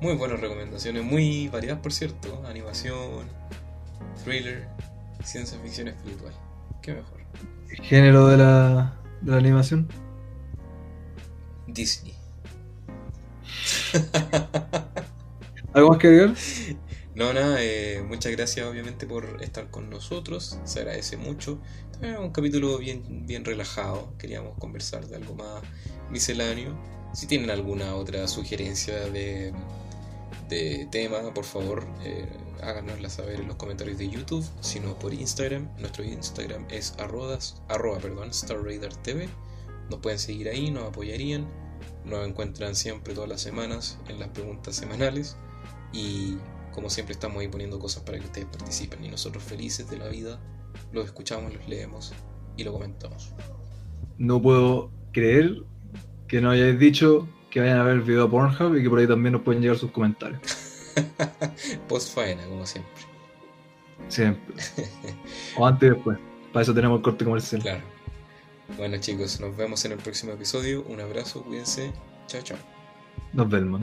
[0.00, 2.42] muy buenas recomendaciones, muy variadas por cierto.
[2.46, 3.26] Animación,
[4.24, 4.68] thriller,
[5.24, 6.32] Ciencia ficción espiritual.
[6.82, 7.20] ¿Qué mejor?
[7.82, 9.88] ¿Género de la, de la animación?
[11.66, 12.14] Disney.
[15.72, 16.34] ¿Algo más que agregar?
[17.16, 21.58] No, nada, eh, muchas gracias obviamente por estar con nosotros, se agradece mucho.
[22.02, 25.62] Eh, un capítulo bien, bien relajado, queríamos conversar de algo más
[26.10, 26.76] misceláneo.
[27.14, 29.54] Si tienen alguna otra sugerencia de,
[30.50, 32.28] de tema, por favor, eh,
[32.62, 35.70] háganosla saber en los comentarios de YouTube, sino por Instagram.
[35.78, 38.30] Nuestro Instagram es arrodas, arroba perdón,
[39.02, 39.30] TV.
[39.88, 41.46] Nos pueden seguir ahí, nos apoyarían.
[42.04, 45.38] Nos encuentran siempre todas las semanas en las preguntas semanales.
[45.94, 46.36] Y
[46.76, 49.02] como siempre estamos ahí poniendo cosas para que ustedes participen.
[49.02, 50.38] Y nosotros felices de la vida
[50.92, 52.12] los escuchamos, los leemos
[52.56, 53.32] y lo comentamos.
[54.18, 55.62] No puedo creer
[56.28, 58.98] que no hayáis dicho que vayan a ver el video de Pornhub y que por
[58.98, 60.40] ahí también nos pueden llegar sus comentarios.
[61.88, 62.92] Post faena, como siempre.
[64.08, 64.54] Siempre.
[65.56, 66.18] o antes y después.
[66.52, 67.62] Para eso tenemos el corte comercial.
[67.62, 67.82] Claro.
[68.76, 70.84] Bueno chicos, nos vemos en el próximo episodio.
[70.88, 71.90] Un abrazo, cuídense.
[72.26, 72.58] Chao, chao.
[73.32, 73.80] Nos vemos.